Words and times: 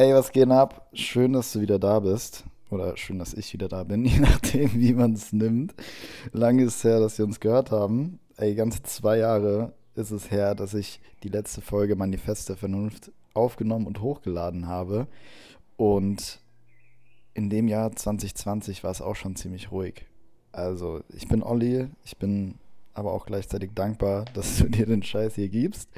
Ey, 0.00 0.14
was 0.14 0.32
geht 0.32 0.48
ab? 0.50 0.88
Schön, 0.94 1.34
dass 1.34 1.52
du 1.52 1.60
wieder 1.60 1.78
da 1.78 2.00
bist. 2.00 2.44
Oder 2.70 2.96
schön, 2.96 3.18
dass 3.18 3.34
ich 3.34 3.52
wieder 3.52 3.68
da 3.68 3.84
bin, 3.84 4.02
je 4.06 4.18
nachdem, 4.18 4.72
wie 4.72 4.94
man 4.94 5.12
es 5.12 5.30
nimmt. 5.30 5.74
Lange 6.32 6.62
ist 6.64 6.76
es 6.76 6.84
her, 6.84 7.00
dass 7.00 7.18
wir 7.18 7.26
uns 7.26 7.38
gehört 7.38 7.70
haben. 7.70 8.18
Ey, 8.38 8.54
ganze 8.54 8.82
zwei 8.82 9.18
Jahre 9.18 9.74
ist 9.94 10.10
es 10.10 10.30
her, 10.30 10.54
dass 10.54 10.72
ich 10.72 11.02
die 11.22 11.28
letzte 11.28 11.60
Folge 11.60 11.96
Manifest 11.96 12.48
der 12.48 12.56
Vernunft 12.56 13.12
aufgenommen 13.34 13.86
und 13.86 14.00
hochgeladen 14.00 14.68
habe. 14.68 15.06
Und 15.76 16.40
in 17.34 17.50
dem 17.50 17.68
Jahr 17.68 17.94
2020 17.94 18.82
war 18.82 18.92
es 18.92 19.02
auch 19.02 19.16
schon 19.16 19.36
ziemlich 19.36 19.70
ruhig. 19.70 20.06
Also, 20.50 21.02
ich 21.14 21.28
bin 21.28 21.42
Olli, 21.42 21.88
ich 22.06 22.16
bin 22.16 22.54
aber 22.94 23.12
auch 23.12 23.26
gleichzeitig 23.26 23.72
dankbar, 23.74 24.24
dass 24.32 24.56
du 24.56 24.70
dir 24.70 24.86
den 24.86 25.02
Scheiß 25.02 25.34
hier 25.34 25.50
gibst. 25.50 25.90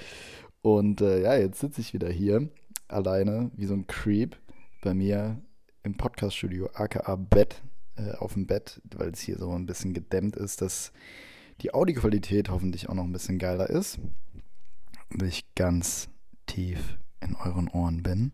Und 0.60 1.00
äh, 1.02 1.22
ja, 1.22 1.36
jetzt 1.36 1.60
sitze 1.60 1.80
ich 1.80 1.94
wieder 1.94 2.10
hier 2.10 2.48
alleine, 2.88 3.50
wie 3.54 3.66
so 3.66 3.74
ein 3.74 3.86
Creep, 3.86 4.36
bei 4.82 4.94
mir 4.94 5.40
im 5.82 5.96
Podcaststudio, 5.96 6.68
aka 6.75 7.16
Bett, 7.16 7.62
äh, 7.96 8.12
auf 8.12 8.34
dem 8.34 8.46
Bett, 8.46 8.80
weil 8.96 9.11
es 9.11 9.20
hier 9.20 9.38
so 9.38 9.50
ein 9.52 9.66
bisschen 9.66 9.93
gedämmt 9.93 10.36
ist, 10.36 10.61
dass 10.61 10.93
die 11.60 11.74
Audioqualität 11.74 12.50
hoffentlich 12.50 12.88
auch 12.88 12.94
noch 12.94 13.04
ein 13.04 13.12
bisschen 13.12 13.38
geiler 13.38 13.71
ist. 13.71 13.98
Und 15.12 15.22
ich 15.22 15.54
ganz 15.54 16.08
tief 16.46 16.98
in 17.21 17.36
euren 17.36 17.68
Ohren 17.68 18.02
bin. 18.02 18.32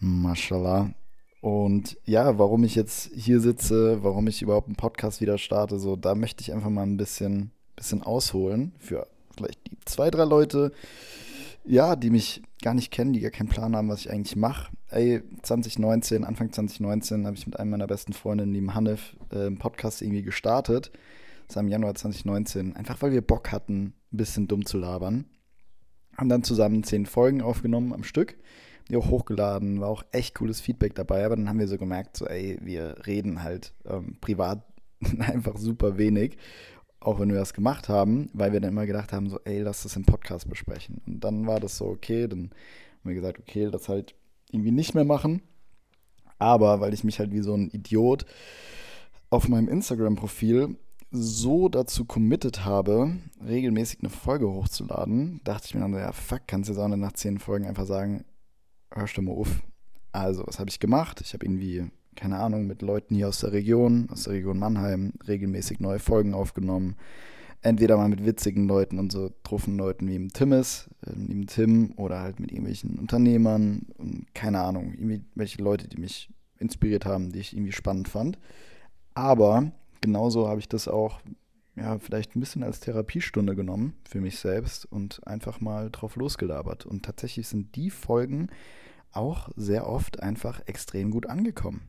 Mashallah. 0.00 0.92
Und 1.40 1.98
ja, 2.04 2.38
warum 2.38 2.64
ich 2.64 2.74
jetzt 2.74 3.10
hier 3.14 3.40
sitze, 3.40 4.02
warum 4.02 4.26
ich 4.26 4.40
überhaupt 4.40 4.68
einen 4.68 4.76
Podcast 4.76 5.20
wieder 5.20 5.36
starte, 5.36 5.78
so, 5.78 5.94
da 5.94 6.14
möchte 6.14 6.40
ich 6.42 6.52
einfach 6.52 6.70
mal 6.70 6.84
ein 6.84 6.96
bisschen, 6.96 7.50
bisschen 7.76 8.02
ausholen 8.02 8.72
für 8.78 9.06
vielleicht 9.36 9.66
die 9.66 9.76
zwei, 9.84 10.10
drei 10.10 10.24
Leute, 10.24 10.72
ja, 11.64 11.96
die 11.96 12.10
mich 12.10 12.42
gar 12.62 12.74
nicht 12.74 12.90
kennen, 12.90 13.12
die 13.12 13.20
gar 13.20 13.30
keinen 13.30 13.48
Plan 13.48 13.74
haben, 13.74 13.88
was 13.88 14.00
ich 14.00 14.10
eigentlich 14.10 14.36
mache. 14.36 14.70
Ey, 14.90 15.22
2019, 15.42 16.24
Anfang 16.24 16.52
2019 16.52 17.26
habe 17.26 17.36
ich 17.36 17.46
mit 17.46 17.58
einem 17.58 17.70
meiner 17.70 17.86
besten 17.86 18.12
Freunde, 18.12 18.44
lieben 18.44 18.74
Hanif, 18.74 19.16
äh, 19.32 19.46
einen 19.46 19.58
Podcast 19.58 20.02
irgendwie 20.02 20.22
gestartet. 20.22 20.92
Das 21.46 21.56
war 21.56 21.62
im 21.62 21.68
Januar 21.68 21.94
2019. 21.94 22.76
Einfach 22.76 23.00
weil 23.02 23.12
wir 23.12 23.22
Bock 23.22 23.50
hatten, 23.50 23.94
ein 24.12 24.16
bisschen 24.16 24.46
dumm 24.46 24.64
zu 24.64 24.78
labern. 24.78 25.26
Haben 26.16 26.28
dann 26.28 26.42
zusammen 26.44 26.84
zehn 26.84 27.06
Folgen 27.06 27.42
aufgenommen 27.42 27.92
am 27.92 28.04
Stück. 28.04 28.36
Die 28.88 28.96
auch 28.96 29.08
hochgeladen, 29.08 29.80
war 29.80 29.88
auch 29.88 30.04
echt 30.12 30.34
cooles 30.34 30.60
Feedback 30.60 30.94
dabei, 30.94 31.24
aber 31.24 31.36
dann 31.36 31.48
haben 31.48 31.58
wir 31.58 31.68
so 31.68 31.78
gemerkt, 31.78 32.18
so 32.18 32.26
ey, 32.26 32.58
wir 32.60 33.06
reden 33.06 33.42
halt 33.42 33.72
ähm, 33.86 34.18
privat 34.20 34.62
einfach 35.18 35.56
super 35.56 35.96
wenig 35.96 36.36
auch 37.04 37.20
wenn 37.20 37.30
wir 37.30 37.38
das 37.38 37.54
gemacht 37.54 37.88
haben, 37.88 38.30
weil 38.32 38.52
wir 38.52 38.60
dann 38.60 38.72
immer 38.72 38.86
gedacht 38.86 39.12
haben, 39.12 39.28
so, 39.28 39.38
ey, 39.44 39.60
lass 39.60 39.82
das 39.82 39.96
im 39.96 40.04
Podcast 40.04 40.48
besprechen. 40.48 41.02
Und 41.06 41.20
dann 41.20 41.46
war 41.46 41.60
das 41.60 41.76
so, 41.76 41.86
okay, 41.86 42.26
dann 42.26 42.50
haben 42.50 43.10
wir 43.10 43.14
gesagt, 43.14 43.38
okay, 43.38 43.70
das 43.70 43.88
halt 43.88 44.14
irgendwie 44.50 44.70
nicht 44.70 44.94
mehr 44.94 45.04
machen. 45.04 45.42
Aber 46.38 46.80
weil 46.80 46.94
ich 46.94 47.04
mich 47.04 47.18
halt 47.18 47.32
wie 47.32 47.42
so 47.42 47.54
ein 47.54 47.70
Idiot 47.70 48.24
auf 49.30 49.48
meinem 49.48 49.68
Instagram-Profil 49.68 50.76
so 51.10 51.68
dazu 51.68 52.04
committed 52.04 52.64
habe, 52.64 53.16
regelmäßig 53.46 54.00
eine 54.00 54.10
Folge 54.10 54.48
hochzuladen, 54.48 55.40
dachte 55.44 55.66
ich 55.68 55.74
mir 55.74 55.80
dann 55.80 55.92
so, 55.92 55.98
ja, 55.98 56.12
fuck, 56.12 56.42
kannst 56.46 56.68
du 56.68 56.72
jetzt 56.72 56.80
auch 56.80 56.88
nach 56.88 57.12
zehn 57.12 57.38
Folgen 57.38 57.66
einfach 57.66 57.86
sagen, 57.86 58.24
hörst 58.92 59.16
du 59.16 59.22
mal 59.22 59.32
auf. 59.32 59.62
Also, 60.12 60.46
was 60.46 60.58
habe 60.58 60.70
ich 60.70 60.80
gemacht? 60.80 61.20
Ich 61.20 61.32
habe 61.34 61.44
irgendwie 61.44 61.90
keine 62.16 62.38
Ahnung, 62.38 62.66
mit 62.66 62.82
Leuten 62.82 63.14
hier 63.14 63.28
aus 63.28 63.40
der 63.40 63.52
Region, 63.52 64.08
aus 64.10 64.24
der 64.24 64.34
Region 64.34 64.58
Mannheim, 64.58 65.12
regelmäßig 65.26 65.80
neue 65.80 65.98
Folgen 65.98 66.34
aufgenommen. 66.34 66.96
Entweder 67.62 67.96
mal 67.96 68.08
mit 68.08 68.26
witzigen 68.26 68.66
Leuten 68.68 68.98
und 68.98 69.10
so 69.10 69.30
truffen 69.42 69.78
Leuten 69.78 70.06
wie 70.06 70.16
im 70.16 70.32
Timmis, 70.32 70.90
äh, 71.06 71.12
im 71.12 71.46
Tim 71.46 71.94
oder 71.96 72.20
halt 72.20 72.38
mit 72.38 72.50
irgendwelchen 72.50 72.98
Unternehmern 72.98 73.86
und 73.96 74.26
keine 74.34 74.60
Ahnung, 74.60 74.92
irgendwelche 74.92 75.62
Leute, 75.62 75.88
die 75.88 75.98
mich 75.98 76.30
inspiriert 76.58 77.06
haben, 77.06 77.32
die 77.32 77.40
ich 77.40 77.54
irgendwie 77.54 77.72
spannend 77.72 78.08
fand. 78.08 78.38
Aber 79.14 79.72
genauso 80.00 80.48
habe 80.48 80.60
ich 80.60 80.68
das 80.68 80.88
auch 80.88 81.20
ja, 81.76 81.98
vielleicht 81.98 82.36
ein 82.36 82.40
bisschen 82.40 82.62
als 82.62 82.80
Therapiestunde 82.80 83.56
genommen 83.56 83.94
für 84.08 84.20
mich 84.20 84.38
selbst 84.38 84.84
und 84.86 85.26
einfach 85.26 85.60
mal 85.60 85.90
drauf 85.90 86.16
losgelabert. 86.16 86.86
Und 86.86 87.04
tatsächlich 87.04 87.48
sind 87.48 87.74
die 87.74 87.90
Folgen 87.90 88.48
auch 89.12 89.48
sehr 89.56 89.88
oft 89.88 90.22
einfach 90.22 90.60
extrem 90.66 91.10
gut 91.10 91.26
angekommen. 91.26 91.88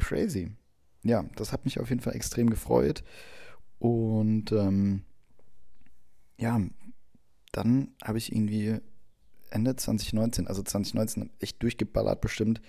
Crazy. 0.00 0.50
Ja, 1.02 1.24
das 1.36 1.52
hat 1.52 1.64
mich 1.64 1.80
auf 1.80 1.88
jeden 1.88 2.02
Fall 2.02 2.14
extrem 2.14 2.50
gefreut. 2.50 3.02
Und 3.78 4.52
ähm, 4.52 5.02
ja, 6.38 6.60
dann 7.52 7.88
habe 8.04 8.18
ich 8.18 8.34
irgendwie 8.34 8.80
Ende 9.50 9.76
2019, 9.76 10.46
also 10.46 10.62
2019 10.62 11.30
echt 11.40 11.62
durchgeballert, 11.62 12.20
bestimmt 12.20 12.60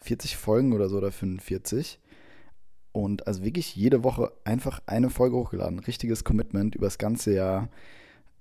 40 0.00 0.36
Folgen 0.36 0.72
oder 0.72 0.88
so 0.88 0.98
oder 0.98 1.12
45. 1.12 1.98
Und 2.92 3.26
also 3.26 3.44
wirklich 3.44 3.76
jede 3.76 4.04
Woche 4.04 4.32
einfach 4.44 4.80
eine 4.86 5.10
Folge 5.10 5.36
hochgeladen. 5.36 5.78
Richtiges 5.80 6.24
Commitment 6.24 6.74
über 6.74 6.86
das 6.86 6.98
ganze 6.98 7.34
Jahr. 7.34 7.68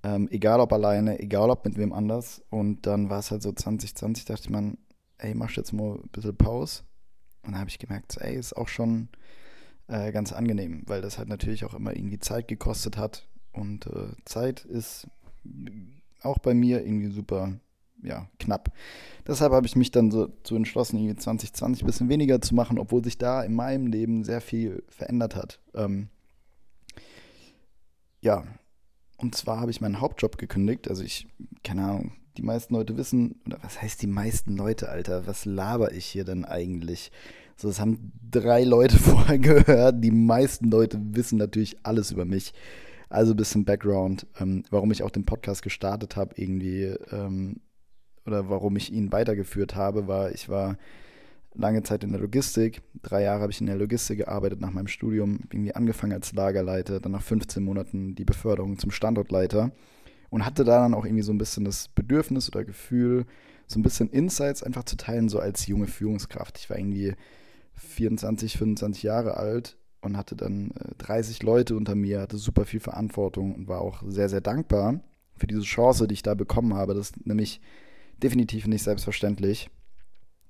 Ähm, 0.03 0.28
egal 0.31 0.59
ob 0.59 0.72
alleine, 0.74 1.19
egal 1.19 1.50
ob 1.50 1.66
mit 1.66 1.78
wem 1.78 1.94
anders. 1.94 2.44
Und 2.50 2.86
dann 2.86 3.09
war 3.09 3.19
es 3.19 3.31
halt 3.31 3.41
so 3.41 3.52
2020, 3.52 4.25
dachte 4.25 4.52
man, 4.52 4.78
ey, 5.18 5.34
mach 5.34 5.52
jetzt 5.52 5.74
mal 5.74 5.96
ein 5.96 6.09
bisschen 6.12 6.36
Pause. 6.36 6.84
Und 7.47 7.53
dann 7.53 7.62
habe 7.62 7.69
ich 7.69 7.80
gemerkt, 7.80 8.18
ey, 8.19 8.35
ist 8.35 8.58
auch 8.58 8.68
schon 8.68 9.08
äh, 9.88 10.12
ganz 10.12 10.34
angenehm, 10.34 10.84
weil 10.85 11.02
das 11.02 11.18
halt 11.18 11.30
natürlich 11.30 11.63
auch 11.63 11.74
immer 11.74 11.96
irgendwie 11.96 12.19
Zeit 12.19 12.50
gekostet 12.50 12.97
hat. 12.97 13.25
Und 13.53 13.88
äh, 13.88 14.09
Zeit 14.25 14.66
ist 14.66 15.08
auch 16.22 16.40
bei 16.40 16.53
mir 16.53 16.86
irgendwie 16.86 17.09
super, 17.09 17.53
ja, 18.03 18.28
knapp. 18.38 18.74
Deshalb 19.25 19.53
habe 19.53 19.66
ich 19.66 19.78
mich 19.78 19.91
dann 19.91 20.12
so, 20.12 20.28
so 20.46 20.57
entschlossen, 20.57 20.97
irgendwie 20.97 21.16
2020 21.16 21.84
ein 21.84 21.86
bisschen 21.86 22.09
weniger 22.09 22.41
zu 22.41 22.53
machen, 22.53 22.78
obwohl 22.78 23.02
sich 23.02 23.18
da 23.18 23.41
in 23.41 23.56
meinem 23.56 23.88
Leben 23.88 24.25
sehr 24.25 24.41
viel 24.41 24.84
verändert 24.90 25.38
hat. 25.38 25.62
Ähm, 25.74 26.09
ja, 28.19 28.44
und 29.16 29.36
zwar 29.36 29.62
habe 29.62 29.72
ich 29.72 29.80
meinen 29.80 30.02
Hauptjob 30.02 30.38
gekündigt. 30.38 30.90
Also 30.90 31.02
ich, 31.02 31.28
keine 31.63 31.86
Ahnung, 31.86 32.12
die 32.38 32.44
meisten 32.44 32.74
Leute 32.75 32.98
wissen, 32.98 33.42
oder 33.46 33.58
was 33.62 33.81
heißt 33.81 34.02
die 34.02 34.08
meisten 34.08 34.56
Leute, 34.56 34.90
Alter? 34.90 35.28
Was 35.28 35.46
laber 35.46 35.92
ich 35.92 36.06
hier 36.06 36.24
denn 36.24 36.46
eigentlich? 36.46 37.12
So, 37.56 37.68
das 37.68 37.80
haben 37.80 38.12
drei 38.30 38.64
Leute 38.64 38.98
vorher 39.00 39.40
gehört. 39.40 40.03
Die 40.03 40.12
meisten 40.12 40.70
Leute 40.70 41.00
wissen 41.02 41.38
natürlich 41.38 41.78
alles 41.84 42.12
über 42.12 42.25
mich. 42.25 42.53
Also 43.09 43.34
ein 43.34 43.38
bisschen 43.38 43.66
Background, 43.66 44.28
ähm, 44.40 44.64
warum 44.70 44.92
ich 44.92 45.02
auch 45.02 45.09
den 45.09 45.25
Podcast 45.25 45.64
gestartet 45.64 46.16
habe, 46.16 46.36
irgendwie, 46.36 46.84
ähm, 47.12 47.62
oder 48.25 48.50
warum 48.50 48.75
ich 48.75 48.92
ihn 48.92 49.12
weitergeführt 49.12 49.75
habe, 49.75 50.08
war, 50.08 50.31
ich 50.31 50.50
war 50.50 50.78
lange 51.56 51.84
Zeit 51.84 52.04
in 52.04 52.12
der 52.12 52.22
Logistik. 52.22 52.81
Drei 53.02 53.24
Jahre 53.24 53.42
habe 53.42 53.52
ich 53.52 53.62
in 53.62 53.68
der 53.68 53.78
Logistik 53.78 54.19
gearbeitet 54.19 54.59
nach 54.59 54.72
meinem 54.72 54.88
Studium, 54.88 55.40
irgendwie 55.52 55.74
angefangen 55.74 56.14
als 56.14 56.34
Lagerleiter, 56.34 57.00
dann 57.00 57.14
nach 57.14 57.24
15 57.24 57.64
Monaten 57.64 58.14
die 58.14 58.25
Beförderung 58.25 58.78
zum 58.78 58.92
Standortleiter 58.92 59.72
und 60.30 60.46
hatte 60.46 60.64
da 60.64 60.82
dann 60.82 60.94
auch 60.94 61.06
irgendwie 61.06 61.24
so 61.24 61.32
ein 61.32 61.38
bisschen 61.38 61.66
das 61.66 61.88
Bedürfnis 61.90 62.50
oder 62.50 62.66
Gefühl, 62.66 63.26
so 63.68 63.80
ein 63.80 63.84
bisschen 63.84 64.10
Insights 64.10 64.64
einfach 64.64 64.84
zu 64.84 64.96
teilen, 64.96 65.30
so 65.30 65.40
als 65.40 65.68
junge 65.68 65.88
Führungskraft. 65.88 66.58
Ich 66.58 66.70
war 66.70 66.78
irgendwie 66.78 67.16
24, 67.76 68.58
25 68.58 69.04
Jahre 69.04 69.38
alt 69.38 69.78
und 70.02 70.18
hatte 70.18 70.36
dann 70.36 70.72
äh, 70.72 70.96
30 70.98 71.44
Leute 71.44 71.76
unter 71.76 71.96
mir, 71.96 72.22
hatte 72.22 72.38
super 72.38 72.66
viel 72.66 72.80
Verantwortung 72.80 73.56
und 73.56 73.68
war 73.68 73.82
auch 73.82 74.04
sehr, 74.08 74.30
sehr 74.30 74.42
dankbar 74.42 75.02
für 75.36 75.48
diese 75.48 75.62
Chance, 75.62 76.08
die 76.08 76.14
ich 76.14 76.24
da 76.24 76.34
bekommen 76.34 76.74
habe. 76.74 76.94
Das 76.94 77.12
ist 77.12 77.28
nämlich 77.28 77.62
definitiv 78.22 78.68
nicht 78.68 78.84
selbstverständlich, 78.84 79.70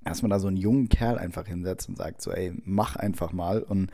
dass 0.04 0.22
man 0.22 0.32
da 0.32 0.40
so 0.40 0.48
einen 0.48 0.58
jungen 0.58 0.90
Kerl 0.90 1.18
einfach 1.18 1.48
hinsetzt 1.48 1.90
und 1.90 1.98
sagt 1.98 2.22
so, 2.22 2.32
ey, 2.32 2.54
mach 2.64 2.96
einfach 2.96 3.34
mal. 3.34 3.62
Und 3.62 3.92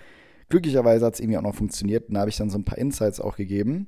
glücklicherweise 0.50 1.06
hat 1.06 1.16
es 1.16 1.20
irgendwie 1.20 1.38
auch 1.38 1.44
noch 1.44 1.56
funktioniert. 1.56 2.10
Und 2.10 2.16
da 2.16 2.22
habe 2.22 2.30
ich 2.30 2.38
dann 2.38 2.52
so 2.52 2.58
ein 2.58 2.66
paar 2.66 2.78
Insights 2.78 3.20
auch 3.20 3.36
gegeben 3.36 3.88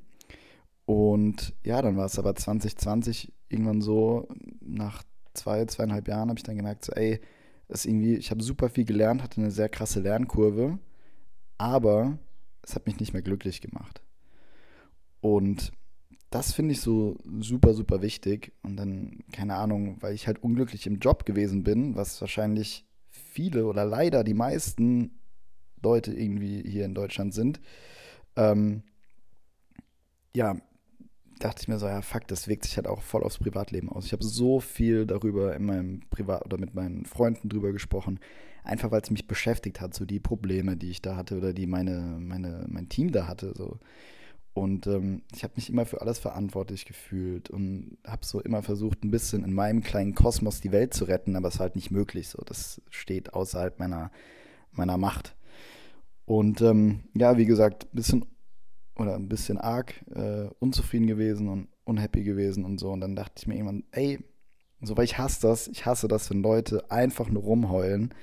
und 0.85 1.53
ja, 1.63 1.81
dann 1.81 1.97
war 1.97 2.06
es 2.06 2.19
aber 2.19 2.35
2020 2.35 3.34
irgendwann 3.50 3.81
so, 3.81 4.28
nach 4.62 5.03
zwei, 5.34 5.66
zweieinhalb 5.66 6.07
Jahren 6.07 6.29
habe 6.29 6.40
ich 6.40 6.44
dann 6.44 6.57
gemerkt, 6.57 6.85
so, 6.85 6.94
ey, 6.94 7.19
das 7.68 7.85
irgendwie, 7.85 8.16
ich 8.16 8.32
habe 8.32 8.43
super 8.43 8.70
viel 8.70 8.85
gelernt, 8.85 9.23
hatte 9.23 9.41
eine 9.41 9.52
sehr 9.52 9.70
krasse 9.70 9.99
Lernkurve, 9.99 10.78
aber 11.58 12.20
es 12.61 12.76
hat 12.76 12.85
mich 12.85 12.99
nicht 12.99 13.14
mehr 13.14 13.22
glücklich 13.22 13.61
gemacht. 13.61 14.02
Und 15.22 15.72
das 16.29 16.53
finde 16.53 16.73
ich 16.73 16.82
so 16.82 17.17
super, 17.40 17.73
super 17.73 18.02
wichtig. 18.02 18.52
Und 18.61 18.78
dann, 18.78 19.23
keine 19.31 19.55
Ahnung, 19.55 19.97
weil 20.02 20.14
ich 20.14 20.28
halt 20.28 20.43
unglücklich 20.43 20.85
im 20.85 20.99
Job 20.99 21.26
gewesen 21.26 21.64
bin, 21.64 21.96
was 21.96 22.22
wahrscheinlich 22.22 22.85
viele 23.09 23.66
oder 23.66 23.85
leider 23.85 24.23
die 24.23 24.34
meisten 24.34 25.20
Leute 25.81 26.14
irgendwie 26.14 26.61
hier 26.67 26.85
in 26.85 26.93
Deutschland 26.93 27.34
sind, 27.34 27.59
ähm, 28.35 28.84
ja, 30.35 30.58
dachte 31.40 31.61
ich 31.61 31.67
mir 31.67 31.79
so, 31.79 31.87
ja, 31.87 32.02
fuck, 32.02 32.28
das 32.28 32.47
wirkt 32.47 32.64
sich 32.64 32.78
halt 32.78 32.87
auch 32.87 33.02
voll 33.02 33.23
aufs 33.23 33.37
Privatleben 33.37 33.90
aus. 33.90 34.05
Ich 34.05 34.14
habe 34.14 34.23
so 34.23 34.59
viel 34.59 35.05
darüber 35.05 35.55
in 35.55 35.66
meinem 35.66 36.02
Privat 36.09 36.46
oder 36.46 36.58
mit 36.58 36.73
meinen 36.73 37.05
Freunden 37.05 37.49
drüber 37.49 37.72
gesprochen, 37.72 38.20
einfach 38.64 38.91
weil 38.91 39.02
es 39.02 39.11
mich 39.11 39.28
beschäftigt 39.28 39.82
hat, 39.82 39.93
so 39.93 40.05
die 40.05 40.20
Probleme, 40.20 40.78
die 40.78 40.90
ich 40.90 41.02
da 41.02 41.16
hatte 41.16 41.37
oder 41.37 41.53
die 41.53 41.67
meine, 41.67 42.17
meine, 42.20 42.66
mein 42.70 42.90
Team 42.90 43.11
da 43.11 43.28
hatte. 43.28 43.53
So. 43.55 43.79
Und 44.53 44.87
ähm, 44.87 45.23
ich 45.34 45.43
habe 45.43 45.53
mich 45.58 45.70
immer 45.70 45.85
für 45.85 46.02
alles 46.02 46.17
verantwortlich 46.17 46.85
gefühlt 46.85 47.49
und 47.49 47.97
habe 48.08 48.26
so 48.26 48.40
immer 48.40 48.64
versucht, 48.64 49.03
ein 49.03 49.11
bisschen 49.11 49.43
in 49.43 49.53
meinem 49.53 49.84
kleinen 49.84 50.16
Kosmos 50.16 50.61
die 50.61 50.72
Welt 50.72 50.93
zu 50.93 51.03
retten, 51.05 51.35
aber 51.35 51.49
es 51.49 51.55
ist 51.55 51.59
halt 51.59 51.76
nicht 51.76 51.91
möglich. 51.91 52.29
So, 52.29 52.41
das 52.46 52.81
steht 52.90 53.34
außerhalb 53.34 53.79
meiner, 53.79 54.11
meiner 54.72 54.97
Macht. 54.97 55.35
Und 56.26 56.61
ähm, 56.61 57.03
ja, 57.14 57.38
wie 57.38 57.46
gesagt, 57.46 57.84
ein 57.85 57.96
bisschen 57.96 58.26
oder 58.95 59.15
ein 59.15 59.27
bisschen 59.27 59.57
arg 59.57 59.93
äh, 60.13 60.47
unzufrieden 60.59 61.07
gewesen 61.07 61.49
und 61.49 61.67
unhappy 61.83 62.23
gewesen 62.23 62.63
und 62.63 62.79
so. 62.79 62.91
Und 62.91 63.01
dann 63.01 63.15
dachte 63.15 63.33
ich 63.37 63.47
mir 63.47 63.55
irgendwann, 63.55 63.83
ey, 63.91 64.19
so, 64.81 64.97
weil 64.97 65.05
ich 65.05 65.17
hasse 65.17 65.41
das, 65.41 65.67
ich 65.67 65.85
hasse 65.85 66.07
das, 66.07 66.29
wenn 66.29 66.41
Leute 66.41 66.89
einfach 66.91 67.29
nur 67.29 67.43
rumheulen 67.43 68.13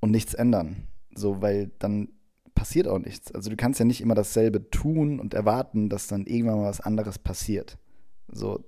und 0.00 0.10
nichts 0.10 0.34
ändern. 0.34 0.88
So, 1.14 1.42
weil 1.42 1.70
dann 1.78 2.08
passiert 2.54 2.88
auch 2.88 2.98
nichts. 2.98 3.32
Also 3.32 3.50
du 3.50 3.56
kannst 3.56 3.80
ja 3.80 3.84
nicht 3.84 4.00
immer 4.00 4.14
dasselbe 4.14 4.70
tun 4.70 5.20
und 5.20 5.34
erwarten, 5.34 5.88
dass 5.88 6.06
dann 6.06 6.26
irgendwann 6.26 6.58
mal 6.58 6.68
was 6.68 6.80
anderes 6.80 7.18
passiert. 7.18 7.78
So, 8.28 8.64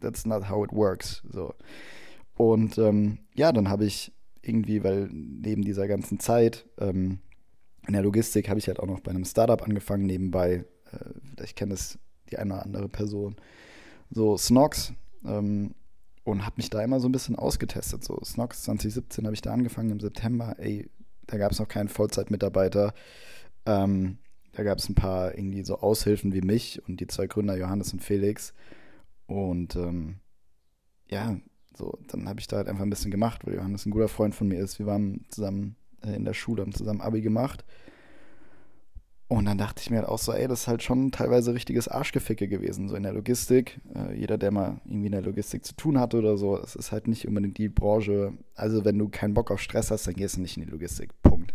that's 0.00 0.26
not 0.26 0.48
how 0.48 0.64
it 0.64 0.72
works. 0.72 1.22
So. 1.30 1.54
Und 2.36 2.78
ähm, 2.78 3.18
ja, 3.34 3.52
dann 3.52 3.68
habe 3.68 3.84
ich 3.84 4.12
irgendwie, 4.42 4.84
weil 4.84 5.08
neben 5.10 5.62
dieser 5.62 5.88
ganzen 5.88 6.18
Zeit 6.20 6.66
ähm, 6.78 7.20
in 7.86 7.92
der 7.92 8.02
Logistik 8.02 8.48
habe 8.48 8.58
ich 8.58 8.68
halt 8.68 8.80
auch 8.80 8.86
noch 8.86 9.00
bei 9.00 9.10
einem 9.10 9.24
Startup 9.24 9.62
angefangen, 9.62 10.06
nebenbei. 10.06 10.64
Äh, 11.00 11.20
vielleicht 11.34 11.56
kennt 11.56 11.72
es 11.72 11.98
die 12.30 12.38
eine 12.38 12.54
oder 12.54 12.64
andere 12.64 12.88
Person. 12.88 13.36
So, 14.10 14.36
Snox. 14.36 14.92
Ähm, 15.24 15.74
und 16.24 16.46
habe 16.46 16.56
mich 16.56 16.70
da 16.70 16.82
immer 16.82 17.00
so 17.00 17.08
ein 17.08 17.12
bisschen 17.12 17.36
ausgetestet. 17.36 18.02
So, 18.02 18.18
Snox 18.24 18.62
2017 18.62 19.26
habe 19.26 19.34
ich 19.34 19.42
da 19.42 19.52
angefangen 19.52 19.90
im 19.90 20.00
September. 20.00 20.56
Ey, 20.58 20.88
da 21.26 21.36
gab 21.36 21.52
es 21.52 21.58
noch 21.58 21.68
keinen 21.68 21.88
Vollzeitmitarbeiter. 21.88 22.94
Ähm, 23.66 24.18
da 24.52 24.62
gab 24.62 24.78
es 24.78 24.88
ein 24.88 24.94
paar 24.94 25.34
irgendwie 25.36 25.64
so 25.64 25.78
Aushilfen 25.80 26.32
wie 26.32 26.40
mich 26.40 26.82
und 26.88 27.00
die 27.00 27.06
zwei 27.06 27.26
Gründer, 27.26 27.56
Johannes 27.56 27.92
und 27.92 28.02
Felix. 28.02 28.54
Und 29.26 29.76
ähm, 29.76 30.20
ja, 31.08 31.36
so, 31.76 31.98
dann 32.08 32.28
habe 32.28 32.40
ich 32.40 32.46
da 32.46 32.58
halt 32.58 32.68
einfach 32.68 32.84
ein 32.84 32.90
bisschen 32.90 33.10
gemacht, 33.10 33.46
weil 33.46 33.54
Johannes 33.54 33.84
ein 33.84 33.90
guter 33.90 34.08
Freund 34.08 34.34
von 34.34 34.48
mir 34.48 34.60
ist. 34.60 34.78
Wir 34.78 34.86
waren 34.86 35.26
zusammen 35.28 35.76
äh, 36.02 36.14
in 36.14 36.24
der 36.24 36.34
Schule, 36.34 36.62
haben 36.62 36.72
zusammen 36.72 37.00
Abi 37.00 37.20
gemacht. 37.20 37.64
Und 39.26 39.46
dann 39.46 39.56
dachte 39.56 39.80
ich 39.82 39.90
mir 39.90 39.98
halt 39.98 40.08
auch 40.08 40.18
so, 40.18 40.32
ey, 40.32 40.46
das 40.46 40.62
ist 40.62 40.68
halt 40.68 40.82
schon 40.82 41.10
teilweise 41.10 41.54
richtiges 41.54 41.88
Arschgeficke 41.88 42.46
gewesen, 42.46 42.88
so 42.88 42.94
in 42.94 43.02
der 43.02 43.14
Logistik. 43.14 43.80
Äh, 43.94 44.18
jeder, 44.18 44.36
der 44.36 44.50
mal 44.50 44.80
irgendwie 44.84 45.06
in 45.06 45.12
der 45.12 45.22
Logistik 45.22 45.64
zu 45.64 45.74
tun 45.74 45.98
hatte 45.98 46.18
oder 46.18 46.36
so, 46.36 46.58
es 46.58 46.76
ist 46.76 46.92
halt 46.92 47.08
nicht 47.08 47.26
unbedingt 47.26 47.56
die 47.56 47.70
Branche. 47.70 48.34
Also, 48.54 48.84
wenn 48.84 48.98
du 48.98 49.08
keinen 49.08 49.34
Bock 49.34 49.50
auf 49.50 49.60
Stress 49.60 49.90
hast, 49.90 50.06
dann 50.06 50.14
gehst 50.14 50.36
du 50.36 50.42
nicht 50.42 50.58
in 50.58 50.64
die 50.64 50.70
Logistik. 50.70 51.10
Punkt. 51.22 51.54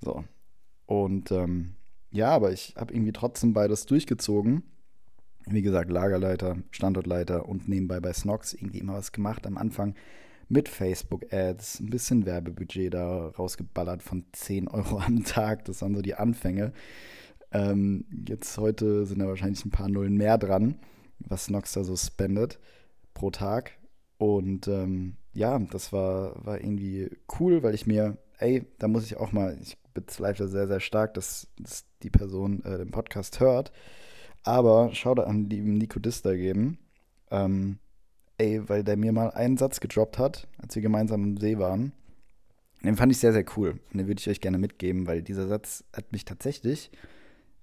So. 0.00 0.24
Und 0.86 1.32
ähm, 1.32 1.74
ja, 2.10 2.30
aber 2.30 2.52
ich 2.52 2.74
habe 2.76 2.94
irgendwie 2.94 3.12
trotzdem 3.12 3.54
beides 3.54 3.86
durchgezogen. 3.86 4.62
Wie 5.46 5.62
gesagt, 5.62 5.90
Lagerleiter, 5.90 6.58
Standortleiter 6.70 7.48
und 7.48 7.68
nebenbei 7.68 7.98
bei 8.00 8.12
Snox 8.12 8.54
irgendwie 8.54 8.78
immer 8.78 8.94
was 8.94 9.10
gemacht. 9.10 9.46
Am 9.46 9.58
Anfang 9.58 9.94
mit 10.48 10.68
Facebook-Ads, 10.68 11.80
ein 11.80 11.90
bisschen 11.90 12.26
Werbebudget 12.26 12.94
da 12.94 13.28
rausgeballert 13.28 14.02
von 14.02 14.24
10 14.32 14.68
Euro 14.68 14.98
am 14.98 15.24
Tag. 15.24 15.64
Das 15.64 15.82
waren 15.82 15.94
so 15.94 16.02
die 16.02 16.14
Anfänge. 16.14 16.72
Ähm, 17.52 18.04
jetzt 18.26 18.58
heute 18.58 19.06
sind 19.06 19.20
da 19.20 19.28
wahrscheinlich 19.28 19.64
ein 19.64 19.70
paar 19.70 19.88
Nullen 19.88 20.16
mehr 20.16 20.38
dran, 20.38 20.76
was 21.20 21.50
Nox 21.50 21.72
da 21.72 21.84
so 21.84 21.96
spendet 21.96 22.58
pro 23.14 23.30
Tag. 23.30 23.72
Und 24.18 24.68
ähm, 24.68 25.16
ja, 25.32 25.58
das 25.58 25.92
war, 25.92 26.44
war 26.44 26.60
irgendwie 26.60 27.10
cool, 27.38 27.62
weil 27.62 27.74
ich 27.74 27.86
mir, 27.86 28.18
ey, 28.38 28.66
da 28.78 28.88
muss 28.88 29.04
ich 29.04 29.16
auch 29.16 29.32
mal, 29.32 29.56
ich 29.62 29.76
bezweifle 29.94 30.48
sehr, 30.48 30.66
sehr 30.66 30.80
stark, 30.80 31.14
dass, 31.14 31.48
dass 31.58 31.84
die 32.02 32.10
Person 32.10 32.64
äh, 32.64 32.78
den 32.78 32.90
Podcast 32.90 33.40
hört. 33.40 33.72
Aber 34.42 34.90
schau 34.92 35.14
da 35.14 35.24
an 35.24 35.48
lieben 35.48 35.74
Nico 35.74 35.98
Dister 35.98 36.36
geben. 36.36 36.78
Ähm, 37.30 37.78
ey, 38.38 38.68
weil 38.68 38.84
der 38.84 38.96
mir 38.96 39.12
mal 39.12 39.30
einen 39.30 39.56
Satz 39.56 39.80
gedroppt 39.80 40.18
hat, 40.18 40.48
als 40.58 40.74
wir 40.74 40.82
gemeinsam 40.82 41.22
im 41.24 41.36
See 41.36 41.58
waren. 41.58 41.92
Den 42.82 42.96
fand 42.96 43.12
ich 43.12 43.18
sehr, 43.18 43.32
sehr 43.32 43.44
cool. 43.56 43.80
Und 43.92 43.98
den 43.98 44.06
würde 44.06 44.20
ich 44.20 44.28
euch 44.28 44.40
gerne 44.40 44.58
mitgeben, 44.58 45.06
weil 45.06 45.22
dieser 45.22 45.48
Satz 45.48 45.84
hat 45.94 46.12
mich 46.12 46.24
tatsächlich, 46.24 46.90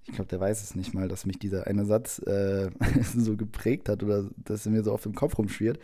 ich 0.06 0.16
glaube, 0.16 0.30
der 0.30 0.40
weiß 0.40 0.64
es 0.64 0.76
nicht 0.76 0.94
mal, 0.94 1.08
dass 1.08 1.26
mich 1.26 1.38
dieser 1.38 1.68
eine 1.68 1.86
Satz 1.86 2.20
äh, 2.20 2.72
so 3.16 3.38
geprägt 3.38 3.88
hat 3.88 4.04
oder 4.04 4.30
dass 4.38 4.66
er 4.66 4.72
mir 4.72 4.84
so 4.84 4.92
auf 4.92 5.04
dem 5.04 5.14
Kopf 5.14 5.38
rumschwirrt. 5.38 5.80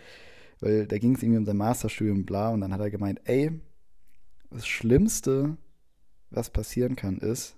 Weil 0.60 0.88
da 0.88 0.98
ging 0.98 1.16
es 1.16 1.22
irgendwie 1.22 1.38
um 1.38 1.46
sein 1.46 1.58
Masterstudium, 1.58 2.26
bla, 2.26 2.50
und 2.50 2.62
dann 2.62 2.74
hat 2.74 2.82
er 2.82 2.90
gemeint, 2.90 3.22
ey, 3.26 3.52
das 4.50 4.66
Schlimmste, 4.66 5.58
was 6.32 6.50
passieren 6.50 6.96
kann, 6.96 7.20
ist, 7.20 7.58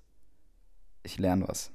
ich 1.04 1.18
lerne 1.18 1.48
was. 1.48 1.72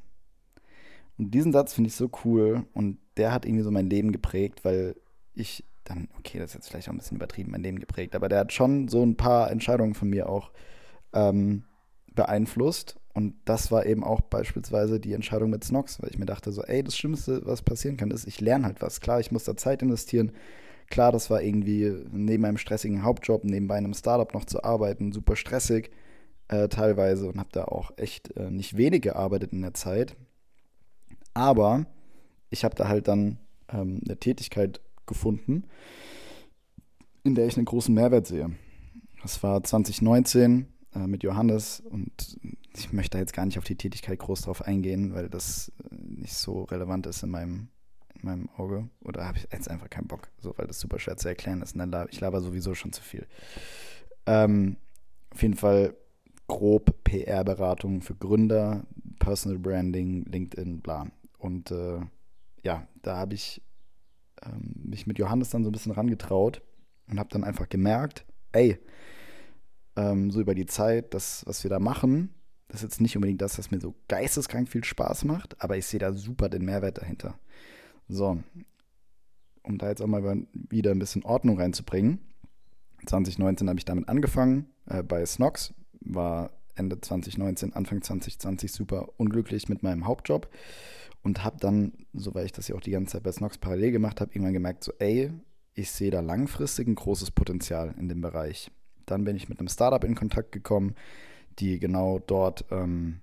Und 1.16 1.30
diesen 1.30 1.52
Satz 1.52 1.72
finde 1.72 1.88
ich 1.88 1.94
so 1.94 2.10
cool 2.24 2.66
und 2.74 2.98
der 3.16 3.32
hat 3.32 3.46
irgendwie 3.46 3.62
so 3.62 3.70
mein 3.70 3.88
Leben 3.88 4.12
geprägt, 4.12 4.64
weil 4.64 4.96
ich 5.34 5.64
dann, 5.84 6.08
okay, 6.18 6.38
das 6.38 6.50
ist 6.50 6.54
jetzt 6.54 6.68
vielleicht 6.68 6.88
auch 6.88 6.92
ein 6.92 6.98
bisschen 6.98 7.16
übertrieben, 7.16 7.50
mein 7.50 7.62
Leben 7.62 7.78
geprägt, 7.78 8.14
aber 8.14 8.28
der 8.28 8.40
hat 8.40 8.52
schon 8.52 8.88
so 8.88 9.04
ein 9.04 9.16
paar 9.16 9.50
Entscheidungen 9.50 9.94
von 9.94 10.08
mir 10.08 10.28
auch 10.28 10.50
ähm, 11.12 11.64
beeinflusst. 12.14 12.96
Und 13.12 13.34
das 13.44 13.70
war 13.70 13.86
eben 13.86 14.02
auch 14.02 14.22
beispielsweise 14.22 14.98
die 14.98 15.12
Entscheidung 15.12 15.50
mit 15.50 15.62
Snox, 15.62 16.02
weil 16.02 16.10
ich 16.10 16.18
mir 16.18 16.26
dachte, 16.26 16.50
so, 16.50 16.62
ey, 16.62 16.82
das 16.82 16.96
Schlimmste, 16.96 17.42
was 17.44 17.62
passieren 17.62 17.96
kann, 17.96 18.10
ist, 18.10 18.26
ich 18.26 18.40
lerne 18.40 18.64
halt 18.64 18.82
was. 18.82 19.00
Klar, 19.00 19.20
ich 19.20 19.30
muss 19.30 19.44
da 19.44 19.56
Zeit 19.56 19.82
investieren. 19.82 20.32
Klar, 20.90 21.12
das 21.12 21.30
war 21.30 21.40
irgendwie 21.40 21.94
neben 22.10 22.42
meinem 22.42 22.58
stressigen 22.58 23.04
Hauptjob, 23.04 23.44
nebenbei 23.44 23.76
einem 23.76 23.94
Startup 23.94 24.32
noch 24.34 24.44
zu 24.44 24.64
arbeiten, 24.64 25.12
super 25.12 25.36
stressig 25.36 25.90
äh, 26.48 26.68
teilweise 26.68 27.28
und 27.28 27.38
habe 27.38 27.48
da 27.52 27.64
auch 27.64 27.92
echt 27.96 28.36
äh, 28.36 28.50
nicht 28.50 28.76
wenig 28.76 29.02
gearbeitet 29.02 29.52
in 29.52 29.62
der 29.62 29.74
Zeit. 29.74 30.16
Aber 31.34 31.86
ich 32.50 32.64
habe 32.64 32.74
da 32.74 32.88
halt 32.88 33.08
dann 33.08 33.38
ähm, 33.72 34.00
eine 34.04 34.18
Tätigkeit 34.18 34.80
gefunden, 35.06 35.64
in 37.22 37.34
der 37.34 37.46
ich 37.46 37.56
einen 37.56 37.66
großen 37.66 37.94
Mehrwert 37.94 38.26
sehe. 38.26 38.50
Das 39.22 39.42
war 39.42 39.62
2019 39.62 40.66
äh, 40.94 41.06
mit 41.06 41.22
Johannes 41.22 41.80
und 41.80 42.38
ich 42.76 42.92
möchte 42.92 43.16
da 43.16 43.18
jetzt 43.18 43.32
gar 43.32 43.46
nicht 43.46 43.58
auf 43.58 43.64
die 43.64 43.76
Tätigkeit 43.76 44.18
groß 44.18 44.42
drauf 44.42 44.62
eingehen, 44.62 45.14
weil 45.14 45.28
das 45.28 45.72
äh, 45.90 45.94
nicht 46.20 46.34
so 46.34 46.64
relevant 46.64 47.06
ist 47.06 47.22
in 47.22 47.30
meinem, 47.30 47.68
in 48.14 48.24
meinem 48.24 48.48
Auge. 48.56 48.88
Oder 49.02 49.24
habe 49.24 49.38
ich 49.38 49.48
jetzt 49.50 49.70
einfach 49.70 49.90
keinen 49.90 50.08
Bock, 50.08 50.28
so, 50.38 50.52
weil 50.56 50.66
das 50.66 50.80
super 50.80 50.98
schwer 50.98 51.16
zu 51.16 51.28
erklären 51.28 51.62
ist. 51.62 51.74
Und 51.74 51.90
dann 51.90 52.08
ich 52.10 52.20
laber 52.20 52.40
sowieso 52.40 52.74
schon 52.74 52.92
zu 52.92 53.02
viel. 53.02 53.26
Ähm, 54.26 54.76
auf 55.30 55.42
jeden 55.42 55.56
Fall 55.56 55.96
grob 56.46 57.02
PR-Beratung 57.04 58.02
für 58.02 58.14
Gründer, 58.14 58.84
Personal 59.18 59.58
Branding, 59.58 60.24
LinkedIn, 60.24 60.80
bla. 60.80 61.06
Und 61.38 61.70
äh, 61.70 62.00
ja, 62.62 62.86
da 63.02 63.16
habe 63.16 63.34
ich 63.34 63.62
ähm, 64.46 64.74
mich 64.84 65.06
mit 65.06 65.18
Johannes 65.18 65.50
dann 65.50 65.64
so 65.64 65.70
ein 65.70 65.72
bisschen 65.72 65.92
rangetraut 65.92 66.62
und 67.08 67.18
habe 67.18 67.28
dann 67.30 67.44
einfach 67.44 67.68
gemerkt, 67.68 68.24
ey, 68.52 68.78
ähm, 69.96 70.30
so 70.30 70.40
über 70.40 70.54
die 70.54 70.66
Zeit, 70.66 71.14
das, 71.14 71.44
was 71.46 71.62
wir 71.62 71.70
da 71.70 71.78
machen, 71.78 72.34
das 72.68 72.76
ist 72.76 72.82
jetzt 72.82 73.00
nicht 73.00 73.16
unbedingt 73.16 73.42
das, 73.42 73.58
was 73.58 73.70
mir 73.70 73.80
so 73.80 73.94
geisteskrank 74.08 74.68
viel 74.68 74.84
Spaß 74.84 75.24
macht, 75.24 75.60
aber 75.62 75.76
ich 75.76 75.86
sehe 75.86 76.00
da 76.00 76.12
super 76.12 76.48
den 76.48 76.64
Mehrwert 76.64 76.98
dahinter. 76.98 77.38
So, 78.08 78.38
um 79.62 79.78
da 79.78 79.88
jetzt 79.88 80.02
auch 80.02 80.06
mal 80.06 80.46
wieder 80.52 80.90
ein 80.90 80.98
bisschen 80.98 81.24
Ordnung 81.24 81.58
reinzubringen. 81.58 82.18
2019 83.06 83.68
habe 83.68 83.78
ich 83.78 83.84
damit 83.84 84.08
angefangen 84.08 84.66
äh, 84.86 85.02
bei 85.02 85.24
Snox, 85.24 85.74
war 86.00 86.50
Ende 86.74 87.00
2019, 87.00 87.74
Anfang 87.74 88.02
2020 88.02 88.72
super 88.72 89.08
unglücklich 89.18 89.68
mit 89.68 89.82
meinem 89.82 90.06
Hauptjob 90.06 90.48
und 91.24 91.42
habe 91.42 91.56
dann, 91.58 91.92
so 92.12 92.34
weil 92.34 92.46
ich 92.46 92.52
das 92.52 92.68
ja 92.68 92.76
auch 92.76 92.80
die 92.80 92.90
ganze 92.92 93.12
Zeit 93.12 93.22
bei 93.24 93.32
Snox 93.32 93.58
parallel 93.58 93.90
gemacht 93.90 94.20
habe, 94.20 94.30
irgendwann 94.32 94.52
gemerkt, 94.52 94.84
so 94.84 94.92
ey, 94.98 95.32
ich 95.74 95.90
sehe 95.90 96.10
da 96.10 96.20
langfristig 96.20 96.86
ein 96.86 96.94
großes 96.94 97.32
Potenzial 97.32 97.94
in 97.98 98.08
dem 98.08 98.20
Bereich. 98.20 98.70
Dann 99.06 99.24
bin 99.24 99.34
ich 99.34 99.48
mit 99.48 99.58
einem 99.58 99.68
Startup 99.68 100.04
in 100.04 100.14
Kontakt 100.14 100.52
gekommen, 100.52 100.94
die 101.58 101.80
genau 101.80 102.20
dort 102.20 102.66
ähm, 102.70 103.20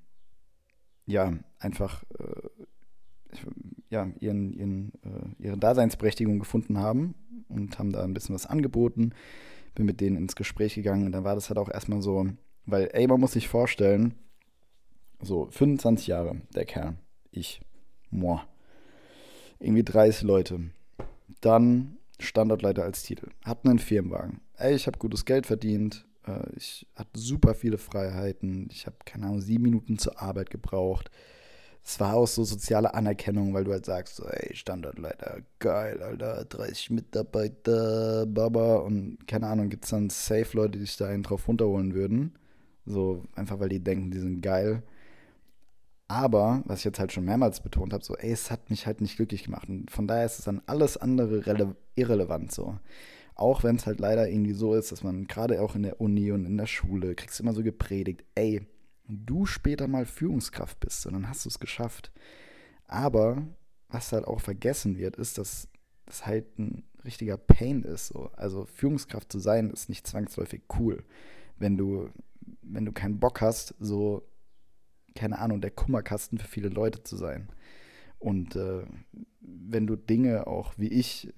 ja 1.06 1.34
einfach 1.60 2.04
äh, 2.20 2.50
ja, 3.90 4.10
ihren, 4.20 4.54
ihren, 4.54 4.92
äh, 5.04 5.44
ihre 5.44 5.58
Daseinsberechtigung 5.58 6.40
gefunden 6.40 6.78
haben 6.78 7.16
und 7.48 7.78
haben 7.80 7.92
da 7.92 8.04
ein 8.04 8.14
bisschen 8.14 8.36
was 8.36 8.46
angeboten. 8.46 9.12
Bin 9.76 9.86
mit 9.86 10.02
denen 10.02 10.18
ins 10.18 10.36
Gespräch 10.36 10.76
gegangen 10.76 11.06
und 11.06 11.12
dann 11.14 11.24
war 11.24 11.36
das 11.36 11.50
halt 11.50 11.58
auch 11.58 11.70
erstmal 11.70 12.02
so, 12.02 12.28
weil, 12.66 12.90
ey, 12.94 13.08
man 13.08 13.20
muss 13.20 13.34
sich 13.34 13.48
vorstellen, 13.48 14.16
so 15.22 15.48
25 15.52 16.08
Jahre, 16.08 16.42
der 16.54 16.66
Kerl, 16.66 16.96
ich, 17.32 17.62
Moa. 18.12 18.46
Irgendwie 19.60 19.84
30 19.84 20.24
Leute. 20.24 20.60
Dann 21.42 21.98
Standortleiter 22.20 22.84
als 22.84 23.04
Titel. 23.04 23.30
Hatten 23.44 23.70
einen 23.70 23.80
Firmenwagen. 23.80 24.42
Ey, 24.58 24.76
ich 24.76 24.88
habe 24.88 25.00
gutes 25.00 25.26
Geld 25.26 25.46
verdient. 25.46 26.06
Äh, 26.28 26.56
ich 26.56 26.88
hatte 26.96 27.20
super 27.20 27.54
viele 27.56 27.78
Freiheiten. 27.78 28.70
Ich 28.72 28.86
habe, 28.86 28.98
keine 29.06 29.26
Ahnung, 29.26 29.42
sieben 29.42 29.64
Minuten 29.64 29.98
zur 29.98 30.22
Arbeit 30.22 30.50
gebraucht. 30.50 31.10
Es 31.84 32.00
war 32.00 32.14
auch 32.14 32.28
so 32.28 32.44
soziale 32.44 32.94
Anerkennung, 32.94 33.54
weil 33.54 33.64
du 33.64 33.72
halt 33.72 33.86
sagst, 33.86 34.20
ey, 34.20 34.56
Standortleiter, 34.56 35.40
geil, 35.58 36.02
Alter, 36.04 36.46
30 36.46 36.92
Mitarbeiter, 36.92 38.28
Baba. 38.28 38.78
Und 38.78 39.28
keine 39.28 39.48
Ahnung, 39.48 39.70
gibt 39.70 39.86
es 39.86 39.90
dann 39.90 40.10
safe 40.10 40.56
Leute, 40.56 40.78
die 40.78 40.86
sich 40.86 40.98
da 40.98 41.08
einen 41.08 41.24
drauf 41.24 41.48
runterholen 41.48 41.96
würden. 41.96 42.36
So, 42.86 43.24
einfach 43.36 43.60
weil 43.60 43.70
die 43.70 43.84
denken, 43.84 44.12
die 44.12 44.20
sind 44.20 44.42
geil. 44.42 44.84
Aber, 46.12 46.62
was 46.66 46.80
ich 46.80 46.84
jetzt 46.86 47.00
halt 47.00 47.14
schon 47.14 47.24
mehrmals 47.24 47.62
betont 47.62 47.94
habe, 47.94 48.04
so, 48.04 48.18
ey, 48.18 48.34
es 48.34 48.52
hat 48.52 48.70
mich 48.70 48.86
halt 48.86 49.00
nicht 49.00 49.16
glücklich 49.16 49.46
gemacht. 49.46 49.70
Und 49.70 49.90
von 49.90 50.08
daher 50.08 50.26
ist 50.26 50.40
es 50.40 50.46
dann 50.46 50.62
alles 50.66 50.98
andere 50.98 51.78
irrelevant 51.96 52.52
so. 52.52 52.78
Auch 53.34 53.64
wenn 53.64 53.78
es 53.78 53.86
halt 53.86 54.02
leider 54.02 54.28
irgendwie 54.28 54.52
so 54.52 54.74
ist, 54.74 54.92
dass 54.92 55.04
man 55.04 55.26
gerade 55.28 55.62
auch 55.62 55.74
in 55.74 55.84
der 55.84 56.02
Uni 56.02 56.34
und 56.34 56.44
in 56.44 56.58
der 56.58 56.66
Schule 56.68 57.16
kriegst 57.16 57.40
immer 57.40 57.54
so 57.54 57.64
gepredigt, 57.64 58.26
ey, 58.36 58.68
du 59.08 59.46
später 59.46 59.88
mal 59.88 60.06
Führungskraft 60.06 60.82
bist 60.82 61.06
und 61.06 61.14
dann 61.14 61.30
hast 61.30 61.46
du 61.46 61.50
es 61.50 61.62
geschafft. 61.62 62.12
Aber 62.88 63.48
was 63.88 64.12
halt 64.12 64.26
auch 64.26 64.42
vergessen 64.42 64.98
wird, 64.98 65.16
ist, 65.16 65.38
dass 65.38 65.70
das 66.08 66.26
halt 66.26 66.60
ein 66.60 66.84
richtiger 67.06 67.38
Pain 67.38 67.84
ist. 67.84 68.08
So. 68.08 68.32
Also 68.36 68.66
Führungskraft 68.66 69.32
zu 69.32 69.40
sein 69.40 69.70
ist 69.70 69.88
nicht 69.88 70.06
zwangsläufig 70.06 70.64
cool. 70.78 71.06
Wenn 71.58 71.78
du, 71.78 72.10
wenn 72.64 72.84
du 72.84 72.92
keinen 72.92 73.22
Bock 73.22 73.40
hast, 73.40 73.76
so, 73.80 74.28
keine 75.16 75.40
Ahnung, 75.40 75.62
der 75.62 75.72
Kummerkasten 75.72 76.38
für 76.38 76.48
viele 76.48 76.70
Leute 76.70 77.04
zu 77.04 77.16
sein. 77.16 77.50
Und 78.20 78.56
äh, 78.56 78.84
wenn 79.42 79.88
du 79.88 79.96
Dinge 79.96 80.48
auch 80.48 80.74
wie 80.78 80.88
ich, 80.88 81.34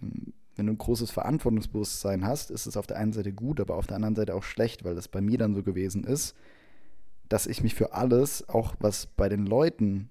wenn 0.56 0.68
du 0.68 0.74
ein 0.74 0.78
großes 0.78 1.12
Verantwortungsbewusstsein 1.12 2.26
hast, 2.26 2.52
ist 2.52 2.66
es 2.66 2.78
auf 2.78 2.88
der 2.88 2.98
einen 2.98 3.14
Seite 3.14 3.34
gut, 3.34 3.60
aber 3.60 3.76
auf 3.76 3.88
der 3.88 3.96
anderen 3.96 4.16
Seite 4.16 4.36
auch 4.36 4.44
schlecht, 4.44 4.84
weil 4.84 4.96
das 4.96 5.08
bei 5.08 5.22
mir 5.22 5.38
dann 5.38 5.56
so 5.56 5.64
gewesen 5.64 6.04
ist, 6.04 6.36
dass 7.30 7.48
ich 7.48 7.64
mich 7.64 7.74
für 7.74 7.94
alles, 7.94 8.48
auch 8.50 8.76
was 8.80 9.08
bei 9.08 9.30
den 9.30 9.46
Leuten 9.46 10.10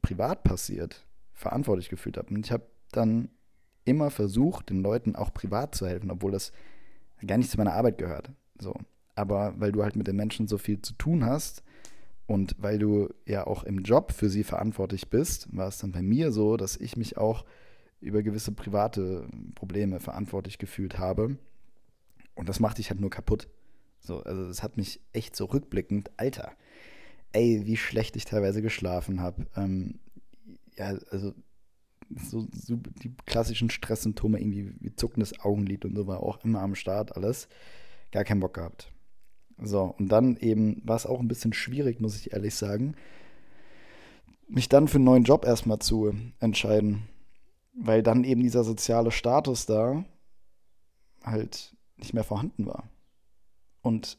privat 0.00 0.44
passiert, 0.44 1.06
verantwortlich 1.32 1.88
gefühlt 1.88 2.16
habe. 2.16 2.32
Und 2.32 2.46
ich 2.46 2.52
habe 2.52 2.66
dann 2.92 3.28
immer 3.84 4.10
versucht, 4.10 4.70
den 4.70 4.80
Leuten 4.80 5.16
auch 5.16 5.34
privat 5.34 5.74
zu 5.74 5.86
helfen, 5.86 6.10
obwohl 6.10 6.30
das 6.30 6.52
gar 7.26 7.36
nicht 7.36 7.50
zu 7.50 7.58
meiner 7.58 7.74
Arbeit 7.74 7.98
gehört. 7.98 8.30
So. 8.58 8.74
Aber 9.14 9.54
weil 9.58 9.72
du 9.72 9.82
halt 9.82 9.96
mit 9.96 10.06
den 10.06 10.16
Menschen 10.16 10.48
so 10.48 10.56
viel 10.56 10.80
zu 10.80 10.94
tun 10.94 11.24
hast 11.24 11.62
und 12.26 12.54
weil 12.58 12.78
du 12.78 13.08
ja 13.26 13.46
auch 13.46 13.64
im 13.64 13.82
Job 13.82 14.12
für 14.12 14.28
sie 14.28 14.44
verantwortlich 14.44 15.10
bist, 15.10 15.48
war 15.54 15.68
es 15.68 15.78
dann 15.78 15.92
bei 15.92 16.02
mir 16.02 16.32
so, 16.32 16.56
dass 16.56 16.76
ich 16.76 16.96
mich 16.96 17.16
auch 17.16 17.44
über 18.00 18.22
gewisse 18.22 18.52
private 18.52 19.28
Probleme 19.54 20.00
verantwortlich 20.00 20.58
gefühlt 20.58 20.98
habe. 20.98 21.36
Und 22.34 22.48
das 22.48 22.60
macht 22.60 22.78
dich 22.78 22.90
halt 22.90 23.00
nur 23.00 23.10
kaputt. 23.10 23.48
So, 24.00 24.22
also 24.22 24.46
das 24.46 24.62
hat 24.62 24.76
mich 24.76 25.00
echt 25.12 25.36
so 25.36 25.44
rückblickend, 25.44 26.10
Alter, 26.16 26.52
ey, 27.32 27.62
wie 27.64 27.76
schlecht 27.76 28.16
ich 28.16 28.24
teilweise 28.24 28.62
geschlafen 28.62 29.20
habe. 29.20 29.46
Ähm, 29.56 30.00
ja, 30.76 30.96
also 31.10 31.34
so, 32.16 32.46
so, 32.52 32.76
die 32.76 33.14
klassischen 33.26 33.70
Stresssymptome, 33.70 34.40
irgendwie 34.40 34.74
wie 34.80 34.94
zuckendes 34.94 35.40
Augenlid 35.40 35.84
und 35.84 35.94
so 35.94 36.06
war 36.06 36.20
auch 36.20 36.44
immer 36.44 36.60
am 36.60 36.74
Start, 36.74 37.16
alles. 37.16 37.48
Gar 38.10 38.24
keinen 38.24 38.40
Bock 38.40 38.54
gehabt. 38.54 38.92
So, 39.58 39.94
und 39.98 40.08
dann 40.08 40.36
eben 40.36 40.80
war 40.84 40.96
es 40.96 41.06
auch 41.06 41.20
ein 41.20 41.28
bisschen 41.28 41.52
schwierig, 41.52 42.00
muss 42.00 42.16
ich 42.16 42.32
ehrlich 42.32 42.54
sagen, 42.54 42.94
mich 44.48 44.68
dann 44.68 44.88
für 44.88 44.96
einen 44.96 45.04
neuen 45.04 45.24
Job 45.24 45.44
erstmal 45.44 45.78
zu 45.78 46.12
entscheiden. 46.40 47.08
Weil 47.74 48.02
dann 48.02 48.24
eben 48.24 48.42
dieser 48.42 48.64
soziale 48.64 49.10
Status 49.10 49.64
da 49.64 50.04
halt 51.24 51.74
nicht 51.96 52.12
mehr 52.12 52.24
vorhanden 52.24 52.66
war. 52.66 52.90
Und 53.80 54.18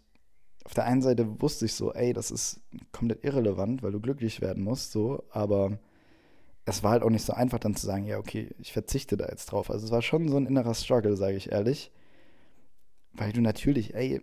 auf 0.63 0.73
der 0.73 0.85
einen 0.85 1.01
Seite 1.01 1.41
wusste 1.41 1.65
ich 1.65 1.73
so, 1.73 1.93
ey, 1.93 2.13
das 2.13 2.31
ist 2.31 2.61
komplett 2.91 3.23
irrelevant, 3.23 3.83
weil 3.83 3.91
du 3.91 3.99
glücklich 3.99 4.41
werden 4.41 4.63
musst, 4.63 4.91
so, 4.91 5.23
aber 5.29 5.77
es 6.65 6.81
war 6.83 6.91
halt 6.91 7.03
auch 7.03 7.09
nicht 7.09 7.25
so 7.25 7.33
einfach 7.33 7.59
dann 7.59 7.75
zu 7.75 7.85
sagen, 7.85 8.05
ja, 8.05 8.17
okay, 8.17 8.55
ich 8.59 8.71
verzichte 8.71 9.17
da 9.17 9.27
jetzt 9.27 9.47
drauf. 9.47 9.69
Also 9.69 9.85
es 9.85 9.91
war 9.91 10.01
schon 10.01 10.29
so 10.29 10.37
ein 10.37 10.45
innerer 10.45 10.73
Struggle, 10.73 11.17
sage 11.17 11.35
ich 11.35 11.51
ehrlich. 11.51 11.91
Weil 13.11 13.33
du 13.33 13.41
natürlich, 13.41 13.93
ey, 13.93 14.21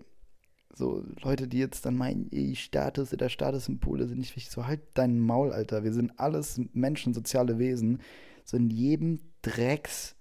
so 0.74 1.04
Leute, 1.22 1.48
die 1.48 1.58
jetzt 1.58 1.84
dann 1.84 1.96
meinen, 1.96 2.28
ey, 2.30 2.54
Status 2.54 3.12
oder 3.12 3.28
Statussymbole 3.28 4.06
sind 4.06 4.18
nicht 4.18 4.36
wichtig, 4.36 4.52
so 4.52 4.66
halt 4.66 4.80
deinen 4.94 5.18
Maul, 5.18 5.52
Alter. 5.52 5.84
Wir 5.84 5.92
sind 5.92 6.18
alles 6.18 6.60
Menschen, 6.72 7.14
soziale 7.14 7.58
Wesen. 7.58 8.00
So 8.44 8.56
in 8.56 8.70
jedem 8.70 9.20
Drecks, 9.42 10.14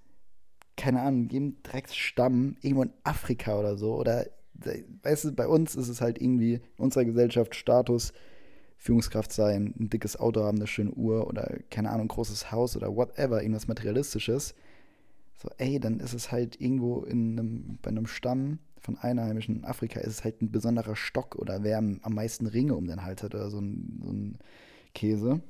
keine 0.75 1.01
Ahnung, 1.01 1.29
jedem 1.29 1.62
Drecksstamm, 1.63 2.56
irgendwo 2.62 2.84
in 2.84 2.94
Afrika 3.03 3.60
oder 3.60 3.77
so, 3.77 3.96
oder 3.96 4.25
weißt 5.03 5.25
du, 5.25 5.32
bei 5.32 5.48
uns 5.48 5.75
ist 5.75 5.88
es 5.88 6.01
halt 6.01 6.22
irgendwie 6.22 6.56
in 6.56 6.84
unserer 6.84 7.06
Gesellschaft 7.06 7.56
Status, 7.56 8.13
Führungskraft 8.77 9.32
sein, 9.32 9.74
ein 9.77 9.89
dickes 9.89 10.18
Auto 10.18 10.44
haben, 10.44 10.58
eine 10.58 10.68
schöne 10.68 10.91
Uhr 10.91 11.27
oder 11.27 11.60
keine 11.70 11.89
Ahnung, 11.89 12.06
ein 12.06 12.10
großes 12.10 12.51
Haus 12.51 12.77
oder 12.77 12.96
whatever, 12.96 13.41
irgendwas 13.41 13.68
Materialistisches. 13.68 14.56
So, 15.36 15.50
ey, 15.58 15.79
dann 15.79 16.00
ist 16.00 16.13
es 16.13 16.32
halt 16.32 16.60
irgendwo 16.60 17.03
in 17.03 17.38
einem, 17.38 17.79
bei 17.82 17.89
einem 17.89 18.08
Stamm 18.08 18.60
von 18.81 18.98
Einheimischen 18.98 19.57
in 19.57 19.65
Afrika 19.65 20.00
ist 20.00 20.07
es 20.07 20.24
halt 20.24 20.41
ein 20.41 20.51
besonderer 20.51 20.95
Stock 20.95 21.36
oder 21.36 21.63
wer 21.63 21.77
am, 21.77 22.00
meisten 22.03 22.48
Ringe 22.48 22.75
um 22.75 22.88
den 22.88 23.03
Hals 23.03 23.24
hat 23.24 23.36
oder 23.36 23.50
so 23.50 23.59
ein, 23.59 24.00
so 24.03 24.12
ein 24.12 24.38
Käse. 24.93 25.41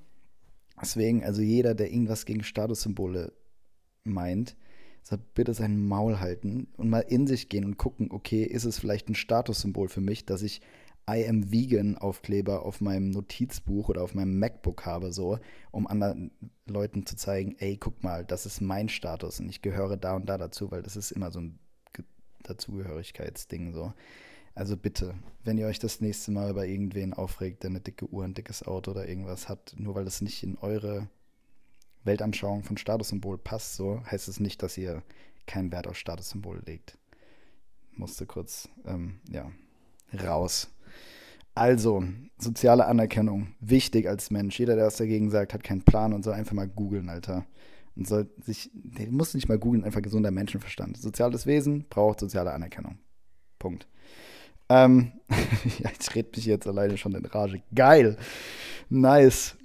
Deswegen, 0.81 1.23
also 1.23 1.41
jeder, 1.41 1.75
der 1.75 1.91
irgendwas 1.91 2.25
gegen 2.25 2.43
Statussymbole 2.43 3.33
meint, 4.03 4.55
soll 5.03 5.19
bitte 5.33 5.53
sein 5.53 5.87
Maul 5.87 6.19
halten 6.19 6.67
und 6.77 6.89
mal 6.89 6.99
in 7.01 7.27
sich 7.27 7.49
gehen 7.49 7.65
und 7.65 7.77
gucken, 7.77 8.11
okay, 8.11 8.43
ist 8.43 8.65
es 8.65 8.79
vielleicht 8.79 9.09
ein 9.09 9.15
Statussymbol 9.15 9.89
für 9.89 10.01
mich, 10.01 10.25
dass 10.25 10.41
ich 10.41 10.61
I 11.09 11.27
am 11.27 11.51
vegan 11.51 11.97
Aufkleber 11.97 12.65
auf 12.65 12.81
meinem 12.81 13.09
Notizbuch 13.09 13.89
oder 13.89 14.03
auf 14.03 14.13
meinem 14.13 14.37
MacBook 14.37 14.85
habe, 14.85 15.11
so, 15.11 15.39
um 15.71 15.87
anderen 15.87 16.31
Leuten 16.67 17.05
zu 17.05 17.15
zeigen, 17.15 17.55
ey, 17.57 17.77
guck 17.77 18.03
mal, 18.03 18.23
das 18.23 18.45
ist 18.45 18.61
mein 18.61 18.89
Status 18.89 19.39
und 19.39 19.49
ich 19.49 19.61
gehöre 19.61 19.97
da 19.97 20.15
und 20.15 20.29
da 20.29 20.37
dazu, 20.37 20.69
weil 20.69 20.83
das 20.83 20.95
ist 20.95 21.11
immer 21.11 21.31
so 21.31 21.39
ein 21.39 21.59
Dazugehörigkeitsding, 22.49 23.73
so. 23.73 23.93
Also 24.55 24.75
bitte, 24.75 25.15
wenn 25.43 25.57
ihr 25.57 25.67
euch 25.67 25.79
das 25.79 26.01
nächste 26.01 26.31
Mal 26.31 26.53
bei 26.53 26.67
irgendwen 26.67 27.13
aufregt, 27.13 27.63
der 27.63 27.69
eine 27.69 27.79
dicke 27.79 28.07
Uhr, 28.09 28.23
ein 28.23 28.33
dickes 28.33 28.63
Auto 28.63 28.91
oder 28.91 29.07
irgendwas 29.07 29.47
hat, 29.47 29.73
nur 29.77 29.95
weil 29.95 30.05
das 30.05 30.21
nicht 30.21 30.43
in 30.43 30.57
eure 30.57 31.07
Weltanschauung 32.03 32.63
von 32.63 32.77
Statussymbol 32.77 33.37
passt, 33.37 33.75
so, 33.75 34.01
heißt 34.05 34.27
es 34.27 34.39
nicht, 34.39 34.61
dass 34.63 34.77
ihr 34.77 35.03
keinen 35.45 35.71
Wert 35.71 35.87
auf 35.87 35.97
Statussymbole 35.97 36.61
legt. 36.65 36.97
Musste 37.91 38.25
kurz, 38.25 38.69
ähm, 38.85 39.19
ja, 39.29 39.51
raus. 40.23 40.69
Also, 41.55 42.03
soziale 42.37 42.85
Anerkennung, 42.85 43.55
wichtig 43.59 44.07
als 44.07 44.31
Mensch. 44.31 44.59
Jeder, 44.59 44.75
der 44.75 44.85
was 44.85 44.97
dagegen 44.97 45.29
sagt, 45.29 45.53
hat 45.53 45.63
keinen 45.63 45.83
Plan 45.83 46.13
und 46.13 46.23
soll 46.23 46.33
einfach 46.33 46.53
mal 46.53 46.67
googeln, 46.67 47.09
Alter. 47.09 47.45
Und 47.99 48.07
soll 48.07 48.29
sich, 48.41 48.71
der 48.73 49.11
muss 49.11 49.33
nicht 49.33 49.49
mal 49.49 49.59
googeln, 49.59 49.83
einfach 49.83 50.01
gesunder 50.01 50.31
Menschenverstand. 50.31 50.95
Soziales 50.95 51.45
Wesen 51.45 51.85
braucht 51.89 52.21
soziale 52.21 52.53
Anerkennung. 52.53 52.97
Punkt. 53.59 53.89
Ähm, 54.69 55.11
ich 55.99 56.15
rede 56.15 56.29
mich 56.33 56.45
jetzt 56.45 56.65
alleine 56.65 56.95
schon 56.95 57.13
in 57.13 57.25
Rage. 57.25 57.61
Geil. 57.75 58.15
Nice. 58.87 59.57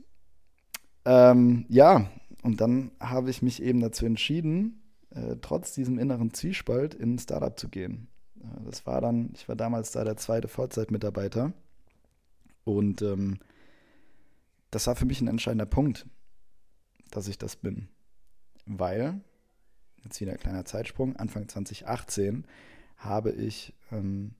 Ähm, 1.04 1.64
ja, 1.68 2.10
und 2.42 2.60
dann 2.60 2.90
habe 2.98 3.30
ich 3.30 3.40
mich 3.40 3.62
eben 3.62 3.78
dazu 3.78 4.04
entschieden, 4.04 4.82
äh, 5.10 5.36
trotz 5.40 5.72
diesem 5.72 6.00
inneren 6.00 6.34
Zwiespalt 6.34 6.94
in 6.94 7.14
ein 7.14 7.18
Startup 7.20 7.56
zu 7.56 7.68
gehen. 7.68 8.08
Äh, 8.40 8.64
das 8.64 8.84
war 8.84 9.00
dann, 9.00 9.30
ich 9.36 9.48
war 9.48 9.54
damals 9.54 9.92
da 9.92 10.02
der 10.02 10.16
zweite 10.16 10.48
Vollzeitmitarbeiter 10.48 11.52
und 12.64 13.00
ähm, 13.00 13.38
das 14.72 14.88
war 14.88 14.96
für 14.96 15.06
mich 15.06 15.20
ein 15.20 15.28
entscheidender 15.28 15.66
Punkt, 15.66 16.04
dass 17.12 17.28
ich 17.28 17.38
das 17.38 17.54
bin. 17.54 17.86
Weil, 18.66 19.20
jetzt 20.02 20.20
wieder 20.20 20.32
ein 20.32 20.38
kleiner 20.38 20.64
Zeitsprung, 20.64 21.16
Anfang 21.16 21.48
2018 21.48 22.46
habe 22.96 23.30
ich 23.32 23.74
ähm, 23.90 24.34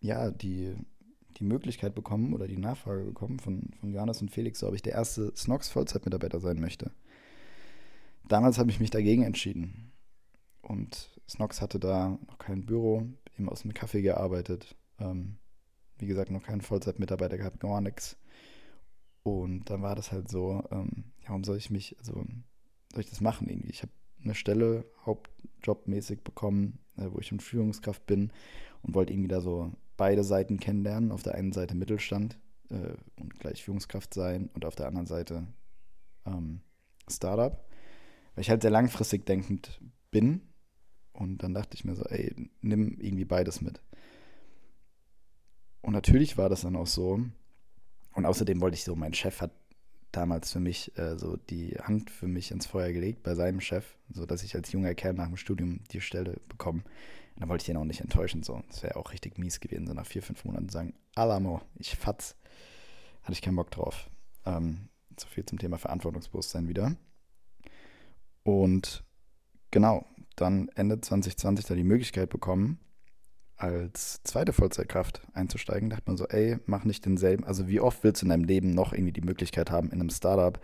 ja 0.00 0.30
die, 0.30 0.76
die 1.36 1.44
Möglichkeit 1.44 1.94
bekommen 1.94 2.34
oder 2.34 2.46
die 2.46 2.58
Nachfrage 2.58 3.04
bekommen 3.04 3.38
von, 3.38 3.70
von 3.78 3.92
Johannes 3.92 4.22
und 4.22 4.30
Felix, 4.30 4.62
ob 4.62 4.74
ich 4.74 4.82
der 4.82 4.94
erste 4.94 5.34
Snox 5.36 5.68
Vollzeitmitarbeiter 5.68 6.40
sein 6.40 6.60
möchte. 6.60 6.92
Damals 8.28 8.58
habe 8.58 8.70
ich 8.70 8.80
mich 8.80 8.90
dagegen 8.90 9.24
entschieden. 9.24 9.92
Und 10.60 11.20
Snox 11.28 11.60
hatte 11.60 11.80
da 11.80 12.18
noch 12.26 12.38
kein 12.38 12.64
Büro, 12.64 13.06
eben 13.36 13.48
aus 13.48 13.62
dem 13.62 13.72
Café 13.72 14.00
gearbeitet. 14.00 14.76
Ähm, 14.98 15.38
wie 15.98 16.06
gesagt, 16.06 16.30
noch 16.30 16.42
keinen 16.42 16.60
Vollzeitmitarbeiter 16.60 17.36
gehabt, 17.36 17.60
gar 17.60 17.80
nichts. 17.80 18.16
Und 19.22 19.70
dann 19.70 19.82
war 19.82 19.94
das 19.94 20.12
halt 20.12 20.28
so, 20.28 20.64
ähm, 20.70 21.12
warum 21.26 21.44
soll 21.44 21.56
ich 21.56 21.70
mich, 21.70 21.96
also 21.98 22.24
soll 22.92 23.00
ich 23.02 23.10
das 23.10 23.20
machen 23.20 23.48
irgendwie? 23.48 23.70
Ich 23.70 23.82
habe 23.82 23.92
eine 24.22 24.34
Stelle 24.34 24.84
hauptjobmäßig 25.04 26.22
bekommen, 26.22 26.78
äh, 26.96 27.06
wo 27.10 27.18
ich 27.18 27.32
in 27.32 27.40
Führungskraft 27.40 28.06
bin 28.06 28.30
und 28.82 28.94
wollte 28.94 29.12
irgendwie 29.12 29.28
da 29.28 29.40
so 29.40 29.72
beide 29.96 30.24
Seiten 30.24 30.60
kennenlernen. 30.60 31.12
Auf 31.12 31.22
der 31.22 31.34
einen 31.34 31.52
Seite 31.52 31.74
Mittelstand 31.74 32.38
äh, 32.70 32.94
und 33.20 33.38
gleich 33.38 33.62
Führungskraft 33.62 34.14
sein 34.14 34.50
und 34.54 34.64
auf 34.64 34.74
der 34.74 34.86
anderen 34.86 35.06
Seite 35.06 35.46
ähm, 36.26 36.60
Startup. 37.10 37.64
Weil 38.34 38.42
ich 38.42 38.50
halt 38.50 38.62
sehr 38.62 38.70
langfristig 38.70 39.26
denkend 39.26 39.80
bin. 40.10 40.42
Und 41.12 41.42
dann 41.42 41.54
dachte 41.54 41.74
ich 41.74 41.84
mir 41.84 41.94
so, 41.94 42.04
ey, 42.04 42.34
nimm 42.62 42.98
irgendwie 42.98 43.26
beides 43.26 43.60
mit. 43.60 43.82
Und 45.82 45.92
natürlich 45.92 46.38
war 46.38 46.48
das 46.48 46.62
dann 46.62 46.76
auch 46.76 46.86
so. 46.86 47.20
Und 48.14 48.26
außerdem 48.26 48.60
wollte 48.60 48.76
ich 48.76 48.84
so, 48.84 48.94
mein 48.94 49.14
Chef 49.14 49.40
hat 49.40 49.52
damals 50.12 50.52
für 50.52 50.60
mich 50.60 50.96
äh, 50.98 51.18
so 51.18 51.36
die 51.36 51.76
Hand 51.80 52.10
für 52.10 52.28
mich 52.28 52.50
ins 52.50 52.66
Feuer 52.66 52.92
gelegt 52.92 53.22
bei 53.22 53.34
seinem 53.34 53.60
Chef, 53.60 53.96
so 54.10 54.26
dass 54.26 54.42
ich 54.42 54.54
als 54.54 54.70
junger 54.72 54.94
Kerl 54.94 55.14
nach 55.14 55.26
dem 55.26 55.36
Studium 55.36 55.80
die 55.90 56.00
Stelle 56.00 56.40
bekomme. 56.48 56.82
Dann 57.36 57.48
wollte 57.48 57.62
ich 57.62 57.68
ihn 57.68 57.76
auch 57.76 57.84
nicht 57.84 58.00
enttäuschen, 58.02 58.42
so. 58.42 58.62
Das 58.68 58.82
wäre 58.82 58.96
auch 58.96 59.12
richtig 59.12 59.38
mies 59.38 59.58
gewesen, 59.60 59.86
so 59.86 59.94
nach 59.94 60.06
vier, 60.06 60.22
fünf 60.22 60.44
Monaten 60.44 60.68
sagen, 60.68 60.94
Alamo, 61.14 61.62
ich 61.76 61.96
fatz. 61.96 62.36
Hatte 63.22 63.32
ich 63.32 63.42
keinen 63.42 63.56
Bock 63.56 63.70
drauf. 63.70 64.10
Ähm, 64.44 64.88
So 65.18 65.28
viel 65.28 65.44
zum 65.44 65.58
Thema 65.58 65.78
Verantwortungsbewusstsein 65.78 66.68
wieder. 66.68 66.96
Und 68.42 69.04
genau, 69.70 70.06
dann 70.36 70.68
Ende 70.74 71.00
2020 71.00 71.66
da 71.66 71.74
die 71.74 71.84
Möglichkeit 71.84 72.30
bekommen, 72.30 72.78
als 73.62 74.22
zweite 74.24 74.52
Vollzeitkraft 74.52 75.22
einzusteigen. 75.34 75.88
Da 75.88 75.96
dachte 75.96 76.10
man 76.10 76.16
so, 76.16 76.26
ey, 76.26 76.58
mach 76.66 76.84
nicht 76.84 77.06
denselben. 77.06 77.44
Also 77.44 77.68
wie 77.68 77.80
oft 77.80 78.02
willst 78.02 78.22
du 78.22 78.26
in 78.26 78.30
deinem 78.30 78.44
Leben 78.44 78.70
noch 78.70 78.92
irgendwie 78.92 79.12
die 79.12 79.20
Möglichkeit 79.20 79.70
haben, 79.70 79.88
in 79.90 80.00
einem 80.00 80.10
Startup 80.10 80.60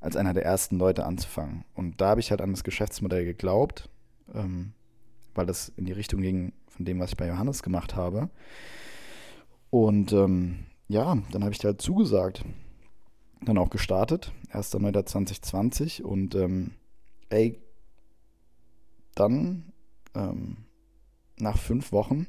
als 0.00 0.16
einer 0.16 0.34
der 0.34 0.44
ersten 0.44 0.78
Leute 0.78 1.04
anzufangen? 1.04 1.64
Und 1.74 2.00
da 2.00 2.10
habe 2.10 2.20
ich 2.20 2.30
halt 2.30 2.40
an 2.40 2.52
das 2.52 2.62
Geschäftsmodell 2.62 3.24
geglaubt, 3.24 3.88
ähm, 4.34 4.72
weil 5.34 5.46
das 5.46 5.72
in 5.76 5.84
die 5.84 5.92
Richtung 5.92 6.20
ging 6.20 6.52
von 6.68 6.84
dem, 6.84 7.00
was 7.00 7.10
ich 7.10 7.16
bei 7.16 7.26
Johannes 7.26 7.62
gemacht 7.62 7.96
habe. 7.96 8.30
Und 9.70 10.12
ähm, 10.12 10.60
ja, 10.86 11.18
dann 11.32 11.42
habe 11.42 11.52
ich 11.52 11.58
da 11.58 11.68
halt 11.68 11.82
zugesagt. 11.82 12.44
Dann 13.42 13.58
auch 13.58 13.70
gestartet, 13.70 14.32
1.9.2020 14.52 16.02
und 16.02 16.34
ähm, 16.34 16.72
ey, 17.30 17.60
dann 19.14 19.72
ähm, 20.14 20.67
nach 21.40 21.58
fünf 21.58 21.92
Wochen, 21.92 22.26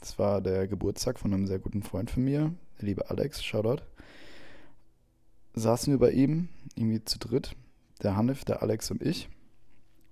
das 0.00 0.18
war 0.18 0.40
der 0.40 0.66
Geburtstag 0.66 1.18
von 1.18 1.32
einem 1.32 1.46
sehr 1.46 1.58
guten 1.58 1.82
Freund 1.82 2.10
von 2.10 2.24
mir, 2.24 2.52
der 2.80 2.86
liebe 2.86 3.10
Alex, 3.10 3.44
Shoutout, 3.44 3.82
saßen 5.54 5.92
wir 5.92 5.98
bei 5.98 6.10
ihm, 6.12 6.48
irgendwie 6.74 7.04
zu 7.04 7.18
dritt, 7.18 7.54
der 8.02 8.16
Hanif, 8.16 8.44
der 8.44 8.62
Alex 8.62 8.90
und 8.90 9.02
ich. 9.02 9.28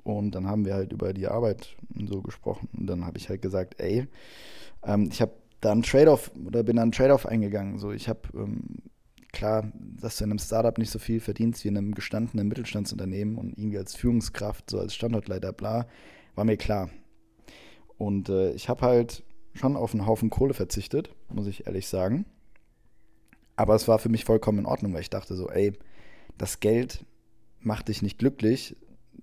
Und 0.03 0.35
dann 0.35 0.47
haben 0.47 0.65
wir 0.65 0.75
halt 0.75 0.93
über 0.93 1.13
die 1.13 1.29
Arbeit 1.29 1.77
und 1.95 2.09
so 2.09 2.23
gesprochen. 2.23 2.69
Und 2.77 2.87
dann 2.87 3.05
habe 3.05 3.19
ich 3.19 3.29
halt 3.29 3.43
gesagt, 3.43 3.81
ey, 3.81 4.07
ähm, 4.83 5.09
ich 5.11 5.21
habe 5.21 5.33
da 5.61 5.73
einen 5.73 5.83
Trade-off 5.83 6.31
oder 6.47 6.63
bin 6.63 6.77
da 6.77 6.83
einen 6.83 6.93
Trade-off 6.93 7.27
eingegangen. 7.27 7.79
So, 7.79 7.93
ich 7.93 8.09
habe 8.09 8.21
ähm, 8.35 8.79
klar, 9.33 9.71
dass 9.75 10.17
du 10.17 10.25
in 10.25 10.31
einem 10.31 10.39
Startup 10.39 10.77
nicht 10.79 10.91
so 10.91 10.99
viel 10.99 11.21
verdienst 11.21 11.65
wie 11.65 11.69
in 11.69 11.77
einem 11.77 11.95
gestandenen 11.95 12.49
Mittelstandsunternehmen 12.49 13.37
und 13.37 13.59
irgendwie 13.59 13.79
als 13.79 13.95
Führungskraft, 13.95 14.71
so 14.71 14.79
als 14.79 14.95
Standortleiter, 14.95 15.53
bla, 15.53 15.87
war 16.35 16.45
mir 16.45 16.57
klar. 16.57 16.91
Und 18.01 18.31
äh, 18.31 18.53
ich 18.53 18.71
habe 18.71 18.87
halt 18.87 19.23
schon 19.53 19.77
auf 19.77 19.93
einen 19.93 20.07
Haufen 20.07 20.31
Kohle 20.31 20.55
verzichtet, 20.55 21.15
muss 21.29 21.47
ich 21.47 21.67
ehrlich 21.67 21.87
sagen. 21.87 22.25
Aber 23.57 23.75
es 23.75 23.89
war 23.89 23.99
für 23.99 24.09
mich 24.09 24.25
vollkommen 24.25 24.61
in 24.61 24.65
Ordnung, 24.65 24.95
weil 24.95 25.03
ich 25.03 25.11
dachte 25.11 25.35
so, 25.35 25.51
ey, 25.51 25.75
das 26.39 26.61
Geld 26.61 27.05
macht 27.61 27.89
dich 27.89 28.01
nicht 28.01 28.19
glücklich 28.19 28.75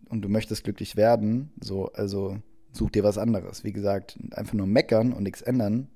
und 0.10 0.22
du 0.22 0.30
möchtest 0.30 0.64
glücklich 0.64 0.96
werden, 0.96 1.52
so, 1.60 1.92
also 1.94 2.38
such 2.72 2.92
dir 2.92 3.04
was 3.04 3.18
anderes. 3.18 3.64
Wie 3.64 3.74
gesagt, 3.74 4.20
einfach 4.30 4.54
nur 4.54 4.68
meckern 4.68 5.12
und 5.12 5.24
nichts 5.24 5.42
ändern, 5.42 5.88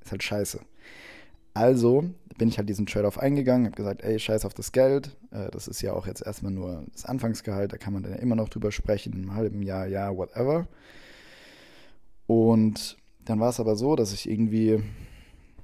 ist 0.00 0.10
halt 0.10 0.22
scheiße. 0.22 0.60
Also 1.52 2.04
bin 2.38 2.48
ich 2.48 2.56
halt 2.56 2.70
diesen 2.70 2.86
Trade-off 2.86 3.18
eingegangen, 3.18 3.66
habe 3.66 3.76
gesagt, 3.76 4.02
ey, 4.02 4.18
scheiß 4.18 4.46
auf 4.46 4.54
das 4.54 4.72
Geld. 4.72 5.14
Äh, 5.30 5.50
das 5.50 5.68
ist 5.68 5.82
ja 5.82 5.92
auch 5.92 6.06
jetzt 6.06 6.24
erstmal 6.24 6.52
nur 6.52 6.86
das 6.90 7.04
Anfangsgehalt, 7.04 7.74
da 7.74 7.76
kann 7.76 7.92
man 7.92 8.02
dann 8.02 8.12
ja 8.12 8.18
immer 8.18 8.34
noch 8.34 8.48
drüber 8.48 8.72
sprechen, 8.72 9.12
einem 9.12 9.34
halben 9.34 9.60
Jahr, 9.60 9.86
ja, 9.86 10.16
whatever. 10.16 10.66
Und 12.26 12.96
dann 13.24 13.40
war 13.40 13.50
es 13.50 13.60
aber 13.60 13.76
so, 13.76 13.96
dass 13.96 14.12
ich 14.12 14.28
irgendwie, 14.28 14.82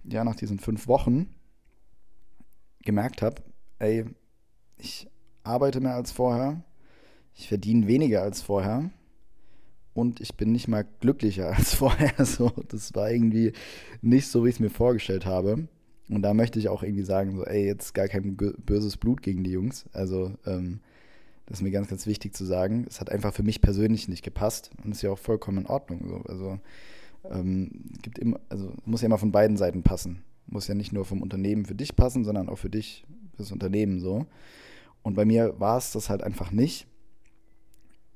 ja, 0.04 0.24
nach 0.24 0.36
diesen 0.36 0.58
fünf 0.58 0.86
Wochen 0.86 1.34
gemerkt 2.82 3.22
habe, 3.22 3.42
ey, 3.78 4.04
ich 4.78 5.08
arbeite 5.42 5.80
mehr 5.80 5.94
als 5.94 6.12
vorher, 6.12 6.62
ich 7.34 7.48
verdiene 7.48 7.86
weniger 7.86 8.22
als 8.22 8.42
vorher 8.42 8.90
und 9.94 10.20
ich 10.20 10.36
bin 10.36 10.52
nicht 10.52 10.68
mal 10.68 10.86
glücklicher 11.00 11.48
als 11.56 11.74
vorher. 11.74 12.12
So, 12.24 12.50
das 12.68 12.94
war 12.94 13.10
irgendwie 13.10 13.52
nicht 14.00 14.28
so, 14.28 14.44
wie 14.44 14.48
ich 14.48 14.56
es 14.56 14.60
mir 14.60 14.70
vorgestellt 14.70 15.26
habe. 15.26 15.68
Und 16.08 16.22
da 16.22 16.34
möchte 16.34 16.58
ich 16.58 16.68
auch 16.68 16.82
irgendwie 16.82 17.04
sagen, 17.04 17.36
so, 17.36 17.44
ey, 17.44 17.64
jetzt 17.66 17.94
gar 17.94 18.08
kein 18.08 18.36
böses 18.36 18.96
Blut 18.96 19.22
gegen 19.22 19.44
die 19.44 19.52
Jungs. 19.52 19.84
Also, 19.92 20.34
ähm, 20.44 20.80
das 21.50 21.58
ist 21.58 21.62
mir 21.64 21.72
ganz, 21.72 21.88
ganz 21.88 22.06
wichtig 22.06 22.32
zu 22.32 22.44
sagen. 22.44 22.86
Es 22.88 23.00
hat 23.00 23.10
einfach 23.10 23.34
für 23.34 23.42
mich 23.42 23.60
persönlich 23.60 24.06
nicht 24.06 24.22
gepasst 24.22 24.70
und 24.84 24.92
ist 24.92 25.02
ja 25.02 25.10
auch 25.10 25.18
vollkommen 25.18 25.58
in 25.58 25.66
Ordnung. 25.66 26.06
So. 26.06 26.22
Also, 26.28 26.60
ähm, 27.28 27.90
gibt 28.02 28.20
immer, 28.20 28.38
also 28.48 28.72
muss 28.84 29.02
ja 29.02 29.06
immer 29.06 29.18
von 29.18 29.32
beiden 29.32 29.56
Seiten 29.56 29.82
passen. 29.82 30.22
Muss 30.46 30.68
ja 30.68 30.76
nicht 30.76 30.92
nur 30.92 31.04
vom 31.04 31.20
Unternehmen 31.20 31.64
für 31.64 31.74
dich 31.74 31.96
passen, 31.96 32.22
sondern 32.22 32.48
auch 32.48 32.58
für 32.58 32.70
dich, 32.70 33.04
für 33.32 33.38
das 33.38 33.50
Unternehmen 33.50 33.98
so. 33.98 34.26
Und 35.02 35.14
bei 35.14 35.24
mir 35.24 35.58
war 35.58 35.76
es 35.76 35.90
das 35.90 36.08
halt 36.08 36.22
einfach 36.22 36.52
nicht. 36.52 36.86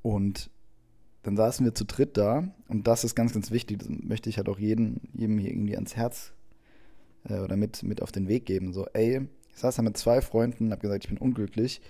Und 0.01 0.49
dann 1.23 1.35
saßen 1.35 1.65
wir 1.65 1.75
zu 1.75 1.83
dritt 1.83 2.15
da 2.15 2.53
und 2.69 2.87
das 2.87 3.03
ist 3.03 3.15
ganz, 3.15 3.33
ganz 3.33 3.51
wichtig. 3.51 3.79
Das 3.79 3.89
möchte 3.89 4.29
ich 4.29 4.37
halt 4.37 4.47
auch 4.47 4.59
jedem, 4.59 5.01
jedem 5.13 5.39
hier 5.39 5.49
irgendwie 5.51 5.75
ans 5.75 5.97
Herz 5.97 6.31
äh, 7.27 7.39
oder 7.39 7.57
mit, 7.57 7.83
mit 7.83 8.01
auf 8.01 8.13
den 8.13 8.29
Weg 8.29 8.45
geben. 8.45 8.71
So, 8.71 8.87
ey, 8.93 9.27
ich 9.49 9.57
saß 9.57 9.75
da 9.75 9.81
mit 9.81 9.97
zwei 9.97 10.21
Freunden, 10.21 10.71
hab 10.71 10.79
gesagt, 10.79 11.03
ich 11.03 11.09
bin 11.09 11.17
unglücklich. 11.17 11.81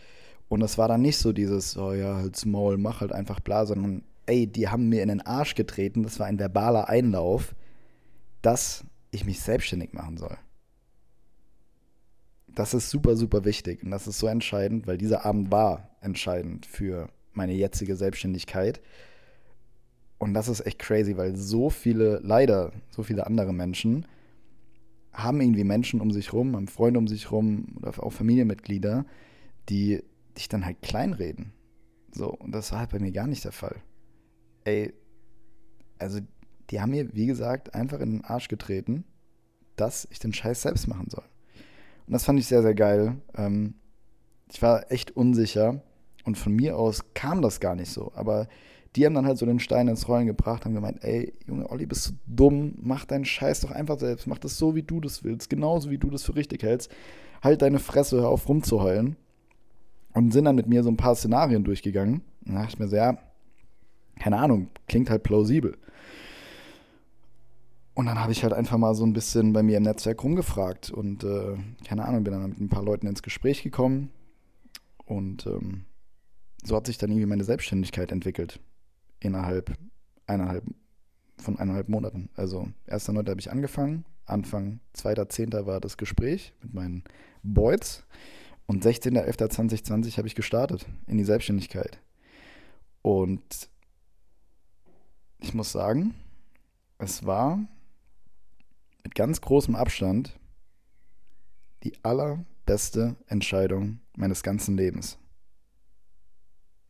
Und 0.47 0.61
es 0.61 0.77
war 0.77 0.87
dann 0.87 1.01
nicht 1.01 1.17
so 1.17 1.33
dieses, 1.33 1.77
oh 1.77 1.93
ja, 1.93 2.17
halt's 2.17 2.45
Maul, 2.45 2.77
mach 2.77 3.01
halt 3.01 3.11
einfach 3.11 3.39
bla, 3.39 3.65
sondern 3.65 4.03
ey, 4.25 4.47
die 4.47 4.69
haben 4.69 4.89
mir 4.89 5.01
in 5.01 5.09
den 5.09 5.21
Arsch 5.21 5.55
getreten. 5.55 6.03
Das 6.03 6.19
war 6.19 6.27
ein 6.27 6.39
verbaler 6.39 6.89
Einlauf, 6.89 7.55
dass 8.41 8.85
ich 9.11 9.25
mich 9.25 9.39
selbstständig 9.39 9.93
machen 9.93 10.17
soll. 10.17 10.37
Das 12.47 12.73
ist 12.73 12.89
super, 12.89 13.15
super 13.15 13.43
wichtig 13.43 13.83
und 13.83 13.91
das 13.91 14.07
ist 14.07 14.19
so 14.19 14.27
entscheidend, 14.27 14.87
weil 14.87 14.97
dieser 14.97 15.25
Abend 15.25 15.51
war 15.51 15.89
entscheidend 15.99 16.65
für 16.65 17.09
meine 17.33 17.53
jetzige 17.53 17.95
Selbstständigkeit. 17.97 18.79
Und 20.17 20.33
das 20.33 20.47
ist 20.47 20.65
echt 20.65 20.79
crazy, 20.79 21.17
weil 21.17 21.35
so 21.35 21.69
viele, 21.69 22.19
leider, 22.23 22.71
so 22.89 23.03
viele 23.03 23.27
andere 23.27 23.53
Menschen 23.53 24.05
haben 25.11 25.41
irgendwie 25.41 25.63
Menschen 25.63 25.99
um 25.99 26.11
sich 26.11 26.31
rum, 26.31 26.55
haben 26.55 26.67
Freunde 26.67 26.99
um 26.99 27.07
sich 27.07 27.31
rum 27.31 27.75
oder 27.77 28.01
auch 28.01 28.13
Familienmitglieder, 28.13 29.05
die 29.69 30.03
dich 30.37 30.49
dann 30.49 30.65
halt 30.65 30.81
kleinreden. 30.81 31.53
So, 32.11 32.29
und 32.29 32.51
das 32.51 32.71
war 32.71 32.79
halt 32.79 32.91
bei 32.91 32.99
mir 32.99 33.11
gar 33.11 33.27
nicht 33.27 33.43
der 33.43 33.51
Fall. 33.51 33.75
Ey, 34.63 34.93
also 35.99 36.19
die 36.69 36.81
haben 36.81 36.91
mir, 36.91 37.13
wie 37.13 37.25
gesagt, 37.25 37.73
einfach 37.73 37.99
in 37.99 38.11
den 38.11 38.25
Arsch 38.25 38.47
getreten, 38.47 39.05
dass 39.75 40.07
ich 40.11 40.19
den 40.19 40.33
Scheiß 40.33 40.61
selbst 40.61 40.87
machen 40.87 41.09
soll. 41.09 41.25
Und 42.07 42.13
das 42.13 42.23
fand 42.23 42.39
ich 42.39 42.47
sehr, 42.47 42.61
sehr 42.61 42.75
geil. 42.75 43.17
Ähm, 43.35 43.75
ich 44.51 44.61
war 44.61 44.91
echt 44.91 45.11
unsicher 45.11 45.81
und 46.23 46.37
von 46.37 46.53
mir 46.53 46.77
aus 46.77 47.13
kam 47.13 47.41
das 47.41 47.59
gar 47.59 47.75
nicht 47.75 47.91
so. 47.91 48.11
Aber 48.15 48.47
die 48.95 49.05
haben 49.05 49.13
dann 49.13 49.25
halt 49.25 49.37
so 49.37 49.45
den 49.45 49.59
Stein 49.59 49.87
ins 49.87 50.07
Rollen 50.07 50.25
gebracht, 50.25 50.65
haben 50.65 50.73
gemeint, 50.73 51.03
ey, 51.03 51.33
Junge 51.45 51.69
Olli, 51.69 51.85
bist 51.85 52.09
du 52.09 52.13
dumm, 52.27 52.75
mach 52.81 53.05
deinen 53.05 53.25
Scheiß 53.25 53.61
doch 53.61 53.71
einfach 53.71 53.99
selbst, 53.99 54.25
mach 54.27 54.37
das 54.37 54.57
so, 54.57 54.75
wie 54.75 54.83
du 54.83 55.01
das 55.01 55.23
willst, 55.23 55.49
genauso 55.49 55.89
wie 55.89 55.97
du 55.97 56.09
das 56.09 56.23
für 56.23 56.35
richtig 56.35 56.63
hältst. 56.63 56.91
Halt 57.43 57.61
deine 57.61 57.79
Fresse, 57.79 58.21
hör 58.21 58.29
auf 58.29 58.47
rumzuheulen. 58.47 59.17
Und 60.15 60.31
sind 60.31 60.45
dann 60.45 60.55
mit 60.55 60.67
mir 60.67 60.81
so 60.81 60.89
ein 60.89 60.97
paar 60.97 61.15
Szenarien 61.15 61.63
durchgegangen. 61.63 62.21
Und 62.45 62.55
da 62.55 62.61
dachte 62.61 62.73
ich 62.73 62.79
mir 62.79 62.87
so, 62.87 62.95
ja, 62.95 63.17
keine 64.17 64.37
Ahnung, 64.37 64.69
klingt 64.87 65.09
halt 65.09 65.23
plausibel. 65.23 65.77
Und 67.93 68.07
dann 68.07 68.19
habe 68.19 68.31
ich 68.31 68.43
halt 68.43 68.53
einfach 68.53 68.77
mal 68.77 68.95
so 68.95 69.05
ein 69.05 69.13
bisschen 69.13 69.53
bei 69.53 69.61
mir 69.61 69.77
im 69.77 69.83
Netzwerk 69.83 70.21
rumgefragt 70.23 70.89
und 70.89 71.23
äh, 71.23 71.55
keine 71.85 72.05
Ahnung, 72.05 72.25
bin 72.25 72.33
dann 72.33 72.49
mit 72.49 72.59
ein 72.59 72.69
paar 72.69 72.83
Leuten 72.83 73.07
ins 73.07 73.23
Gespräch 73.23 73.63
gekommen 73.63 74.11
und 75.05 75.47
ähm, 75.47 75.85
so 76.63 76.75
hat 76.75 76.87
sich 76.87 76.97
dann 76.97 77.09
irgendwie 77.09 77.27
meine 77.27 77.45
Selbstständigkeit 77.45 78.11
entwickelt 78.11 78.59
innerhalb 79.21 79.77
eineinhalb, 80.27 80.65
von 81.37 81.57
eineinhalb 81.57 81.87
Monaten. 81.87 82.29
Also 82.35 82.67
1.9. 82.87 83.29
habe 83.29 83.39
ich 83.39 83.49
angefangen, 83.49 84.03
Anfang 84.25 84.81
2.10. 84.97 85.65
war 85.65 85.79
das 85.79 85.95
Gespräch 85.95 86.53
mit 86.61 86.73
meinen 86.73 87.03
Boys 87.43 88.03
und 88.67 88.83
16.11.2020 88.83 90.17
habe 90.17 90.27
ich 90.27 90.35
gestartet 90.35 90.85
in 91.07 91.17
die 91.17 91.23
Selbstständigkeit. 91.23 91.99
Und 93.01 93.69
ich 95.39 95.53
muss 95.53 95.71
sagen, 95.71 96.15
es 96.97 97.25
war 97.25 97.59
mit 99.03 99.13
ganz 99.13 99.41
großem 99.41 99.75
Abstand 99.75 100.39
die 101.83 101.93
allerbeste 102.03 103.15
Entscheidung 103.27 103.99
meines 104.17 104.41
ganzen 104.41 104.75
Lebens. 104.75 105.19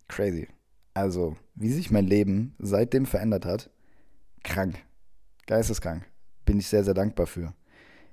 Crazy. 0.07 0.47
Also, 0.93 1.35
wie 1.55 1.73
sich 1.73 1.91
mein 1.91 2.07
Leben 2.07 2.55
seitdem 2.59 3.05
verändert 3.05 3.45
hat, 3.45 3.69
krank. 4.43 4.81
Geisteskrank. 5.47 6.05
Bin 6.45 6.59
ich 6.59 6.67
sehr, 6.67 6.85
sehr 6.85 6.93
dankbar 6.93 7.27
für. 7.27 7.53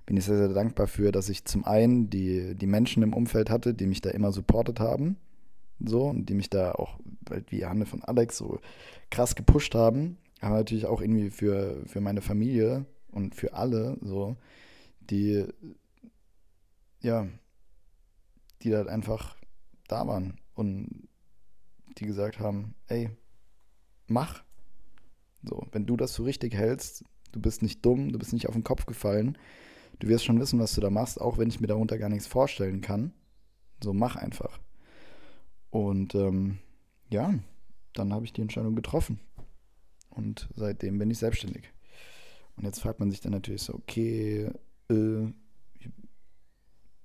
Bin 0.06 0.16
ich 0.16 0.24
sehr, 0.24 0.36
sehr 0.36 0.48
dankbar 0.48 0.86
für, 0.86 1.12
dass 1.12 1.28
ich 1.28 1.44
zum 1.44 1.64
einen 1.64 2.10
die, 2.10 2.54
die 2.54 2.66
Menschen 2.66 3.02
im 3.02 3.14
Umfeld 3.14 3.50
hatte, 3.50 3.74
die 3.74 3.86
mich 3.86 4.00
da 4.00 4.10
immer 4.10 4.32
supportet 4.32 4.80
haben. 4.80 5.16
So, 5.84 6.06
und 6.06 6.26
die 6.26 6.34
mich 6.34 6.50
da 6.50 6.72
auch, 6.72 6.98
wie 7.48 7.64
Hanne 7.64 7.86
von 7.86 8.02
Alex, 8.02 8.38
so 8.38 8.60
krass 9.10 9.34
gepusht 9.34 9.74
haben. 9.74 10.18
Aber 10.40 10.56
natürlich 10.56 10.86
auch 10.86 11.00
irgendwie 11.00 11.30
für, 11.30 11.82
für 11.86 12.00
meine 12.00 12.20
Familie 12.20 12.86
und 13.10 13.34
für 13.34 13.54
alle, 13.54 13.96
so, 14.00 14.36
die, 15.00 15.46
ja, 17.00 17.26
die 18.62 18.70
da 18.70 18.78
halt 18.78 18.88
einfach 18.88 19.36
da 19.88 20.06
waren 20.06 20.38
und 20.54 21.08
die 21.98 22.06
gesagt 22.06 22.40
haben, 22.40 22.74
ey, 22.88 23.10
mach. 24.06 24.42
So, 25.42 25.66
wenn 25.72 25.86
du 25.86 25.96
das 25.96 26.14
so 26.14 26.22
richtig 26.22 26.54
hältst, 26.54 27.04
du 27.32 27.40
bist 27.40 27.62
nicht 27.62 27.84
dumm, 27.84 28.12
du 28.12 28.18
bist 28.18 28.32
nicht 28.32 28.48
auf 28.48 28.54
den 28.54 28.64
Kopf 28.64 28.86
gefallen, 28.86 29.36
du 30.02 30.08
wirst 30.08 30.24
schon 30.24 30.40
wissen, 30.40 30.58
was 30.58 30.74
du 30.74 30.80
da 30.80 30.90
machst, 30.90 31.20
auch 31.20 31.38
wenn 31.38 31.48
ich 31.48 31.60
mir 31.60 31.68
darunter 31.68 31.96
gar 31.96 32.08
nichts 32.08 32.26
vorstellen 32.26 32.80
kann. 32.80 33.12
So 33.82 33.92
mach 33.92 34.16
einfach. 34.16 34.58
Und 35.70 36.16
ähm, 36.16 36.58
ja, 37.08 37.32
dann 37.94 38.12
habe 38.12 38.24
ich 38.24 38.32
die 38.32 38.42
Entscheidung 38.42 38.74
getroffen. 38.74 39.20
Und 40.10 40.48
seitdem 40.56 40.98
bin 40.98 41.10
ich 41.10 41.18
selbstständig. 41.18 41.72
Und 42.56 42.64
jetzt 42.64 42.80
fragt 42.80 42.98
man 42.98 43.12
sich 43.12 43.20
dann 43.20 43.30
natürlich 43.30 43.62
so, 43.62 43.74
okay, 43.74 44.50
äh, 44.90 45.32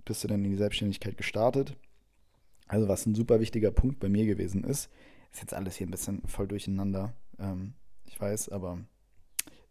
bist 0.04 0.24
du 0.24 0.28
denn 0.28 0.44
in 0.44 0.52
die 0.52 0.58
Selbstständigkeit 0.58 1.18
gestartet? 1.18 1.78
Also 2.68 2.88
was 2.88 3.06
ein 3.06 3.14
super 3.14 3.40
wichtiger 3.40 3.72
Punkt 3.72 4.00
bei 4.00 4.10
mir 4.10 4.26
gewesen 4.26 4.64
ist, 4.64 4.90
ist 5.32 5.42
jetzt 5.42 5.54
alles 5.54 5.76
hier 5.76 5.86
ein 5.86 5.92
bisschen 5.92 6.24
voll 6.26 6.48
durcheinander. 6.48 7.14
Ähm, 7.38 7.76
ich 8.06 8.20
weiß, 8.20 8.50
aber 8.50 8.80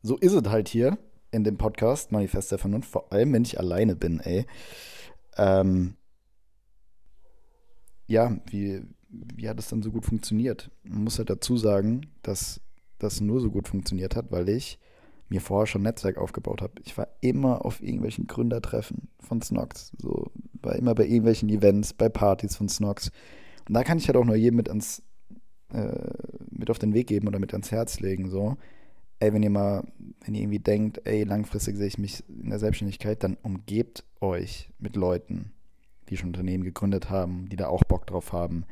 so 0.01 0.17
ist 0.17 0.33
es 0.33 0.49
halt 0.49 0.69
hier 0.69 0.97
in 1.37 1.45
dem 1.45 1.59
Podcast 1.59 2.13
Manifest 2.13 2.51
der 2.51 2.59
Vernunft, 2.59 2.91
vor 2.91 3.13
allem 3.13 3.33
wenn 3.33 3.43
ich 3.43 3.59
alleine 3.59 3.95
bin, 3.95 4.21
ey. 4.21 4.47
Ähm, 5.37 5.95
ja, 8.07 8.37
wie, 8.47 8.83
wie 9.09 9.49
hat 9.49 9.59
es 9.59 9.69
dann 9.69 9.83
so 9.83 9.91
gut 9.91 10.05
funktioniert? 10.05 10.71
Man 10.85 11.05
muss 11.05 11.19
halt 11.19 11.31
dazu 11.31 11.57
sagen, 11.57 12.07
dass 12.23 12.61
das 12.99 13.21
nur 13.21 13.41
so 13.41 13.51
gut 13.51 13.69
funktioniert 13.69 14.17
hat, 14.17 14.33
weil 14.33 14.49
ich 14.49 14.79
mir 15.29 15.41
vorher 15.41 15.67
schon 15.67 15.83
ein 15.83 15.85
Netzwerk 15.85 16.19
aufgebaut 16.19 16.63
habe. 16.63 16.75
Ich 16.85 16.97
war 16.97 17.09
immer 17.21 17.65
auf 17.65 17.83
irgendwelchen 17.83 18.27
Gründertreffen 18.27 19.09
von 19.21 19.43
Snox, 19.43 19.93
so 19.99 20.31
war 20.63 20.77
immer 20.77 20.95
bei 20.95 21.05
irgendwelchen 21.05 21.49
Events, 21.49 21.93
bei 21.93 22.09
Partys 22.09 22.57
von 22.57 22.69
Snox. 22.69 23.11
Und 23.69 23.75
da 23.75 23.83
kann 23.83 23.99
ich 23.99 24.07
halt 24.07 24.17
auch 24.17 24.25
nur 24.25 24.37
jedem 24.37 24.57
mit 24.57 24.69
ans 24.69 25.03
äh, 25.73 26.11
mit 26.51 26.71
auf 26.71 26.79
den 26.79 26.95
Weg 26.95 27.09
geben 27.09 27.27
oder 27.27 27.41
mit 27.41 27.53
ans 27.53 27.71
Herz 27.71 28.01
legen, 28.01 28.31
so. 28.31 28.57
Ey, 29.19 29.33
wenn 29.33 29.43
ihr 29.43 29.51
mal, 29.51 29.85
wenn 30.25 30.35
ihr 30.35 30.43
irgendwie 30.43 30.59
denkt, 30.59 31.01
ey, 31.05 31.25
langfristig 31.25 31.77
sehe 31.77 31.87
ich 31.87 31.99
mich 31.99 32.23
in 32.29 32.51
der 32.51 32.59
Selbstständigkeit, 32.59 33.23
dann 33.25 33.37
umgebt 33.43 34.05
euch 34.21 34.71
mit 34.79 34.97
Leuten, 34.97 35.53
die 36.09 36.17
schon 36.17 36.29
Unternehmen 36.29 36.65
gegründet 36.65 37.09
haben, 37.09 37.49
die 37.49 37.57
da 37.57 37.69
auch 37.69 37.85
Bock 37.85 38.07
drauf 38.07 38.33
haben, 38.33 38.65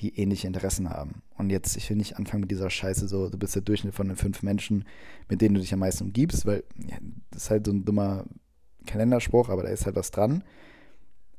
die 0.00 0.18
ähnliche 0.18 0.46
Interessen 0.46 0.90
haben. 0.90 1.22
Und 1.36 1.50
jetzt, 1.50 1.76
ich 1.76 1.88
will 1.88 1.96
nicht 1.96 2.16
anfangen 2.16 2.42
mit 2.42 2.50
dieser 2.50 2.70
Scheiße, 2.70 3.06
so, 3.06 3.28
du 3.28 3.38
bist 3.38 3.54
der 3.54 3.62
Durchschnitt 3.62 3.94
von 3.94 4.08
den 4.08 4.16
fünf 4.16 4.42
Menschen, 4.42 4.84
mit 5.28 5.40
denen 5.40 5.54
du 5.54 5.60
dich 5.60 5.72
am 5.72 5.80
meisten 5.80 6.04
umgibst, 6.04 6.46
weil 6.46 6.64
ja, 6.88 6.96
das 7.30 7.44
ist 7.44 7.50
halt 7.50 7.66
so 7.66 7.72
ein 7.72 7.84
dummer 7.84 8.24
Kalenderspruch, 8.86 9.48
aber 9.48 9.62
da 9.62 9.68
ist 9.68 9.86
halt 9.86 9.96
was 9.96 10.10
dran. 10.10 10.42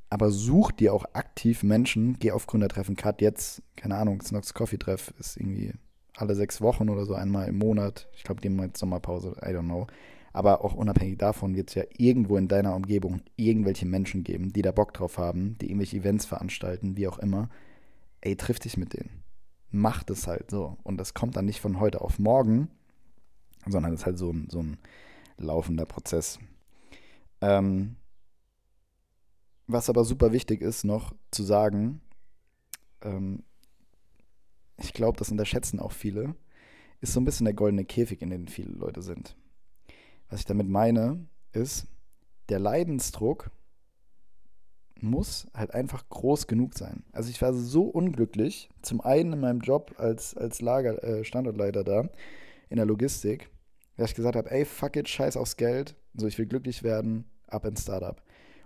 Aber 0.10 0.32
such 0.32 0.72
dir 0.72 0.94
auch 0.94 1.06
aktiv 1.14 1.64
Menschen, 1.64 2.18
geh 2.20 2.32
auf 2.32 2.48
Gründertreffen, 2.48 2.96
gerade 2.96 3.24
jetzt, 3.26 3.64
keine 3.76 3.96
Ahnung, 3.96 4.22
Snox 4.22 4.54
Coffee 4.54 4.78
Treff 4.78 5.14
ist 5.20 5.38
irgendwie 5.38 5.74
alle 6.16 6.36
sechs 6.36 6.62
Wochen 6.62 6.90
oder 6.90 7.06
so 7.06 7.16
einmal 7.16 7.48
im 7.48 7.58
Monat. 7.58 8.08
Ich 8.14 8.24
glaube, 8.24 8.42
die 8.42 8.50
haben 8.50 8.62
jetzt 8.62 8.80
Sommerpause, 8.80 9.36
I 9.42 9.50
don't 9.50 9.66
know. 9.66 9.88
Aber 10.32 10.64
auch 10.66 10.74
unabhängig 10.74 11.18
davon 11.18 11.56
wird 11.56 11.70
es 11.70 11.76
ja 11.76 11.84
irgendwo 11.98 12.38
in 12.38 12.48
deiner 12.48 12.76
Umgebung 12.76 13.22
irgendwelche 13.36 13.86
Menschen 13.86 14.24
geben, 14.24 14.52
die 14.52 14.64
da 14.64 14.72
Bock 14.72 14.94
drauf 14.94 15.18
haben, 15.18 15.58
die 15.60 15.68
irgendwelche 15.68 15.98
Events 15.98 16.26
veranstalten, 16.26 16.98
wie 16.98 17.08
auch 17.08 17.20
immer 17.20 17.50
ey, 18.24 18.36
triff 18.36 18.60
dich 18.60 18.78
mit 18.78 18.94
denen. 18.94 19.24
Mach 19.70 20.04
das 20.04 20.28
halt 20.28 20.50
so. 20.50 20.78
Und 20.84 20.98
das 20.98 21.14
kommt 21.14 21.36
dann 21.36 21.46
nicht 21.46 21.60
von 21.60 21.80
heute 21.80 22.02
auf 22.02 22.20
morgen, 22.20 22.70
sondern 23.68 23.94
es 23.94 24.02
ist 24.02 24.06
halt 24.06 24.18
so 24.18 24.32
ein, 24.32 24.48
so 24.50 24.62
ein 24.62 24.78
laufender 25.38 25.86
Prozess. 25.86 26.40
Ähm, 27.42 27.98
was 29.68 29.90
aber 29.90 30.06
super 30.06 30.32
wichtig 30.32 30.62
ist, 30.62 30.84
noch 30.84 31.14
zu 31.32 31.44
sagen, 31.44 32.02
ähm, 33.02 33.44
ich 34.78 34.94
glaube, 34.94 35.18
das 35.18 35.32
unterschätzen 35.32 35.80
auch 35.80 35.92
viele, 35.92 36.36
ist 37.02 37.14
so 37.14 37.20
ein 37.20 37.26
bisschen 37.26 37.46
der 37.46 37.54
goldene 37.54 37.86
Käfig, 37.86 38.22
in 38.22 38.30
dem 38.30 38.48
viele 38.48 38.72
Leute 38.72 39.02
sind. 39.02 39.36
Was 40.30 40.42
ich 40.42 40.46
damit 40.46 40.68
meine, 40.68 41.28
ist, 41.52 41.88
der 42.50 42.60
Leidensdruck 42.60 43.52
muss 45.00 45.48
halt 45.54 45.74
einfach 45.74 46.08
groß 46.10 46.48
genug 46.48 46.76
sein. 46.76 47.04
Also 47.12 47.30
ich 47.30 47.42
war 47.42 47.54
so 47.54 47.84
unglücklich, 47.84 48.70
zum 48.82 49.02
einen 49.02 49.34
in 49.34 49.40
meinem 49.42 49.60
Job 49.60 49.96
als, 49.98 50.36
als 50.36 50.62
Lager, 50.62 51.04
äh, 51.04 51.24
Standortleiter 51.26 51.84
da 51.84 52.10
in 52.70 52.78
der 52.78 52.86
Logistik, 52.86 53.50
dass 53.98 54.12
ich 54.12 54.16
gesagt 54.16 54.36
habe, 54.36 54.50
ey, 54.50 54.66
fuck 54.66 54.96
it, 54.96 55.10
scheiß 55.10 55.38
aufs 55.38 55.58
Geld, 55.58 55.96
so 56.16 56.26
ich 56.26 56.38
will 56.38 56.46
glücklich 56.46 56.84
werden, 56.84 57.26
ab 57.48 57.66
ins 57.66 57.84
Startup. 57.84 58.22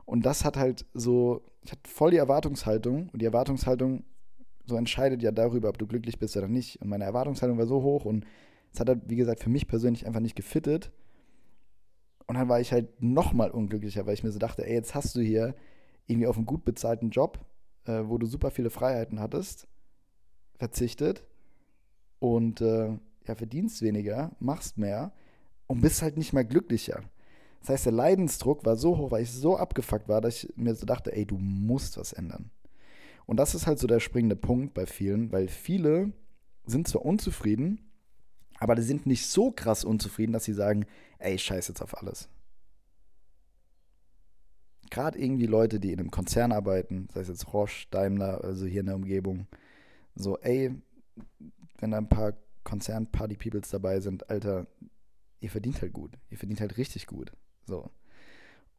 Und 0.05 0.25
das 0.25 0.45
hat 0.45 0.57
halt 0.57 0.85
so, 0.93 1.41
ich 1.63 1.71
hatte 1.71 1.89
voll 1.89 2.11
die 2.11 2.17
Erwartungshaltung 2.17 3.09
und 3.09 3.21
die 3.21 3.25
Erwartungshaltung 3.25 4.03
so 4.67 4.75
entscheidet 4.75 5.23
ja 5.23 5.31
darüber, 5.31 5.69
ob 5.69 5.77
du 5.77 5.87
glücklich 5.87 6.19
bist 6.19 6.35
oder 6.37 6.47
nicht. 6.47 6.81
Und 6.81 6.89
meine 6.89 7.05
Erwartungshaltung 7.05 7.57
war 7.57 7.67
so 7.67 7.81
hoch 7.81 8.05
und 8.05 8.25
es 8.73 8.79
hat 8.79 8.89
halt, 8.89 9.01
wie 9.07 9.15
gesagt, 9.15 9.41
für 9.41 9.49
mich 9.49 9.67
persönlich 9.67 10.05
einfach 10.05 10.19
nicht 10.19 10.35
gefittet. 10.35 10.91
Und 12.27 12.35
dann 12.35 12.49
war 12.49 12.59
ich 12.59 12.73
halt 12.73 13.01
nochmal 13.01 13.51
unglücklicher, 13.51 14.05
weil 14.05 14.13
ich 14.13 14.23
mir 14.23 14.31
so 14.31 14.39
dachte, 14.39 14.65
ey, 14.65 14.73
jetzt 14.73 14.93
hast 14.93 15.15
du 15.15 15.21
hier 15.21 15.55
irgendwie 16.05 16.27
auf 16.27 16.35
einen 16.35 16.45
gut 16.45 16.65
bezahlten 16.65 17.09
Job, 17.09 17.39
äh, 17.85 18.03
wo 18.05 18.17
du 18.17 18.27
super 18.27 18.51
viele 18.51 18.69
Freiheiten 18.69 19.19
hattest, 19.19 19.67
verzichtet 20.57 21.23
und 22.19 22.61
äh, 22.61 22.89
ja, 23.25 23.35
verdienst 23.35 23.81
weniger, 23.81 24.31
machst 24.39 24.77
mehr 24.77 25.13
und 25.67 25.81
bist 25.81 26.01
halt 26.01 26.17
nicht 26.17 26.33
mehr 26.33 26.45
glücklicher. 26.45 27.01
Das 27.61 27.69
heißt, 27.69 27.85
der 27.85 27.93
Leidensdruck 27.93 28.65
war 28.65 28.75
so 28.75 28.97
hoch, 28.97 29.11
weil 29.11 29.23
ich 29.23 29.31
so 29.31 29.57
abgefuckt 29.57 30.07
war, 30.07 30.21
dass 30.21 30.43
ich 30.43 30.53
mir 30.55 30.75
so 30.75 30.85
dachte, 30.85 31.13
ey, 31.13 31.25
du 31.25 31.37
musst 31.37 31.97
was 31.97 32.13
ändern. 32.13 32.49
Und 33.27 33.37
das 33.37 33.53
ist 33.53 33.67
halt 33.67 33.77
so 33.77 33.85
der 33.85 33.99
springende 33.99 34.35
Punkt 34.35 34.73
bei 34.73 34.87
vielen, 34.87 35.31
weil 35.31 35.47
viele 35.47 36.11
sind 36.65 36.87
zwar 36.87 37.05
unzufrieden, 37.05 37.91
aber 38.57 38.73
die 38.73 38.81
sind 38.81 39.05
nicht 39.05 39.27
so 39.27 39.51
krass 39.51 39.83
unzufrieden, 39.83 40.33
dass 40.33 40.45
sie 40.45 40.53
sagen, 40.53 40.87
ey, 41.19 41.37
scheiß 41.37 41.67
jetzt 41.67 41.83
auf 41.83 41.95
alles 41.95 42.27
gerade 44.89 45.19
irgendwie 45.19 45.45
Leute, 45.45 45.79
die 45.79 45.91
in 45.91 45.99
einem 45.99 46.11
Konzern 46.11 46.51
arbeiten, 46.51 47.07
sei 47.13 47.21
es 47.21 47.27
jetzt 47.27 47.53
Roche, 47.53 47.87
Daimler, 47.91 48.43
also 48.43 48.65
hier 48.65 48.81
in 48.81 48.87
der 48.87 48.95
Umgebung, 48.95 49.47
so, 50.15 50.37
ey, 50.39 50.73
wenn 51.79 51.91
da 51.91 51.97
ein 51.97 52.09
paar 52.09 52.33
Konzern-Party-Peoples 52.63 53.69
dabei 53.69 53.99
sind, 53.99 54.29
Alter, 54.29 54.67
ihr 55.39 55.49
verdient 55.49 55.81
halt 55.81 55.93
gut. 55.93 56.17
Ihr 56.29 56.37
verdient 56.37 56.59
halt 56.59 56.77
richtig 56.77 57.07
gut. 57.07 57.31
So. 57.65 57.89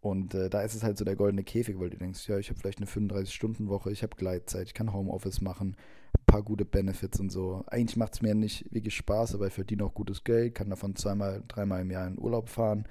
Und 0.00 0.34
äh, 0.34 0.48
da 0.48 0.62
ist 0.62 0.74
es 0.74 0.84
halt 0.84 0.96
so 0.96 1.04
der 1.04 1.16
goldene 1.16 1.42
Käfig, 1.42 1.78
weil 1.78 1.90
du 1.90 1.96
denkst, 1.96 2.28
ja, 2.28 2.38
ich 2.38 2.50
habe 2.50 2.58
vielleicht 2.58 2.78
eine 2.78 2.86
35-Stunden-Woche, 2.86 3.90
ich 3.90 4.02
habe 4.02 4.16
Gleitzeit, 4.16 4.68
ich 4.68 4.74
kann 4.74 4.92
Homeoffice 4.92 5.40
machen, 5.40 5.76
ein 6.16 6.24
paar 6.26 6.42
gute 6.42 6.64
Benefits 6.64 7.18
und 7.18 7.30
so. 7.30 7.64
Eigentlich 7.66 7.96
macht 7.96 8.14
es 8.14 8.22
mir 8.22 8.34
nicht 8.34 8.72
wirklich 8.72 8.94
Spaß, 8.94 9.34
aber 9.34 9.48
ich 9.48 9.52
verdiene 9.52 9.84
auch 9.84 9.94
gutes 9.94 10.22
Geld, 10.22 10.54
kann 10.54 10.70
davon 10.70 10.94
zweimal, 10.94 11.42
dreimal 11.48 11.82
im 11.82 11.90
Jahr 11.90 12.06
in 12.06 12.18
Urlaub 12.18 12.48
fahren. 12.48 12.86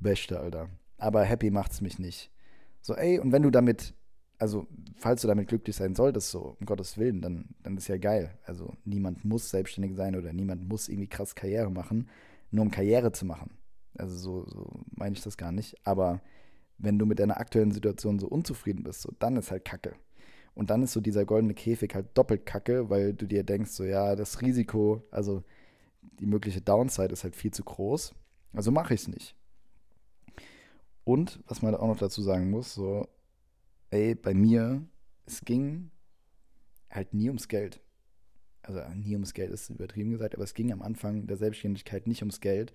Beste, 0.00 0.40
Alter. 0.40 0.68
Aber 0.96 1.22
happy 1.22 1.50
macht 1.50 1.72
es 1.72 1.80
mich 1.80 2.00
nicht. 2.00 2.32
So, 2.80 2.94
ey, 2.94 3.20
und 3.20 3.30
wenn 3.30 3.42
du 3.42 3.50
damit, 3.50 3.94
also 4.38 4.66
falls 4.96 5.22
du 5.22 5.28
damit 5.28 5.48
glücklich 5.48 5.76
sein 5.76 5.94
solltest, 5.94 6.30
so 6.30 6.56
um 6.58 6.66
Gottes 6.66 6.98
Willen, 6.98 7.20
dann, 7.20 7.54
dann 7.62 7.76
ist 7.76 7.86
ja 7.86 7.98
geil. 7.98 8.36
Also 8.44 8.74
niemand 8.84 9.24
muss 9.24 9.50
selbstständig 9.50 9.94
sein 9.96 10.16
oder 10.16 10.32
niemand 10.32 10.68
muss 10.68 10.88
irgendwie 10.88 11.08
krass 11.08 11.36
Karriere 11.36 11.70
machen, 11.70 12.08
nur 12.50 12.64
um 12.64 12.70
Karriere 12.72 13.12
zu 13.12 13.26
machen. 13.26 13.50
Also 13.96 14.16
so, 14.16 14.46
so 14.48 14.80
meine 14.90 15.14
ich 15.14 15.22
das 15.22 15.36
gar 15.36 15.52
nicht. 15.52 15.76
Aber 15.86 16.20
wenn 16.78 16.98
du 16.98 17.06
mit 17.06 17.18
deiner 17.18 17.38
aktuellen 17.38 17.72
Situation 17.72 18.18
so 18.18 18.28
unzufrieden 18.28 18.84
bist, 18.84 19.02
so, 19.02 19.12
dann 19.18 19.36
ist 19.36 19.50
halt 19.50 19.64
Kacke. 19.64 19.94
Und 20.54 20.70
dann 20.70 20.82
ist 20.82 20.92
so 20.92 21.00
dieser 21.00 21.24
goldene 21.24 21.54
Käfig 21.54 21.94
halt 21.94 22.16
doppelt 22.16 22.46
Kacke, 22.46 22.90
weil 22.90 23.12
du 23.14 23.26
dir 23.26 23.44
denkst, 23.44 23.70
so 23.70 23.84
ja, 23.84 24.16
das 24.16 24.42
Risiko, 24.42 25.06
also 25.10 25.44
die 26.18 26.26
mögliche 26.26 26.60
Downside 26.60 27.12
ist 27.12 27.24
halt 27.24 27.36
viel 27.36 27.52
zu 27.52 27.62
groß. 27.62 28.14
Also 28.52 28.70
mache 28.70 28.94
ich 28.94 29.02
es 29.02 29.08
nicht. 29.08 29.36
Und 31.04 31.40
was 31.46 31.62
man 31.62 31.74
auch 31.74 31.86
noch 31.86 31.98
dazu 31.98 32.22
sagen 32.22 32.50
muss, 32.50 32.74
so, 32.74 33.08
ey, 33.90 34.14
bei 34.14 34.34
mir, 34.34 34.84
es 35.26 35.42
ging 35.42 35.90
halt 36.90 37.14
nie 37.14 37.28
ums 37.28 37.48
Geld. 37.48 37.80
Also 38.62 38.80
nie 38.94 39.14
ums 39.14 39.32
Geld 39.32 39.50
ist 39.50 39.70
übertrieben 39.70 40.10
gesagt, 40.10 40.34
aber 40.34 40.44
es 40.44 40.54
ging 40.54 40.72
am 40.72 40.82
Anfang 40.82 41.26
der 41.26 41.36
Selbstständigkeit 41.36 42.06
nicht 42.06 42.22
ums 42.22 42.40
Geld. 42.40 42.72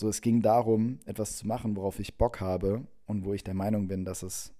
So, 0.00 0.08
es 0.08 0.22
ging 0.22 0.40
darum, 0.40 0.98
etwas 1.04 1.36
zu 1.36 1.46
machen, 1.46 1.76
worauf 1.76 2.00
ich 2.00 2.16
Bock 2.16 2.40
habe 2.40 2.86
und 3.04 3.26
wo 3.26 3.34
ich 3.34 3.44
der 3.44 3.52
Meinung 3.52 3.86
bin, 3.86 4.06
dass 4.06 4.22
es 4.22 4.54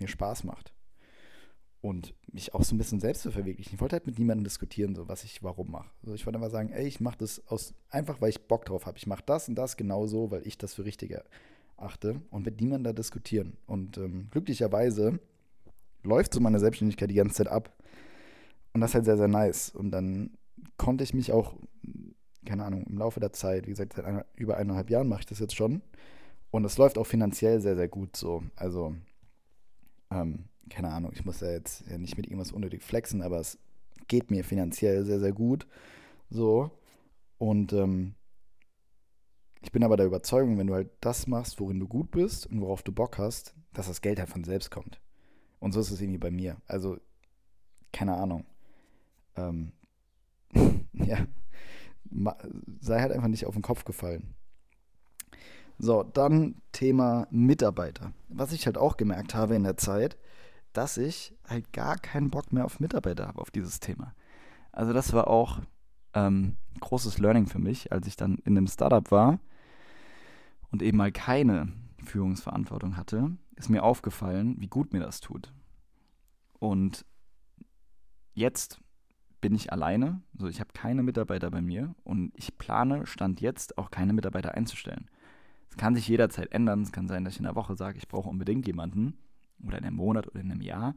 mir 0.00 0.08
Spaß 0.08 0.44
macht. 0.44 0.72
Und 1.82 2.14
mich 2.32 2.54
auch 2.54 2.64
so 2.64 2.74
ein 2.74 2.78
bisschen 2.78 3.00
selbst 3.00 3.20
zu 3.20 3.30
verwirklichen. 3.30 3.74
Ich 3.74 3.80
wollte 3.82 3.96
halt 3.96 4.06
mit 4.06 4.18
niemandem 4.18 4.44
diskutieren, 4.44 4.94
so 4.94 5.08
was 5.08 5.24
ich 5.24 5.42
warum 5.42 5.70
mache. 5.72 5.90
Also 6.00 6.14
ich 6.14 6.24
wollte 6.24 6.38
einfach 6.38 6.50
sagen, 6.50 6.70
ey, 6.70 6.86
ich 6.86 7.00
mache 7.00 7.18
das 7.18 7.46
aus, 7.48 7.74
einfach, 7.90 8.22
weil 8.22 8.30
ich 8.30 8.48
Bock 8.48 8.64
drauf 8.64 8.86
habe. 8.86 8.96
Ich 8.96 9.06
mache 9.06 9.22
das 9.26 9.46
und 9.50 9.56
das 9.56 9.76
genauso, 9.76 10.30
weil 10.30 10.46
ich 10.46 10.56
das 10.56 10.72
für 10.72 10.86
richtiger 10.86 11.22
achte 11.76 12.22
und 12.30 12.46
mit 12.46 12.62
niemandem 12.62 12.84
da 12.84 12.92
diskutieren. 12.94 13.58
Und 13.66 13.98
ähm, 13.98 14.28
glücklicherweise 14.30 15.20
läuft 16.02 16.32
so 16.32 16.40
meine 16.40 16.60
Selbstständigkeit 16.60 17.10
die 17.10 17.16
ganze 17.16 17.34
Zeit 17.34 17.48
ab. 17.48 17.76
Und 18.72 18.80
das 18.80 18.92
ist 18.92 18.94
halt 18.94 19.04
sehr, 19.04 19.18
sehr 19.18 19.28
nice. 19.28 19.68
Und 19.68 19.90
dann 19.90 20.30
konnte 20.78 21.04
ich 21.04 21.12
mich 21.12 21.30
auch, 21.30 21.56
keine 22.44 22.64
Ahnung, 22.64 22.84
im 22.84 22.98
Laufe 22.98 23.20
der 23.20 23.32
Zeit, 23.32 23.66
wie 23.66 23.70
gesagt, 23.70 23.94
seit 23.94 24.04
einer, 24.04 24.26
über 24.36 24.56
eineinhalb 24.56 24.90
Jahren 24.90 25.08
mache 25.08 25.20
ich 25.20 25.26
das 25.26 25.38
jetzt 25.38 25.56
schon. 25.56 25.82
Und 26.50 26.64
es 26.64 26.78
läuft 26.78 26.98
auch 26.98 27.06
finanziell 27.06 27.60
sehr, 27.60 27.76
sehr 27.76 27.88
gut 27.88 28.16
so. 28.16 28.42
Also, 28.56 28.94
ähm, 30.10 30.44
keine 30.70 30.90
Ahnung, 30.90 31.12
ich 31.14 31.24
muss 31.24 31.40
ja 31.40 31.50
jetzt 31.50 31.84
ja 31.88 31.98
nicht 31.98 32.16
mit 32.16 32.26
irgendwas 32.26 32.52
unnötig 32.52 32.82
flexen, 32.82 33.22
aber 33.22 33.40
es 33.40 33.58
geht 34.08 34.30
mir 34.30 34.44
finanziell 34.44 35.04
sehr, 35.04 35.20
sehr 35.20 35.32
gut. 35.32 35.66
So. 36.30 36.70
Und 37.38 37.72
ähm, 37.72 38.14
ich 39.62 39.72
bin 39.72 39.82
aber 39.82 39.96
der 39.96 40.06
Überzeugung, 40.06 40.58
wenn 40.58 40.66
du 40.66 40.74
halt 40.74 40.90
das 41.00 41.26
machst, 41.26 41.58
worin 41.58 41.80
du 41.80 41.88
gut 41.88 42.10
bist 42.10 42.46
und 42.46 42.60
worauf 42.60 42.82
du 42.82 42.92
Bock 42.92 43.18
hast, 43.18 43.54
dass 43.72 43.88
das 43.88 44.00
Geld 44.00 44.18
halt 44.18 44.28
von 44.28 44.44
selbst 44.44 44.70
kommt. 44.70 45.00
Und 45.58 45.72
so 45.72 45.80
ist 45.80 45.90
es 45.90 46.00
irgendwie 46.00 46.18
bei 46.18 46.30
mir. 46.30 46.58
Also, 46.66 46.98
keine 47.92 48.14
Ahnung. 48.14 48.44
Ähm, 49.36 49.72
ja, 50.92 51.26
sei 52.80 53.00
halt 53.00 53.12
einfach 53.12 53.28
nicht 53.28 53.46
auf 53.46 53.54
den 53.54 53.62
Kopf 53.62 53.84
gefallen. 53.84 54.34
So, 55.78 56.02
dann 56.02 56.56
Thema 56.72 57.26
Mitarbeiter. 57.30 58.12
Was 58.28 58.52
ich 58.52 58.66
halt 58.66 58.78
auch 58.78 58.96
gemerkt 58.96 59.34
habe 59.34 59.56
in 59.56 59.64
der 59.64 59.76
Zeit, 59.76 60.16
dass 60.72 60.96
ich 60.96 61.34
halt 61.48 61.72
gar 61.72 61.98
keinen 61.98 62.30
Bock 62.30 62.52
mehr 62.52 62.64
auf 62.64 62.80
Mitarbeiter 62.80 63.26
habe, 63.26 63.40
auf 63.40 63.50
dieses 63.50 63.80
Thema. 63.80 64.14
Also 64.72 64.92
das 64.92 65.12
war 65.12 65.28
auch 65.28 65.60
ähm, 66.14 66.56
großes 66.80 67.18
Learning 67.18 67.46
für 67.46 67.58
mich, 67.58 67.92
als 67.92 68.06
ich 68.06 68.16
dann 68.16 68.38
in 68.44 68.56
einem 68.56 68.66
Startup 68.66 69.10
war 69.10 69.38
und 70.70 70.82
eben 70.82 70.98
mal 70.98 71.12
keine 71.12 71.72
Führungsverantwortung 72.04 72.96
hatte, 72.96 73.36
ist 73.56 73.70
mir 73.70 73.82
aufgefallen, 73.82 74.56
wie 74.58 74.68
gut 74.68 74.92
mir 74.92 75.00
das 75.00 75.20
tut. 75.20 75.52
Und 76.58 77.04
jetzt 78.34 78.80
bin 79.44 79.54
ich 79.54 79.70
alleine, 79.70 80.22
also 80.32 80.48
ich 80.48 80.58
habe 80.58 80.70
keine 80.72 81.02
Mitarbeiter 81.02 81.50
bei 81.50 81.60
mir 81.60 81.94
und 82.02 82.32
ich 82.34 82.56
plane 82.56 83.04
Stand 83.04 83.42
jetzt 83.42 83.76
auch 83.76 83.90
keine 83.90 84.14
Mitarbeiter 84.14 84.54
einzustellen. 84.54 85.10
Es 85.68 85.76
kann 85.76 85.94
sich 85.94 86.08
jederzeit 86.08 86.50
ändern. 86.50 86.80
Es 86.80 86.92
kann 86.92 87.08
sein, 87.08 87.26
dass 87.26 87.34
ich 87.34 87.40
in 87.40 87.44
der 87.44 87.54
Woche 87.54 87.76
sage, 87.76 87.98
ich 87.98 88.08
brauche 88.08 88.30
unbedingt 88.30 88.66
jemanden 88.66 89.18
oder 89.62 89.76
in 89.76 89.84
einem 89.84 89.96
Monat 89.96 90.28
oder 90.28 90.40
in 90.40 90.50
einem 90.50 90.62
Jahr. 90.62 90.94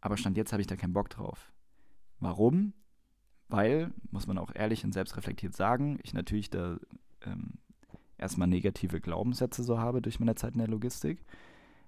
Aber 0.00 0.16
Stand 0.16 0.36
jetzt 0.36 0.52
habe 0.52 0.60
ich 0.60 0.66
da 0.66 0.74
keinen 0.74 0.92
Bock 0.92 1.08
drauf. 1.08 1.52
Warum? 2.18 2.72
Weil, 3.46 3.92
muss 4.10 4.26
man 4.26 4.38
auch 4.38 4.52
ehrlich 4.52 4.84
und 4.84 4.90
selbstreflektiert 4.90 5.54
sagen, 5.54 6.00
ich 6.02 6.14
natürlich 6.14 6.50
da 6.50 6.78
ähm, 7.24 7.58
erstmal 8.18 8.48
negative 8.48 9.00
Glaubenssätze 9.00 9.62
so 9.62 9.78
habe 9.78 10.02
durch 10.02 10.18
meine 10.18 10.34
Zeit 10.34 10.54
in 10.54 10.58
der 10.58 10.66
Logistik, 10.66 11.24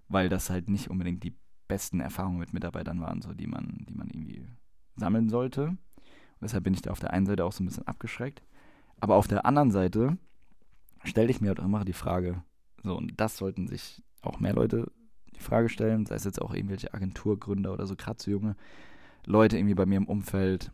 weil 0.06 0.28
das 0.28 0.50
halt 0.50 0.68
nicht 0.68 0.88
unbedingt 0.88 1.24
die 1.24 1.34
besten 1.66 1.98
Erfahrungen 1.98 2.38
mit 2.38 2.52
Mitarbeitern 2.52 3.00
waren, 3.00 3.22
so 3.22 3.34
die 3.34 3.48
man, 3.48 3.84
die 3.88 3.94
man 3.94 4.08
irgendwie 4.08 4.46
sammeln 4.94 5.28
sollte. 5.28 5.76
Und 6.40 6.42
deshalb 6.42 6.64
bin 6.64 6.74
ich 6.74 6.82
da 6.82 6.90
auf 6.90 7.00
der 7.00 7.12
einen 7.12 7.26
Seite 7.26 7.44
auch 7.44 7.52
so 7.52 7.62
ein 7.62 7.66
bisschen 7.66 7.86
abgeschreckt. 7.86 8.42
Aber 9.00 9.16
auf 9.16 9.26
der 9.26 9.46
anderen 9.46 9.70
Seite 9.70 10.16
stelle 11.04 11.30
ich 11.30 11.40
mir 11.40 11.48
halt 11.48 11.58
immer 11.58 11.84
die 11.84 11.92
Frage, 11.92 12.42
so, 12.82 12.96
und 12.96 13.20
das 13.20 13.36
sollten 13.36 13.66
sich 13.66 14.02
auch 14.22 14.40
mehr 14.40 14.52
Leute 14.52 14.90
die 15.34 15.42
Frage 15.42 15.68
stellen, 15.68 16.06
sei 16.06 16.14
es 16.14 16.24
jetzt 16.24 16.40
auch 16.40 16.54
irgendwelche 16.54 16.94
Agenturgründer 16.94 17.72
oder 17.72 17.86
so, 17.86 17.96
gerade 17.96 18.22
so 18.22 18.30
junge 18.30 18.56
Leute 19.24 19.58
irgendwie 19.58 19.74
bei 19.74 19.86
mir 19.86 19.96
im 19.96 20.06
Umfeld, 20.06 20.70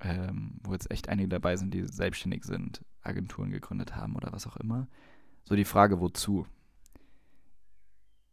ähm, 0.00 0.58
wo 0.62 0.72
jetzt 0.72 0.90
echt 0.90 1.08
einige 1.08 1.28
dabei 1.28 1.56
sind, 1.56 1.72
die 1.72 1.86
selbstständig 1.86 2.44
sind, 2.44 2.82
Agenturen 3.02 3.50
gegründet 3.50 3.94
haben 3.96 4.16
oder 4.16 4.32
was 4.32 4.46
auch 4.46 4.56
immer. 4.56 4.88
So 5.44 5.54
die 5.56 5.64
Frage, 5.64 6.00
wozu? 6.00 6.46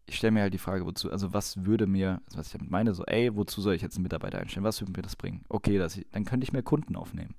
Ich 0.10 0.18
stelle 0.18 0.32
mir 0.32 0.42
halt 0.42 0.56
die 0.56 0.58
Frage, 0.58 0.88
wozu, 0.88 1.12
also 1.12 1.34
was 1.34 1.66
würde 1.66 1.86
mir, 1.86 2.20
was 2.34 2.48
ich 2.48 2.54
damit 2.54 2.72
meine, 2.72 2.96
so, 2.96 3.06
ey, 3.06 3.36
wozu 3.36 3.62
soll 3.62 3.76
ich 3.76 3.84
jetzt 3.84 3.96
einen 3.96 4.04
Mitarbeiter 4.04 4.40
einstellen? 4.40 4.64
Was 4.64 4.82
würde 4.82 4.92
mir 4.92 5.04
das 5.04 5.16
bringen? 5.16 5.46
Okay, 5.50 5.80
ich, 5.86 6.08
dann 6.12 6.26
könnte 6.26 6.44
ich 6.46 6.52
mehr 6.52 6.64
Kunden 6.64 6.96
aufnehmen. 6.96 7.36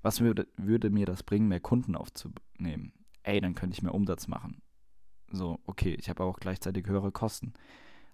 Was 0.00 0.20
würde, 0.20 0.46
würde 0.56 0.90
mir 0.90 1.06
das 1.06 1.24
bringen, 1.24 1.48
mehr 1.48 1.58
Kunden 1.58 1.96
aufzunehmen? 1.96 2.92
Ey, 3.24 3.40
dann 3.40 3.56
könnte 3.56 3.74
ich 3.74 3.82
mehr 3.82 3.94
Umsatz 3.94 4.28
machen. 4.28 4.62
So, 5.32 5.58
okay, 5.66 5.96
ich 5.98 6.08
habe 6.08 6.22
auch 6.22 6.38
gleichzeitig 6.38 6.86
höhere 6.86 7.10
Kosten. 7.10 7.52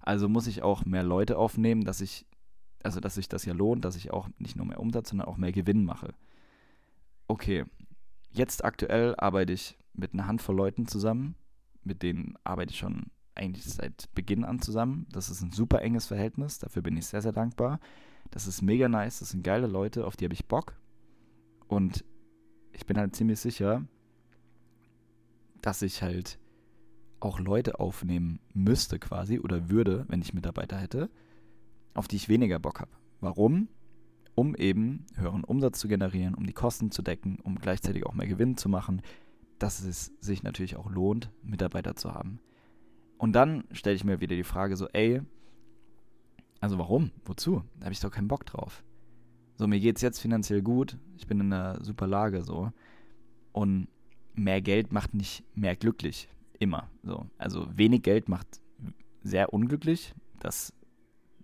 Also 0.01 0.31
muss 0.31 0.47
ich 0.47 0.63
auch 0.63 0.87
mehr 0.87 1.03
Leute 1.03 1.37
aufnehmen, 1.37 1.85
dass 1.85 2.01
ich, 2.01 2.27
also 2.83 3.01
dass 3.01 3.17
sich 3.17 3.29
das 3.29 3.45
ja 3.45 3.53
lohnt, 3.53 3.85
dass 3.85 3.97
ich 3.97 4.13
auch 4.13 4.31
nicht 4.39 4.57
nur 4.57 4.65
mehr 4.65 4.81
Umsatz, 4.81 5.11
sondern 5.11 5.29
auch 5.29 5.37
mehr 5.37 5.53
Gewinn 5.53 5.85
mache. 5.85 6.15
Okay, 7.29 7.67
jetzt 8.31 8.65
aktuell 8.65 9.15
arbeite 9.17 9.53
ich 9.53 9.77
mit 9.93 10.15
einer 10.15 10.27
Handvoll 10.27 10.57
Leuten 10.57 10.87
zusammen, 10.87 11.37
mit 11.83 12.03
denen 12.03 12.35
arbeite 12.45 12.73
ich 12.73 12.79
schon 12.79 13.11
eigentlich 13.35 13.65
seit 13.65 14.13
Beginn 14.15 14.45
an 14.45 14.61
zusammen. 14.61 15.07
Das 15.13 15.31
ist 15.31 15.43
ein 15.43 15.53
super 15.53 15.83
enges 15.83 16.07
Verhältnis, 16.07 16.59
dafür 16.59 16.83
bin 16.83 16.97
ich 16.97 17.07
sehr, 17.07 17.23
sehr 17.23 17.33
dankbar. 17.33 17.81
Das 18.31 18.47
ist 18.47 18.63
mega 18.63 18.89
nice, 18.89 19.21
das 19.21 19.31
sind 19.31 19.45
geile 19.45 19.67
Leute, 19.67 20.07
auf 20.07 20.17
die 20.17 20.25
habe 20.25 20.35
ich 20.35 20.47
Bock. 20.47 20.75
Und 21.69 22.05
ich 22.73 22.87
bin 22.87 22.99
halt 22.99 23.15
ziemlich 23.15 23.41
sicher, 23.41 23.87
dass 25.63 25.83
ich 25.83 26.03
halt 26.03 26.39
auch 27.21 27.41
Leute 27.41 27.81
aufnehmen 27.81 28.41
müsste 28.53 28.99
quasi 28.99 29.39
oder 29.39 29.71
würde, 29.71 30.05
wenn 30.09 30.21
ich 30.21 30.35
Mitarbeiter 30.35 30.77
hätte, 30.77 31.11
auf 31.95 32.09
die 32.09 32.17
ich 32.17 32.29
weniger 32.29 32.59
Bock 32.59 32.81
habe. 32.81 32.91
Warum? 33.21 33.69
Um 34.35 34.55
eben 34.57 35.07
höheren 35.15 35.45
Umsatz 35.45 35.79
zu 35.79 35.89
generieren, 35.89 36.35
um 36.35 36.45
die 36.45 36.53
Kosten 36.53 36.91
zu 36.91 37.03
decken, 37.03 37.39
um 37.43 37.57
gleichzeitig 37.57 38.05
auch 38.05 38.15
mehr 38.15 38.27
Gewinn 38.27 38.57
zu 38.57 38.69
machen, 38.69 39.01
dass 39.59 39.81
es 39.81 40.13
sich 40.21 40.43
natürlich 40.43 40.77
auch 40.77 40.91
lohnt, 40.91 41.31
Mitarbeiter 41.43 41.97
zu 41.97 42.13
haben. 42.13 42.41
Und 43.25 43.33
dann 43.33 43.65
stelle 43.73 43.97
ich 43.97 44.05
mir 44.05 44.21
wieder 44.21 44.37
die 44.37 44.45
Frage 44.45 44.77
so, 44.77 44.87
ey, 44.89 45.23
also 46.61 46.77
warum? 46.77 47.11
Wozu? 47.25 47.65
Da 47.79 47.87
habe 47.87 47.95
ich 47.95 48.01
doch 48.01 48.11
keinen 48.11 48.29
Bock 48.29 48.45
drauf. 48.45 48.85
So, 49.57 49.67
mir 49.67 49.81
geht 49.81 49.97
es 49.97 50.03
jetzt 50.03 50.19
finanziell 50.19 50.61
gut, 50.61 50.99
ich 51.17 51.27
bin 51.27 51.41
in 51.41 51.51
einer 51.51 51.83
super 51.83 52.07
Lage 52.07 52.43
so. 52.43 52.71
Und 53.53 53.89
mehr 54.35 54.61
Geld 54.61 54.93
macht 54.93 55.15
nicht 55.15 55.43
mehr 55.57 55.75
glücklich. 55.75 56.29
Immer. 56.59 56.91
So. 57.03 57.27
Also 57.39 57.67
wenig 57.75 58.03
Geld 58.03 58.29
macht 58.29 58.61
sehr 59.23 59.55
unglücklich. 59.55 60.15
Das 60.39 60.75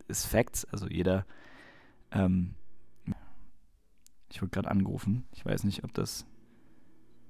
ist 0.07 0.27
Facts. 0.27 0.67
Also 0.67 0.87
jeder. 0.87 1.25
Ähm, 2.11 2.57
ich 4.31 4.43
wurde 4.43 4.51
gerade 4.51 4.71
angerufen. 4.71 5.25
Ich 5.33 5.47
weiß 5.47 5.65
nicht, 5.65 5.83
ob 5.83 5.95
das. 5.95 6.27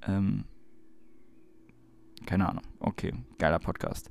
Ähm, 0.02 0.42
keine 2.26 2.48
Ahnung. 2.48 2.64
Okay, 2.80 3.14
geiler 3.38 3.60
Podcast. 3.60 4.10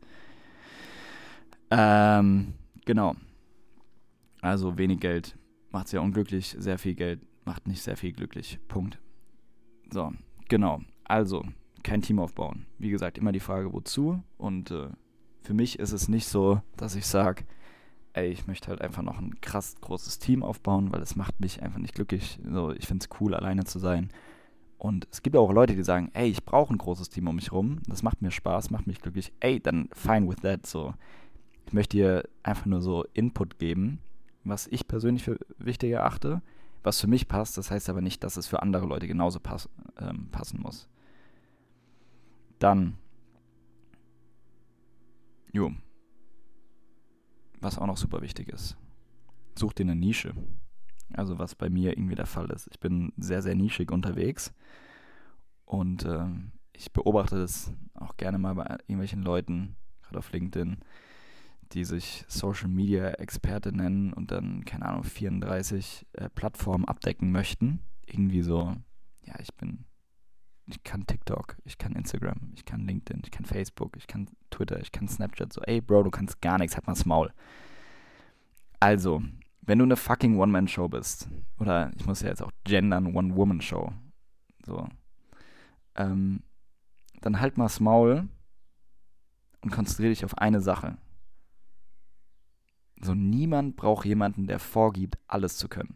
Ähm, 1.71 2.53
genau. 2.86 3.15
Also 4.41 4.77
wenig 4.77 4.99
Geld 4.99 5.38
macht 5.71 5.88
sehr 5.88 6.01
unglücklich, 6.01 6.55
sehr 6.58 6.77
viel 6.77 6.95
Geld 6.95 7.21
macht 7.45 7.67
nicht 7.67 7.82
sehr 7.82 7.97
viel 7.97 8.13
glücklich. 8.13 8.60
Punkt. 8.67 8.99
So, 9.91 10.12
genau. 10.47 10.82
Also, 11.03 11.43
kein 11.84 12.01
Team 12.01 12.19
aufbauen. 12.19 12.65
Wie 12.77 12.89
gesagt, 12.89 13.17
immer 13.17 13.32
die 13.32 13.39
Frage, 13.39 13.73
wozu. 13.73 14.21
Und 14.38 14.71
äh, 14.71 14.89
für 15.41 15.53
mich 15.53 15.79
ist 15.79 15.91
es 15.91 16.08
nicht 16.08 16.27
so, 16.27 16.62
dass 16.77 16.95
ich 16.95 17.05
sage, 17.05 17.43
ey, 18.13 18.29
ich 18.29 18.47
möchte 18.47 18.67
halt 18.67 18.82
einfach 18.82 19.01
noch 19.01 19.17
ein 19.17 19.41
krass 19.41 19.75
großes 19.82 20.19
Team 20.19 20.43
aufbauen, 20.43 20.91
weil 20.91 21.01
es 21.01 21.15
macht 21.15 21.39
mich 21.39 21.63
einfach 21.63 21.79
nicht 21.79 21.95
glücklich. 21.95 22.39
So, 22.47 22.71
ich 22.71 22.86
finde 22.86 23.03
es 23.03 23.19
cool, 23.19 23.34
alleine 23.34 23.63
zu 23.63 23.79
sein. 23.79 24.10
Und 24.77 25.08
es 25.12 25.21
gibt 25.23 25.36
auch 25.36 25.51
Leute, 25.51 25.75
die 25.75 25.84
sagen, 25.84 26.10
ey, 26.13 26.29
ich 26.29 26.45
brauche 26.45 26.73
ein 26.73 26.77
großes 26.77 27.10
Team 27.10 27.27
um 27.27 27.36
mich 27.36 27.51
rum. 27.51 27.79
Das 27.88 28.03
macht 28.03 28.21
mir 28.21 28.32
Spaß, 28.32 28.69
macht 28.69 28.88
mich 28.88 29.01
glücklich. 29.01 29.34
Ey, 29.39 29.60
dann 29.60 29.89
fine 29.91 30.29
with 30.29 30.38
that. 30.38 30.65
So, 30.65 30.93
ich 31.69 31.73
möchte 31.73 31.97
dir 31.97 32.27
einfach 32.41 32.65
nur 32.65 32.82
so 32.82 33.05
Input 33.13 33.60
geben, 33.60 33.99
was 34.43 34.65
ich 34.65 34.88
persönlich 34.88 35.23
für 35.23 35.38
wichtig 35.60 35.91
erachte, 35.91 36.41
was 36.82 36.99
für 36.99 37.05
mich 37.05 37.27
passt. 37.27 37.60
Das 37.60 37.69
heißt 37.69 37.89
aber 37.89 38.01
nicht, 38.01 38.23
dass 38.23 38.38
es 38.38 38.47
für 38.47 38.63
andere 38.63 38.88
Leute 38.88 39.08
genauso 39.08 39.39
pass 39.39 39.69
ähm, 39.99 40.29
passen 40.32 40.60
muss. 40.63 40.89
Dann, 42.58 42.97
jo, 45.53 45.71
was 47.62 47.77
auch 47.77 47.86
noch 47.86 47.97
super 47.97 48.23
wichtig 48.23 48.49
ist, 48.49 48.75
such 49.53 49.73
dir 49.73 49.84
eine 49.84 49.95
Nische. 49.95 50.34
Also 51.13 51.38
was 51.38 51.53
bei 51.53 51.69
mir 51.69 51.95
irgendwie 51.95 52.15
der 52.15 52.25
Fall 52.25 52.49
ist. 52.49 52.67
Ich 52.71 52.79
bin 52.79 53.13
sehr, 53.15 53.43
sehr 53.43 53.53
nischig 53.53 53.91
unterwegs 53.91 54.55
und 55.65 56.03
äh, 56.03 56.25
ich 56.73 56.91
beobachte 56.93 57.38
das 57.38 57.71
auch 57.93 58.17
gerne 58.17 58.39
mal 58.39 58.55
bei 58.55 58.63
irgendwelchen 58.88 59.21
Leuten, 59.21 59.75
gerade 60.01 60.17
auf 60.17 60.32
LinkedIn, 60.32 60.79
die 61.73 61.86
sich 61.86 62.25
Social 62.27 62.67
Media 62.67 63.10
Experte 63.12 63.71
nennen 63.71 64.13
und 64.13 64.32
dann, 64.32 64.65
keine 64.65 64.86
Ahnung, 64.86 65.03
34 65.03 66.08
äh, 66.13 66.29
Plattformen 66.29 66.86
abdecken 66.86 67.32
möchten. 67.32 67.79
Irgendwie 68.05 68.41
so, 68.41 68.75
ja, 69.25 69.36
ich 69.39 69.53
bin 69.55 69.86
ich 70.69 70.84
kann 70.84 71.05
TikTok, 71.08 71.58
ich 71.65 71.77
kann 71.77 71.93
Instagram, 71.93 72.51
ich 72.53 72.63
kann 72.63 72.86
LinkedIn, 72.86 73.21
ich 73.25 73.32
kann 73.32 73.45
Facebook, 73.45 73.97
ich 73.97 74.08
kann 74.08 74.29
Twitter, 74.51 74.79
ich 74.79 74.91
kann 74.91 75.08
Snapchat. 75.08 75.51
So, 75.51 75.62
ey, 75.62 75.82
Bro, 75.82 76.03
du 76.03 76.12
kannst 76.12 76.41
gar 76.41 76.58
nichts, 76.58 76.75
halt 76.75 76.86
mal's 76.88 77.05
Maul. 77.05 77.34
Also, 78.79 79.21
wenn 79.62 79.79
du 79.79 79.86
eine 79.86 79.95
fucking 79.95 80.38
One-Man-Show 80.38 80.88
bist, 80.88 81.27
oder 81.60 81.91
ich 81.97 82.05
muss 82.05 82.21
ja 82.21 82.29
jetzt 82.29 82.43
auch 82.43 82.51
gendern, 82.63 83.15
One-Woman-Show, 83.15 83.91
so, 84.65 84.88
ähm, 85.95 86.43
dann 87.21 87.39
halt 87.39 87.58
mal's 87.58 87.79
Maul 87.79 88.29
und 89.62 89.71
konzentriere 89.71 90.10
dich 90.10 90.23
auf 90.23 90.38
eine 90.38 90.62
Sache. 90.62 90.97
So, 93.02 93.16
niemand 93.16 93.76
braucht 93.76 94.06
jemanden, 94.06 94.48
der 94.48 94.60
vorgibt, 94.60 95.18
alles 95.28 95.58
zu 95.58 95.68
können. 95.68 95.96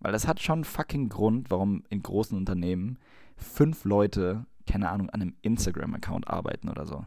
Weil 0.00 0.12
das 0.12 0.26
hat 0.26 0.40
schon 0.40 0.60
einen 0.60 0.64
fucking 0.64 1.08
Grund, 1.08 1.50
warum 1.50 1.84
in 1.90 2.02
großen 2.02 2.36
Unternehmen 2.36 2.98
fünf 3.36 3.84
Leute, 3.84 4.46
keine 4.66 4.90
Ahnung, 4.90 5.10
an 5.10 5.20
einem 5.20 5.36
Instagram-Account 5.42 6.28
arbeiten 6.28 6.68
oder 6.68 6.86
so. 6.86 7.04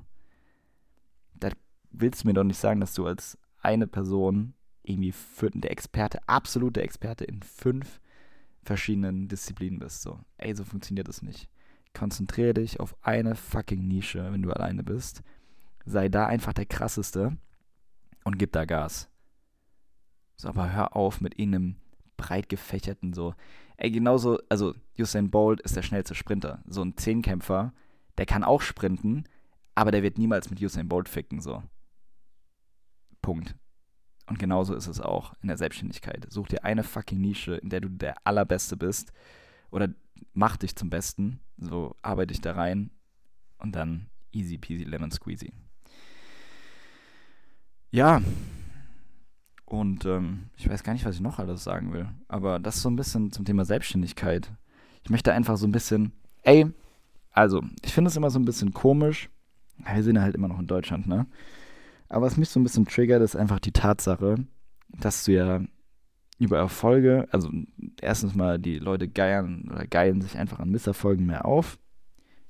Da 1.34 1.50
willst 1.92 2.24
du 2.24 2.28
mir 2.28 2.34
doch 2.34 2.44
nicht 2.44 2.60
sagen, 2.60 2.80
dass 2.80 2.94
du 2.94 3.06
als 3.08 3.38
eine 3.62 3.88
Person 3.88 4.54
irgendwie 4.84 5.12
für, 5.12 5.50
der 5.50 5.72
Experte, 5.72 6.20
absolute 6.28 6.82
Experte 6.82 7.24
in 7.24 7.42
fünf 7.42 8.00
verschiedenen 8.64 9.28
Disziplinen 9.28 9.80
bist. 9.80 10.02
So, 10.02 10.20
ey, 10.38 10.54
so 10.56 10.64
funktioniert 10.64 11.08
das 11.08 11.22
nicht. 11.22 11.50
Konzentriere 11.94 12.54
dich 12.54 12.80
auf 12.80 12.96
eine 13.02 13.36
fucking 13.36 13.88
Nische, 13.88 14.32
wenn 14.32 14.42
du 14.42 14.52
alleine 14.52 14.84
bist. 14.84 15.24
Sei 15.86 16.10
da 16.10 16.26
einfach 16.28 16.54
der 16.54 16.66
krasseste 16.66 17.38
und 18.24 18.38
gib 18.38 18.52
da 18.52 18.66
Gas. 18.66 19.10
So, 20.44 20.50
aber 20.50 20.74
hör 20.74 20.94
auf 20.98 21.22
mit 21.22 21.40
irgendeinem 21.40 21.78
breit 22.18 22.50
gefächerten 22.50 23.14
so. 23.14 23.34
Ey, 23.78 23.92
genauso, 23.92 24.40
also 24.50 24.76
Usain 25.00 25.32
Bolt 25.32 25.62
ist 25.62 25.78
der 25.78 25.84
schnellste 25.84 26.16
Sprinter. 26.16 26.62
So 26.68 26.84
ein 26.84 26.98
Zehnkämpfer, 26.98 27.74
der 28.18 28.26
kann 28.26 28.44
auch 28.44 28.62
sprinten, 28.62 29.24
aber 29.74 29.92
der 29.92 30.04
wird 30.04 30.18
niemals 30.18 30.50
mit 30.50 30.62
Usain 30.62 30.90
Bolt 30.90 31.08
ficken, 31.08 31.40
so. 31.40 31.64
Punkt. 33.22 33.56
Und 34.28 34.38
genauso 34.38 34.76
ist 34.76 34.88
es 34.88 35.00
auch 35.00 35.34
in 35.42 35.48
der 35.48 35.56
Selbstständigkeit. 35.56 36.28
Such 36.30 36.50
dir 36.50 36.66
eine 36.66 36.84
fucking 36.84 37.22
Nische, 37.22 37.56
in 37.56 37.70
der 37.70 37.80
du 37.80 37.88
der 37.88 38.16
Allerbeste 38.28 38.76
bist. 38.76 39.14
Oder 39.72 39.88
mach 40.34 40.58
dich 40.58 40.76
zum 40.76 40.90
Besten. 40.90 41.40
So 41.58 41.96
arbeite 42.02 42.34
dich 42.34 42.42
da 42.42 42.52
rein. 42.52 42.92
Und 43.60 43.76
dann 43.78 44.08
easy 44.34 44.58
peasy 44.58 44.84
lemon 44.84 45.12
squeezy. 45.12 45.54
Ja. 47.92 48.22
Und 49.74 50.06
ähm, 50.06 50.52
ich 50.56 50.70
weiß 50.70 50.84
gar 50.84 50.94
nicht, 50.94 51.04
was 51.04 51.16
ich 51.16 51.22
noch 51.22 51.40
alles 51.40 51.64
sagen 51.64 51.94
will. 51.94 52.08
Aber 52.28 52.60
das 52.60 52.76
ist 52.76 52.84
so 52.84 52.92
ein 52.92 52.96
bisschen 52.96 53.32
zum 53.32 53.44
Thema 53.44 53.66
Selbstständigkeit. 53.66 54.52
Ich 55.04 55.10
möchte 55.10 55.34
einfach 55.34 55.58
so 55.58 55.66
ein 55.66 55.72
bisschen, 55.72 56.12
ey, 56.44 56.68
also, 57.32 57.64
ich 57.82 57.92
finde 57.92 58.10
es 58.10 58.16
immer 58.16 58.30
so 58.30 58.38
ein 58.38 58.46
bisschen 58.46 58.72
komisch. 58.72 59.32
Wir 59.80 60.04
sind 60.04 60.16
ja 60.16 60.22
halt 60.22 60.36
immer 60.36 60.48
noch 60.48 60.60
in 60.60 60.68
Deutschland, 60.68 61.08
ne? 61.08 61.26
Aber 62.08 62.28
was 62.28 62.38
mich 62.38 62.50
so 62.50 62.60
ein 62.60 62.64
bisschen 62.64 62.86
triggert, 62.86 63.24
ist 63.24 63.36
einfach 63.36 63.60
die 63.60 63.72
Tatsache, 63.72 64.46
dass 64.90 65.24
du 65.24 65.32
ja 65.32 65.62
über 66.38 66.60
Erfolge, 66.60 67.28
also 67.32 67.50
erstens 68.00 68.36
mal 68.36 68.60
die 68.60 68.78
Leute 68.78 69.08
geiern 69.08 69.72
oder 69.74 69.88
geilen 69.88 70.22
sich 70.22 70.38
einfach 70.38 70.60
an 70.60 70.70
Misserfolgen 70.70 71.26
mehr 71.26 71.46
auf. 71.46 71.80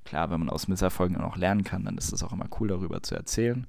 Klar, 0.04 0.30
wenn 0.30 0.42
man 0.42 0.50
aus 0.50 0.68
Misserfolgen 0.68 1.16
auch 1.22 1.38
lernen 1.38 1.64
kann, 1.64 1.86
dann 1.86 1.98
ist 1.98 2.12
es 2.12 2.22
auch 2.22 2.34
immer 2.34 2.50
cool, 2.60 2.68
darüber 2.68 3.02
zu 3.02 3.16
erzählen. 3.16 3.66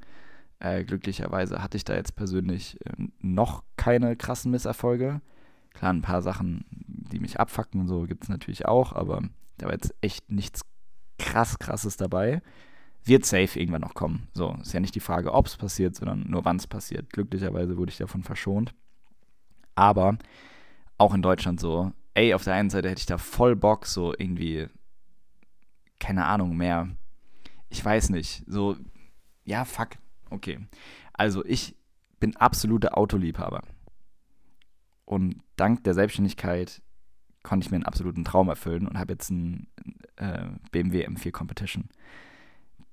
Äh, 0.60 0.84
glücklicherweise 0.84 1.62
hatte 1.62 1.76
ich 1.76 1.84
da 1.84 1.94
jetzt 1.94 2.16
persönlich 2.16 2.78
äh, 2.86 3.08
noch 3.20 3.64
keine 3.76 4.16
krassen 4.16 4.50
Misserfolge. 4.50 5.20
Klar, 5.72 5.92
ein 5.92 6.02
paar 6.02 6.22
Sachen, 6.22 6.64
die 6.70 7.18
mich 7.18 7.40
abfacken 7.40 7.80
und 7.80 7.88
so, 7.88 8.02
gibt 8.04 8.24
es 8.24 8.28
natürlich 8.28 8.66
auch, 8.66 8.92
aber 8.92 9.22
da 9.58 9.66
war 9.66 9.72
jetzt 9.72 9.94
echt 10.00 10.30
nichts 10.30 10.62
krass 11.18 11.58
krasses 11.58 11.96
dabei 11.96 12.42
wird 13.04 13.26
safe 13.26 13.58
irgendwann 13.58 13.82
noch 13.82 13.94
kommen. 13.94 14.28
So, 14.32 14.56
ist 14.62 14.72
ja 14.72 14.80
nicht 14.80 14.94
die 14.94 15.00
Frage, 15.00 15.32
ob 15.32 15.46
es 15.46 15.56
passiert, 15.56 15.94
sondern 15.94 16.28
nur 16.28 16.44
wann 16.44 16.56
es 16.56 16.66
passiert. 16.66 17.12
Glücklicherweise 17.12 17.76
wurde 17.76 17.90
ich 17.90 17.98
davon 17.98 18.22
verschont. 18.22 18.74
Aber 19.74 20.16
auch 20.96 21.14
in 21.14 21.22
Deutschland 21.22 21.60
so, 21.60 21.92
ey, 22.14 22.34
auf 22.34 22.44
der 22.44 22.54
einen 22.54 22.70
Seite 22.70 22.88
hätte 22.88 23.00
ich 23.00 23.06
da 23.06 23.18
voll 23.18 23.56
Bock, 23.56 23.86
so 23.86 24.14
irgendwie, 24.16 24.68
keine 26.00 26.24
Ahnung, 26.24 26.56
mehr, 26.56 26.88
ich 27.68 27.84
weiß 27.84 28.10
nicht, 28.10 28.44
so, 28.46 28.76
ja, 29.44 29.64
fuck, 29.64 29.90
okay. 30.34 30.58
Also 31.12 31.44
ich 31.44 31.76
bin 32.20 32.36
absoluter 32.36 32.96
Autoliebhaber. 32.96 33.62
Und 35.04 35.42
dank 35.56 35.84
der 35.84 35.94
Selbstständigkeit 35.94 36.82
konnte 37.42 37.66
ich 37.66 37.70
mir 37.70 37.76
einen 37.76 37.86
absoluten 37.86 38.24
Traum 38.24 38.48
erfüllen 38.48 38.88
und 38.88 38.98
habe 38.98 39.12
jetzt 39.12 39.30
einen 39.30 39.68
äh, 40.16 40.46
BMW 40.70 41.06
M4 41.06 41.30
Competition 41.30 41.88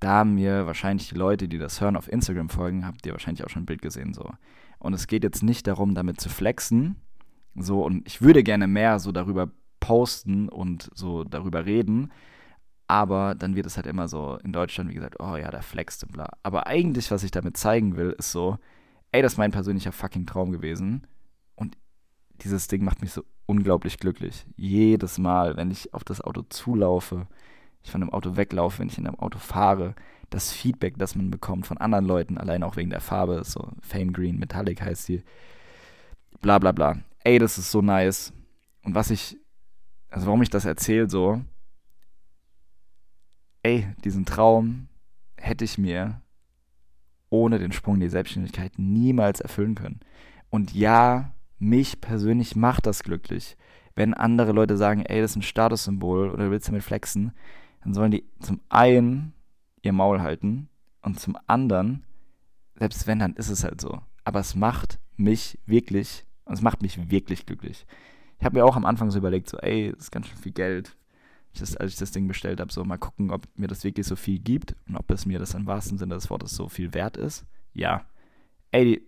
da 0.02 0.10
haben 0.10 0.34
mir 0.34 0.66
wahrscheinlich 0.66 1.10
die 1.10 1.16
Leute, 1.16 1.48
die 1.48 1.60
das 1.60 1.80
hören, 1.80 1.96
auf 1.96 2.12
Instagram 2.12 2.50
folgen, 2.50 2.86
habt 2.86 3.06
ihr 3.06 3.14
wahrscheinlich 3.14 3.46
auch 3.46 3.50
schon 3.50 3.64
ein 3.64 3.68
Bild 3.68 3.84
gesehen 3.84 4.14
so. 4.14 4.30
Und 4.80 4.94
es 4.94 5.06
geht 5.06 5.24
jetzt 5.24 5.44
nicht 5.44 5.68
darum, 5.68 5.94
damit 5.94 6.20
zu 6.20 6.28
flexen, 6.28 6.96
so 7.56 7.86
und 7.86 8.08
ich 8.08 8.22
würde 8.22 8.44
gerne 8.44 8.68
mehr 8.68 9.00
so 9.00 9.12
darüber 9.12 9.52
posten 9.80 10.50
und 10.50 10.90
so 10.96 11.24
darüber 11.24 11.66
reden, 11.66 12.12
aber 12.92 13.36
dann 13.36 13.56
wird 13.56 13.68
es 13.68 13.78
halt 13.78 13.88
immer 13.88 14.10
so 14.10 14.38
in 14.44 14.52
Deutschland, 14.52 14.90
wie 14.90 14.96
gesagt, 14.96 15.22
oh 15.22 15.38
ja, 15.38 15.50
der 15.50 15.62
flext 15.62 16.04
und 16.04 16.12
bla. 16.12 16.28
Aber 16.44 16.68
eigentlich, 16.68 17.10
was 17.10 17.24
ich 17.24 17.32
damit 17.32 17.56
zeigen 17.56 17.96
will, 17.96 18.14
ist 18.20 18.34
so, 18.34 18.58
ey, 19.14 19.22
das 19.22 19.34
ist 19.34 19.38
mein 19.38 19.54
persönlicher 19.54 19.94
fucking 19.94 20.26
Traum 20.26 20.52
gewesen 20.52 21.08
und 21.56 21.78
dieses 22.44 22.68
Ding 22.68 22.84
macht 22.84 23.02
mich 23.02 23.14
so 23.14 23.24
unglaublich 23.46 23.98
glücklich. 23.98 24.46
Jedes 24.58 25.20
Mal, 25.20 25.56
wenn 25.56 25.72
ich 25.72 25.94
auf 25.94 26.04
das 26.04 26.20
Auto 26.20 26.42
zulaufe, 26.50 27.28
ich 27.82 27.92
von 27.92 28.02
dem 28.02 28.10
Auto 28.10 28.36
weglaufe, 28.36 28.80
wenn 28.80 28.90
ich 28.90 28.98
in 28.98 29.08
einem 29.08 29.20
Auto 29.20 29.40
fahre, 29.40 29.96
das 30.30 30.52
Feedback, 30.52 30.98
das 30.98 31.16
man 31.16 31.32
bekommt 31.32 31.68
von 31.68 31.78
anderen 31.78 32.04
Leuten, 32.04 32.38
allein 32.38 32.62
auch 32.62 32.76
wegen 32.76 32.90
der 32.90 33.00
Farbe, 33.00 33.42
so 33.46 33.70
Fame 33.80 34.12
Green, 34.12 34.38
Metallic 34.38 34.82
heißt 34.82 35.08
die, 35.08 35.24
bla 36.42 36.60
bla 36.60 36.74
bla. 36.74 36.98
Ey, 37.24 37.40
das 37.40 37.58
ist 37.58 37.72
so 37.72 37.82
nice. 37.82 38.34
Und 38.84 38.96
was 38.96 39.12
ich, 39.12 39.38
also 40.10 40.26
warum 40.26 40.42
ich 40.42 40.50
das 40.50 40.66
erzähle 40.66 41.10
so, 41.10 41.42
ey, 43.72 43.88
diesen 44.04 44.26
Traum 44.26 44.88
hätte 45.38 45.64
ich 45.64 45.78
mir 45.78 46.22
ohne 47.30 47.60
den 47.60 47.72
Sprung 47.72 47.96
in 47.96 48.02
die 48.02 48.10
Selbstständigkeit 48.10 48.74
niemals 48.78 49.40
erfüllen 49.40 49.76
können. 49.76 50.02
Und 50.50 50.74
ja, 50.74 51.34
mich 51.58 52.02
persönlich 52.02 52.56
macht 52.56 52.86
das 52.86 53.04
glücklich. 53.04 53.56
Wenn 53.96 54.14
andere 54.14 54.52
Leute 54.52 54.76
sagen, 54.76 55.04
ey, 55.06 55.22
das 55.22 55.32
ist 55.32 55.38
ein 55.38 55.42
Statussymbol 55.42 56.30
oder 56.30 56.52
willst 56.52 56.68
du 56.68 56.72
damit 56.72 56.84
flexen, 56.84 57.32
dann 57.84 57.94
sollen 57.94 58.12
die 58.12 58.26
zum 58.40 58.60
einen 58.70 59.34
ihr 59.82 59.94
Maul 59.94 60.22
halten 60.22 60.70
und 61.02 61.20
zum 61.20 61.38
anderen, 61.48 62.04
selbst 62.76 63.08
wenn, 63.08 63.20
dann 63.20 63.36
ist 63.36 63.50
es 63.50 63.64
halt 63.64 63.80
so. 63.80 64.02
Aber 64.26 64.40
es 64.40 64.56
macht 64.56 65.00
mich 65.16 65.58
wirklich, 65.66 66.26
es 66.46 66.62
macht 66.62 66.82
mich 66.82 67.10
wirklich 67.10 67.46
glücklich. 67.46 67.86
Ich 68.40 68.46
habe 68.46 68.58
mir 68.58 68.66
auch 68.66 68.76
am 68.76 68.86
Anfang 68.86 69.12
so 69.12 69.20
überlegt, 69.20 69.50
so, 69.50 69.58
ey, 69.60 69.92
das 69.92 70.06
ist 70.06 70.12
ganz 70.12 70.28
schön 70.28 70.38
viel 70.38 70.52
Geld. 70.52 70.98
Das, 71.60 71.76
als 71.76 71.94
ich 71.94 72.00
das 72.00 72.12
Ding 72.12 72.28
bestellt 72.28 72.60
habe, 72.60 72.72
so 72.72 72.84
mal 72.84 72.98
gucken, 72.98 73.32
ob 73.32 73.48
mir 73.56 73.68
das 73.68 73.84
wirklich 73.84 74.08
so 74.08 74.16
viel 74.16 74.40
gibt 74.40 74.76
und 74.88 74.96
ob 74.96 75.12
es 75.12 75.26
mir 75.26 75.38
das 75.38 75.54
im 75.54 75.68
wahrsten 75.68 75.98
Sinne 75.98 76.16
des 76.16 76.30
Wortes 76.30 76.52
so 76.52 76.70
viel 76.70 76.94
wert 76.94 77.18
ist. 77.18 77.46
Ja. 77.74 78.06
Ey, 78.72 78.86
die, 78.86 79.08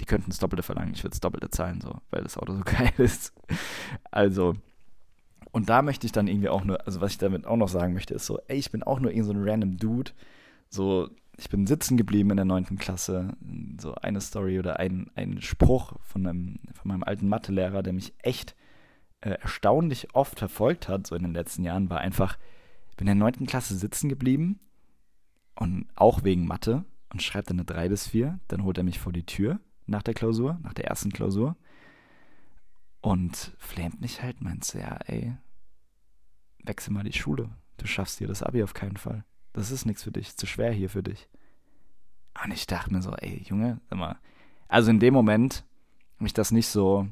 die 0.00 0.06
könnten 0.06 0.30
das 0.30 0.38
Doppelte 0.38 0.62
verlangen. 0.62 0.94
Ich 0.94 1.04
würde 1.04 1.10
das 1.10 1.20
Doppelte 1.20 1.50
zahlen, 1.50 1.80
so, 1.80 2.00
weil 2.10 2.22
das 2.22 2.38
Auto 2.38 2.54
so 2.54 2.62
geil 2.64 2.92
ist. 2.96 3.34
Also, 4.10 4.54
und 5.50 5.68
da 5.68 5.82
möchte 5.82 6.06
ich 6.06 6.12
dann 6.12 6.28
irgendwie 6.28 6.48
auch 6.48 6.64
nur, 6.64 6.84
also 6.86 7.00
was 7.00 7.12
ich 7.12 7.18
damit 7.18 7.46
auch 7.46 7.56
noch 7.56 7.68
sagen 7.68 7.92
möchte, 7.92 8.14
ist 8.14 8.26
so, 8.26 8.38
ey, 8.48 8.56
ich 8.56 8.70
bin 8.70 8.82
auch 8.82 9.00
nur 9.00 9.10
irgend 9.10 9.26
so 9.26 9.32
ein 9.32 9.48
random 9.48 9.76
Dude. 9.76 10.12
So, 10.70 11.10
ich 11.36 11.50
bin 11.50 11.66
sitzen 11.66 11.98
geblieben 11.98 12.30
in 12.30 12.36
der 12.36 12.46
neunten 12.46 12.78
Klasse. 12.78 13.36
So 13.78 13.94
eine 13.96 14.20
Story 14.20 14.58
oder 14.58 14.78
ein, 14.78 15.10
ein 15.14 15.42
Spruch 15.42 15.94
von, 16.02 16.26
einem, 16.26 16.58
von 16.72 16.88
meinem 16.88 17.02
alten 17.02 17.28
Mathelehrer, 17.28 17.82
der 17.82 17.92
mich 17.92 18.14
echt 18.22 18.56
äh, 19.22 19.30
erstaunlich 19.30 20.14
oft 20.14 20.38
verfolgt 20.38 20.88
hat, 20.88 21.06
so 21.06 21.14
in 21.14 21.22
den 21.22 21.32
letzten 21.32 21.64
Jahren, 21.64 21.90
war 21.90 21.98
einfach, 21.98 22.38
bin 22.96 23.08
in 23.08 23.18
der 23.18 23.24
neunten 23.26 23.46
Klasse 23.46 23.76
sitzen 23.76 24.08
geblieben 24.08 24.60
und 25.54 25.86
auch 25.94 26.24
wegen 26.24 26.46
Mathe 26.46 26.84
und 27.12 27.22
schreibt 27.22 27.50
dann 27.50 27.58
eine 27.58 27.64
3 27.64 27.88
bis 27.88 28.08
4. 28.08 28.38
Dann 28.48 28.64
holt 28.64 28.78
er 28.78 28.84
mich 28.84 28.98
vor 28.98 29.12
die 29.12 29.26
Tür 29.26 29.60
nach 29.86 30.02
der 30.02 30.14
Klausur, 30.14 30.58
nach 30.62 30.74
der 30.74 30.86
ersten 30.86 31.12
Klausur. 31.12 31.56
Und 33.00 33.52
flamet 33.58 34.00
mich 34.00 34.22
halt, 34.22 34.40
meint 34.40 34.72
ja, 34.74 34.96
ey, 35.06 35.36
wechsel 36.62 36.92
mal 36.92 37.04
die 37.04 37.12
Schule. 37.12 37.50
Du 37.76 37.86
schaffst 37.86 38.20
dir 38.20 38.28
das 38.28 38.42
Abi 38.42 38.62
auf 38.62 38.74
keinen 38.74 38.96
Fall. 38.96 39.24
Das 39.52 39.70
ist 39.70 39.86
nichts 39.86 40.04
für 40.04 40.12
dich, 40.12 40.36
zu 40.36 40.46
schwer 40.46 40.72
hier 40.72 40.88
für 40.88 41.02
dich. 41.02 41.28
Und 42.42 42.52
ich 42.52 42.66
dachte 42.66 42.92
mir 42.92 43.02
so, 43.02 43.12
ey, 43.12 43.42
Junge, 43.48 43.80
sag 43.90 43.98
mal. 43.98 44.18
Also 44.68 44.90
in 44.90 45.00
dem 45.00 45.12
Moment 45.12 45.64
habe 46.16 46.26
ich 46.26 46.32
das 46.32 46.52
nicht 46.52 46.68
so, 46.68 47.08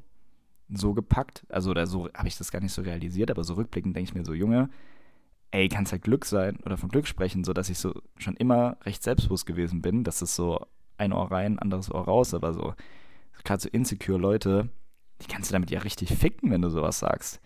so 0.73 0.95
gepackt. 0.95 1.45
Also 1.49 1.71
oder 1.71 1.87
so 1.87 2.09
habe 2.15 2.29
ich 2.29 2.39
das 2.39 2.51
gar 2.51 2.61
nicht 2.61 2.73
so 2.73 2.83
realisiert, 2.83 3.31
aber 3.31 3.45
so 3.45 3.55
rückblickend 3.55 3.97
denke 3.97 4.11
ich 4.11 4.15
mir 4.15 4.25
so, 4.25 4.35
Junge, 4.35 4.71
ey, 5.51 5.69
kann 5.69 5.85
es 5.85 5.93
halt 5.93 6.03
Glück 6.03 6.25
sein 6.25 6.59
oder 6.65 6.77
von 6.77 6.89
Glück 6.89 7.07
sprechen, 7.07 7.45
so 7.45 7.53
dass 7.53 7.71
ich 7.71 7.79
so 7.79 7.95
schon 8.19 8.37
immer 8.37 8.77
recht 8.85 9.03
selbstbewusst 9.03 9.47
gewesen 9.47 9.83
bin, 9.83 10.05
dass 10.05 10.23
es 10.23 10.37
so 10.37 10.67
ein 10.97 11.13
Ohr 11.13 11.31
rein, 11.31 11.59
anderes 11.59 11.91
Ohr 11.91 12.05
raus, 12.05 12.35
aber 12.35 12.53
so 12.53 12.75
gerade 13.45 13.63
so 13.63 13.69
insecure 13.69 14.19
Leute, 14.19 14.69
die 15.23 15.27
kannst 15.27 15.51
du 15.51 15.53
damit 15.53 15.71
ja 15.71 15.81
richtig 15.81 16.15
ficken, 16.15 16.51
wenn 16.51 16.63
du 16.63 16.71
sowas 16.71 16.99
sagst. 16.99 17.41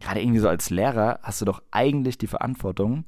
Gerade 0.00 0.20
irgendwie 0.20 0.40
so 0.40 0.48
als 0.48 0.70
Lehrer 0.70 1.20
hast 1.22 1.40
du 1.40 1.44
doch 1.44 1.62
eigentlich 1.70 2.18
die 2.18 2.26
Verantwortung, 2.26 3.04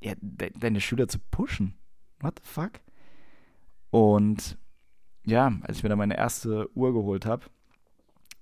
ja, 0.00 0.12
de 0.20 0.52
deine 0.56 0.80
Schüler 0.80 1.08
zu 1.08 1.18
pushen. 1.18 1.74
What 2.20 2.40
the 2.42 2.48
fuck? 2.48 2.72
Und 3.90 4.58
ja, 5.24 5.52
als 5.62 5.78
ich 5.78 5.82
mir 5.82 5.88
dann 5.88 5.98
meine 5.98 6.16
erste 6.16 6.68
Uhr 6.76 6.92
geholt 6.92 7.26
habe, 7.26 7.46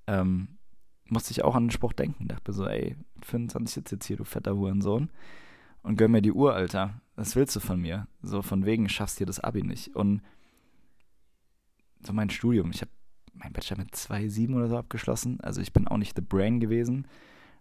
ähm, 0.06 0.58
musste 1.08 1.32
ich 1.32 1.44
auch 1.44 1.54
an 1.54 1.64
den 1.64 1.70
Spruch 1.70 1.92
denken. 1.92 2.28
Dachte 2.28 2.50
mir 2.50 2.54
so, 2.54 2.66
ey, 2.66 2.96
25 3.22 3.74
sitzt 3.74 3.92
jetzt 3.92 4.06
hier, 4.06 4.16
du 4.16 4.24
fetter 4.24 4.56
Hurensohn. 4.56 5.10
Und 5.82 5.96
gönn 5.96 6.12
mir 6.12 6.22
die 6.22 6.32
Uhr, 6.32 6.54
Alter. 6.54 7.00
Was 7.16 7.36
willst 7.36 7.54
du 7.56 7.60
von 7.60 7.80
mir? 7.80 8.06
So 8.22 8.42
von 8.42 8.64
wegen 8.64 8.88
schaffst 8.88 9.20
dir 9.20 9.26
das 9.26 9.40
Abi 9.40 9.62
nicht. 9.62 9.94
Und 9.94 10.22
so 12.04 12.12
mein 12.12 12.30
Studium, 12.30 12.70
ich 12.70 12.80
habe 12.80 12.90
mein 13.34 13.52
Bachelor 13.52 13.78
mit 13.78 13.94
2,7 13.94 14.54
oder 14.54 14.68
so 14.68 14.76
abgeschlossen. 14.76 15.40
Also 15.40 15.60
ich 15.60 15.72
bin 15.72 15.88
auch 15.88 15.96
nicht 15.96 16.16
the 16.16 16.22
brain 16.22 16.60
gewesen. 16.60 17.06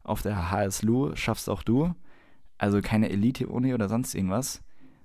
Auf 0.04 0.22
der 0.22 0.52
HSLU 0.52 1.16
schaffst 1.16 1.50
auch 1.50 1.64
du. 1.64 1.94
Also 2.58 2.82
keine 2.82 3.10
Elite-Uni 3.10 3.74
oder 3.74 3.90
sonst 3.90 4.14
irgendwas. 4.14 4.62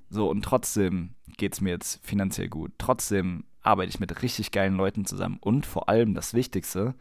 So, 0.09 0.31
und 0.31 0.43
trotzdem 0.43 1.15
geht 1.37 1.55
es 1.55 1.61
mir 1.61 1.71
jetzt 1.71 2.05
finanziell 2.07 2.49
gut. 2.49 2.73
Trotzdem 2.79 3.45
arbeite 3.63 3.91
ich 3.91 4.01
mit 4.01 4.23
richtig 4.23 4.53
geilen 4.53 4.77
Leuten 4.77 5.05
zusammen. 5.05 5.39
Und 5.41 5.67
vor 5.67 5.89
allem 5.89 6.15
das 6.15 6.35
Wichtigste, 6.35 6.95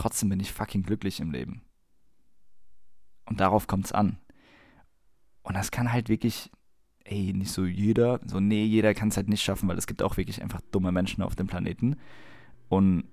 trotzdem 0.00 0.28
bin 0.28 0.40
ich 0.40 0.52
fucking 0.52 0.82
glücklich 0.82 1.20
im 1.20 1.30
Leben. 1.30 1.62
Und 3.26 3.40
darauf 3.40 3.66
kommt 3.66 3.86
es 3.86 3.92
an. 3.92 4.18
Und 5.42 5.54
das 5.56 5.70
kann 5.70 5.92
halt 5.92 6.08
wirklich 6.08 6.50
ey, 7.04 7.32
nicht 7.32 7.50
so 7.50 7.64
jeder, 7.64 8.20
so 8.24 8.40
nee, 8.40 8.64
jeder 8.64 8.94
kann 8.94 9.08
es 9.08 9.16
halt 9.16 9.28
nicht 9.28 9.42
schaffen, 9.42 9.68
weil 9.68 9.78
es 9.78 9.86
gibt 9.86 10.02
auch 10.02 10.16
wirklich 10.16 10.42
einfach 10.42 10.60
dumme 10.70 10.92
Menschen 10.92 11.22
auf 11.22 11.34
dem 11.34 11.46
Planeten. 11.46 11.96
Und 12.68 13.04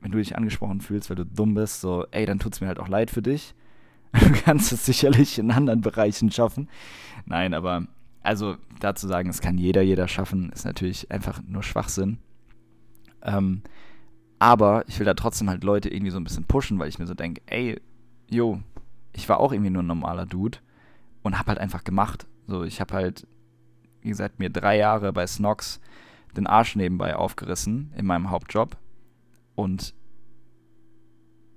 wenn 0.00 0.12
du 0.12 0.18
dich 0.18 0.36
angesprochen 0.36 0.80
fühlst, 0.80 1.10
weil 1.10 1.16
du 1.16 1.24
dumm 1.24 1.54
bist, 1.54 1.80
so, 1.80 2.06
ey, 2.10 2.26
dann 2.26 2.38
tut 2.38 2.54
es 2.54 2.60
mir 2.60 2.68
halt 2.68 2.78
auch 2.78 2.88
leid 2.88 3.10
für 3.10 3.22
dich. 3.22 3.54
Du 4.12 4.32
kannst 4.42 4.72
es 4.72 4.86
sicherlich 4.86 5.38
in 5.38 5.50
anderen 5.50 5.82
Bereichen 5.82 6.30
schaffen. 6.30 6.70
Nein, 7.26 7.52
aber 7.52 7.86
also 8.22 8.56
dazu 8.80 9.06
sagen, 9.06 9.28
es 9.28 9.42
kann 9.42 9.58
jeder, 9.58 9.82
jeder 9.82 10.08
schaffen, 10.08 10.50
ist 10.50 10.64
natürlich 10.64 11.10
einfach 11.10 11.42
nur 11.46 11.62
Schwachsinn. 11.62 12.18
Ähm, 13.22 13.62
aber 14.38 14.84
ich 14.88 14.98
will 14.98 15.06
da 15.06 15.14
trotzdem 15.14 15.50
halt 15.50 15.64
Leute 15.64 15.88
irgendwie 15.88 16.10
so 16.10 16.18
ein 16.18 16.24
bisschen 16.24 16.44
pushen, 16.44 16.78
weil 16.78 16.88
ich 16.88 16.98
mir 16.98 17.06
so 17.06 17.14
denke, 17.14 17.42
ey, 17.46 17.80
yo, 18.28 18.60
ich 19.12 19.28
war 19.28 19.40
auch 19.40 19.52
irgendwie 19.52 19.70
nur 19.70 19.82
ein 19.82 19.86
normaler 19.86 20.26
Dude 20.26 20.58
und 21.22 21.38
hab 21.38 21.46
halt 21.46 21.58
einfach 21.58 21.84
gemacht. 21.84 22.26
So, 22.46 22.64
ich 22.64 22.80
hab 22.80 22.92
halt, 22.92 23.26
wie 24.00 24.08
gesagt, 24.08 24.38
mir 24.38 24.50
drei 24.50 24.76
Jahre 24.76 25.12
bei 25.12 25.26
Snox 25.26 25.80
den 26.36 26.46
Arsch 26.46 26.76
nebenbei 26.76 27.16
aufgerissen 27.16 27.92
in 27.96 28.06
meinem 28.06 28.30
Hauptjob 28.30 28.76
und 29.54 29.94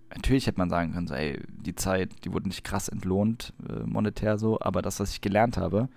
natürlich 0.10 0.48
hätte 0.48 0.58
man 0.58 0.70
sagen 0.70 0.94
können, 0.94 1.08
so, 1.08 1.14
ey, 1.14 1.40
die 1.50 1.76
Zeit, 1.76 2.26
die 2.26 2.34
wurde 2.34 2.48
nicht 2.48 2.64
krass 2.64 2.90
entlohnt, 2.90 3.54
äh, 3.70 3.84
monetär 3.86 4.38
so, 4.38 4.60
aber 4.60 4.82
das, 4.82 5.00
was 5.00 5.12
ich 5.12 5.22
gelernt 5.22 5.58
habe, 5.58 5.88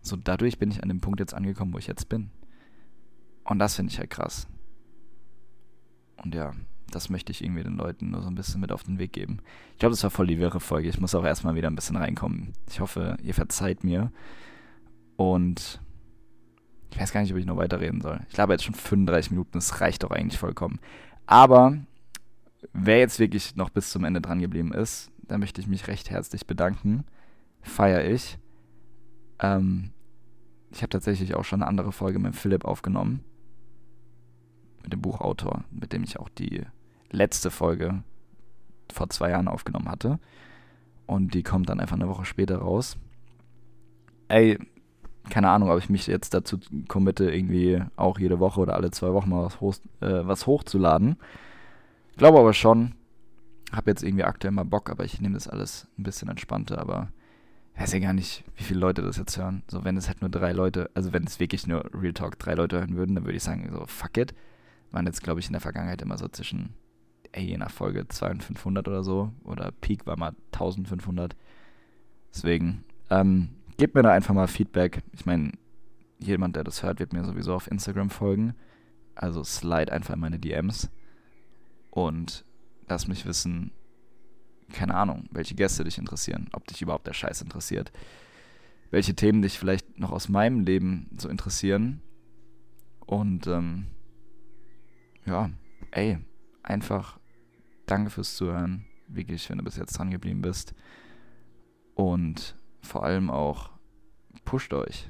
so 0.00 0.16
dadurch 0.16 0.58
bin 0.58 0.70
ich 0.70 0.82
an 0.82 0.88
dem 0.88 1.00
Punkt 1.00 1.20
jetzt 1.20 1.34
angekommen, 1.34 1.74
wo 1.74 1.78
ich 1.78 1.86
jetzt 1.86 2.08
bin. 2.08 2.30
Und 3.44 3.58
das 3.58 3.74
finde 3.74 3.92
ich 3.92 3.98
halt 3.98 4.10
krass. 4.10 4.46
Und 6.22 6.34
ja, 6.34 6.52
das 6.90 7.08
möchte 7.08 7.32
ich 7.32 7.42
irgendwie 7.42 7.62
den 7.62 7.76
Leuten 7.76 8.10
nur 8.10 8.22
so 8.22 8.28
ein 8.28 8.34
bisschen 8.34 8.60
mit 8.60 8.72
auf 8.72 8.82
den 8.82 8.98
Weg 8.98 9.12
geben. 9.12 9.38
Ich 9.72 9.78
glaube, 9.78 9.92
das 9.92 10.02
war 10.02 10.10
voll 10.10 10.26
die 10.26 10.38
wirre 10.38 10.60
Folge. 10.60 10.88
Ich 10.88 11.00
muss 11.00 11.14
auch 11.14 11.24
erstmal 11.24 11.54
wieder 11.54 11.68
ein 11.68 11.76
bisschen 11.76 11.96
reinkommen. 11.96 12.52
Ich 12.68 12.80
hoffe, 12.80 13.16
ihr 13.22 13.34
verzeiht 13.34 13.84
mir. 13.84 14.12
Und 15.16 15.80
ich 16.90 17.00
weiß 17.00 17.12
gar 17.12 17.20
nicht, 17.20 17.32
ob 17.32 17.38
ich 17.38 17.46
noch 17.46 17.56
weiterreden 17.56 18.00
soll. 18.00 18.20
Ich 18.28 18.34
glaube 18.34 18.52
jetzt 18.52 18.64
schon 18.64 18.74
35 18.74 19.30
Minuten, 19.30 19.52
das 19.52 19.80
reicht 19.80 20.02
doch 20.02 20.10
eigentlich 20.10 20.38
vollkommen. 20.38 20.80
Aber 21.26 21.76
wer 22.72 22.98
jetzt 22.98 23.18
wirklich 23.18 23.56
noch 23.56 23.70
bis 23.70 23.90
zum 23.90 24.04
Ende 24.04 24.20
dran 24.20 24.40
geblieben 24.40 24.72
ist, 24.72 25.10
da 25.22 25.38
möchte 25.38 25.60
ich 25.60 25.68
mich 25.68 25.86
recht 25.86 26.10
herzlich 26.10 26.46
bedanken. 26.46 27.04
Feier 27.62 28.04
ich. 28.04 28.38
Ähm, 29.38 29.90
ich 30.72 30.82
habe 30.82 30.90
tatsächlich 30.90 31.34
auch 31.34 31.44
schon 31.44 31.62
eine 31.62 31.68
andere 31.68 31.92
Folge 31.92 32.18
mit 32.18 32.34
Philipp 32.34 32.64
aufgenommen. 32.64 33.24
Mit 34.82 34.92
dem 34.92 35.02
Buchautor, 35.02 35.64
mit 35.70 35.92
dem 35.92 36.02
ich 36.04 36.18
auch 36.18 36.28
die 36.28 36.62
letzte 37.10 37.50
Folge 37.50 38.02
vor 38.92 39.10
zwei 39.10 39.30
Jahren 39.30 39.48
aufgenommen 39.48 39.88
hatte. 39.88 40.18
Und 41.06 41.34
die 41.34 41.42
kommt 41.42 41.68
dann 41.68 41.80
einfach 41.80 41.96
eine 41.96 42.08
Woche 42.08 42.24
später 42.24 42.58
raus. 42.58 42.96
Ey, 44.28 44.58
keine 45.28 45.50
Ahnung, 45.50 45.70
ob 45.70 45.78
ich 45.78 45.90
mich 45.90 46.06
jetzt 46.06 46.34
dazu 46.34 46.58
committe, 46.88 47.30
irgendwie 47.30 47.82
auch 47.96 48.18
jede 48.18 48.38
Woche 48.40 48.60
oder 48.60 48.74
alle 48.74 48.90
zwei 48.90 49.12
Wochen 49.12 49.30
mal 49.30 49.44
was, 49.44 49.60
hoch, 49.60 49.74
äh, 50.00 50.26
was 50.26 50.46
hochzuladen. 50.46 51.16
Glaube 52.16 52.38
aber 52.38 52.52
schon. 52.52 52.94
Hab 53.72 53.86
jetzt 53.86 54.02
irgendwie 54.02 54.24
aktuell 54.24 54.52
mal 54.52 54.64
Bock, 54.64 54.90
aber 54.90 55.04
ich 55.04 55.20
nehme 55.20 55.34
das 55.34 55.46
alles 55.46 55.86
ein 55.96 56.02
bisschen 56.02 56.28
entspannter, 56.28 56.80
aber 56.80 57.08
ich 57.74 57.80
weiß 57.80 57.92
ja 57.92 57.98
gar 58.00 58.12
nicht, 58.12 58.44
wie 58.56 58.64
viele 58.64 58.80
Leute 58.80 59.02
das 59.02 59.16
jetzt 59.16 59.38
hören. 59.38 59.62
So, 59.68 59.84
wenn 59.84 59.96
es 59.96 60.08
halt 60.08 60.20
nur 60.20 60.30
drei 60.30 60.52
Leute, 60.52 60.90
also 60.94 61.12
wenn 61.12 61.24
es 61.24 61.38
wirklich 61.38 61.66
nur 61.66 61.88
Real 61.94 62.12
Talk 62.12 62.38
drei 62.38 62.54
Leute 62.54 62.78
hören 62.78 62.96
würden, 62.96 63.14
dann 63.14 63.24
würde 63.24 63.36
ich 63.36 63.42
sagen, 63.42 63.70
so, 63.72 63.86
fuck 63.86 64.16
it. 64.16 64.34
Waren 64.90 65.06
jetzt, 65.06 65.22
glaube 65.22 65.40
ich, 65.40 65.46
in 65.46 65.52
der 65.52 65.60
Vergangenheit 65.60 66.02
immer 66.02 66.18
so 66.18 66.28
zwischen, 66.28 66.74
ey, 67.32 67.44
je 67.44 67.56
nach 67.56 67.70
Folge 67.70 68.06
200 68.08 68.38
und 68.38 68.42
500 68.42 68.88
oder 68.88 69.04
so. 69.04 69.32
Oder 69.44 69.72
Peak 69.72 70.06
war 70.06 70.16
mal 70.16 70.34
1500. 70.52 71.36
Deswegen, 72.32 72.84
ähm, 73.10 73.50
gebt 73.76 73.94
mir 73.94 74.02
da 74.02 74.12
einfach 74.12 74.34
mal 74.34 74.46
Feedback. 74.46 75.02
Ich 75.12 75.26
meine, 75.26 75.52
jemand, 76.18 76.56
der 76.56 76.64
das 76.64 76.82
hört, 76.82 77.00
wird 77.00 77.12
mir 77.12 77.24
sowieso 77.24 77.54
auf 77.54 77.70
Instagram 77.70 78.10
folgen. 78.10 78.54
Also 79.14 79.42
slide 79.42 79.92
einfach 79.92 80.14
in 80.14 80.20
meine 80.20 80.38
DMs 80.38 80.90
und 81.90 82.44
lass 82.88 83.08
mich 83.08 83.26
wissen, 83.26 83.72
keine 84.72 84.94
Ahnung, 84.94 85.24
welche 85.30 85.54
Gäste 85.54 85.84
dich 85.84 85.98
interessieren, 85.98 86.48
ob 86.52 86.66
dich 86.66 86.80
überhaupt 86.80 87.06
der 87.06 87.12
Scheiß 87.12 87.42
interessiert, 87.42 87.90
welche 88.90 89.14
Themen 89.14 89.42
dich 89.42 89.58
vielleicht 89.58 89.98
noch 89.98 90.12
aus 90.12 90.28
meinem 90.28 90.60
Leben 90.60 91.08
so 91.16 91.28
interessieren. 91.28 92.02
Und 93.06 93.46
ähm, 93.46 93.86
ja, 95.26 95.50
ey, 95.90 96.18
einfach 96.62 97.18
danke 97.86 98.10
fürs 98.10 98.36
Zuhören, 98.36 98.84
wirklich, 99.08 99.48
wenn 99.50 99.58
du 99.58 99.64
bis 99.64 99.76
jetzt 99.76 99.98
dran 99.98 100.10
geblieben 100.10 100.42
bist. 100.42 100.74
Und 101.94 102.56
vor 102.82 103.04
allem 103.04 103.30
auch, 103.30 103.70
pusht 104.44 104.72
euch. 104.72 105.08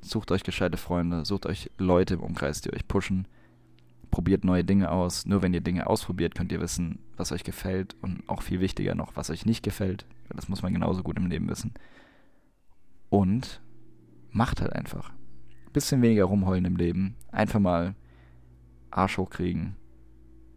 Sucht 0.00 0.32
euch 0.32 0.42
gescheite 0.42 0.76
Freunde, 0.76 1.24
sucht 1.24 1.46
euch 1.46 1.70
Leute 1.78 2.14
im 2.14 2.20
Umkreis, 2.20 2.60
die 2.60 2.72
euch 2.72 2.88
pushen 2.88 3.28
probiert 4.12 4.44
neue 4.44 4.62
Dinge 4.62 4.92
aus. 4.92 5.26
Nur 5.26 5.42
wenn 5.42 5.54
ihr 5.54 5.60
Dinge 5.60 5.88
ausprobiert, 5.88 6.36
könnt 6.36 6.52
ihr 6.52 6.60
wissen, 6.60 7.00
was 7.16 7.32
euch 7.32 7.42
gefällt 7.42 7.96
und 8.02 8.22
auch 8.28 8.42
viel 8.42 8.60
wichtiger 8.60 8.94
noch, 8.94 9.16
was 9.16 9.30
euch 9.30 9.44
nicht 9.44 9.64
gefällt. 9.64 10.06
Das 10.28 10.48
muss 10.48 10.62
man 10.62 10.72
genauso 10.72 11.02
gut 11.02 11.16
im 11.16 11.26
Leben 11.26 11.48
wissen. 11.48 11.72
Und 13.08 13.60
macht 14.30 14.60
halt 14.60 14.72
einfach. 14.72 15.12
Bisschen 15.72 16.02
weniger 16.02 16.24
rumheulen 16.24 16.66
im 16.66 16.76
Leben. 16.76 17.16
Einfach 17.32 17.58
mal 17.58 17.96
Arsch 18.92 19.18
hochkriegen, 19.18 19.76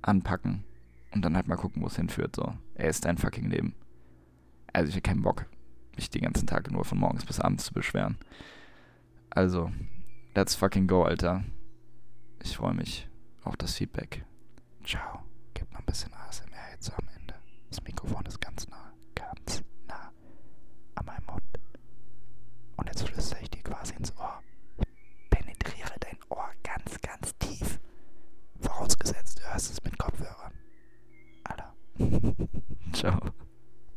anpacken 0.02 0.64
und 1.12 1.24
dann 1.24 1.36
halt 1.36 1.48
mal 1.48 1.56
gucken, 1.56 1.82
wo 1.82 1.88
es 1.88 1.96
hinführt. 1.96 2.36
So, 2.36 2.54
er 2.76 2.90
ist 2.90 3.06
dein 3.06 3.18
fucking 3.18 3.50
Leben. 3.50 3.76
Also 4.74 4.90
ich 4.90 4.96
habe 4.96 5.02
keinen 5.04 5.22
Bock, 5.22 5.46
mich 5.96 6.10
den 6.10 6.24
ganzen 6.24 6.48
Tag 6.48 6.70
nur 6.70 6.86
von 6.86 7.00
morgens 7.00 7.26
bis 7.26 7.40
abends 7.40 7.66
zu 7.66 7.74
beschweren. 7.74 8.18
Also, 9.30 9.72
let's 10.36 10.56
fucking 10.56 10.88
go, 10.88 11.04
Alter. 11.04 11.44
Ich 12.44 12.58
freue 12.58 12.74
mich 12.74 13.10
auf 13.44 13.56
das 13.58 13.76
Feedback. 13.76 14.26
Ciao. 14.84 15.22
Gib 15.54 15.72
noch 15.72 15.80
ein 15.80 15.86
bisschen 15.86 16.14
ASMR 16.14 16.72
jetzt 16.74 16.92
am 16.92 17.08
Ende. 17.20 17.36
Das 17.70 17.82
Mikrofon 17.84 18.26
ist 18.26 18.40
ganz 18.42 18.68
nah. 18.68 18.94
Ganz 19.16 19.64
nah 19.88 20.12
an 20.96 21.06
meinem 21.06 21.26
Mund. 21.26 21.44
Und 22.76 22.88
jetzt 22.88 23.08
flüstere 23.08 23.42
ich 23.42 23.50
dir 23.50 23.64
quasi 23.64 23.96
ins 23.96 24.16
Ohr. 24.18 24.42
Ich 24.80 25.30
penetriere 25.30 25.96
dein 26.02 26.18
Ohr 26.30 26.50
ganz, 26.64 27.00
ganz 27.02 27.38
tief. 27.38 27.80
Vorausgesetzt, 28.86 29.40
du 29.40 29.52
hörst 29.52 29.72
es 29.72 29.84
mit 29.84 29.98
Kopfhörern. 29.98 30.54
Alter. 31.44 31.74
Ciao. 32.94 33.20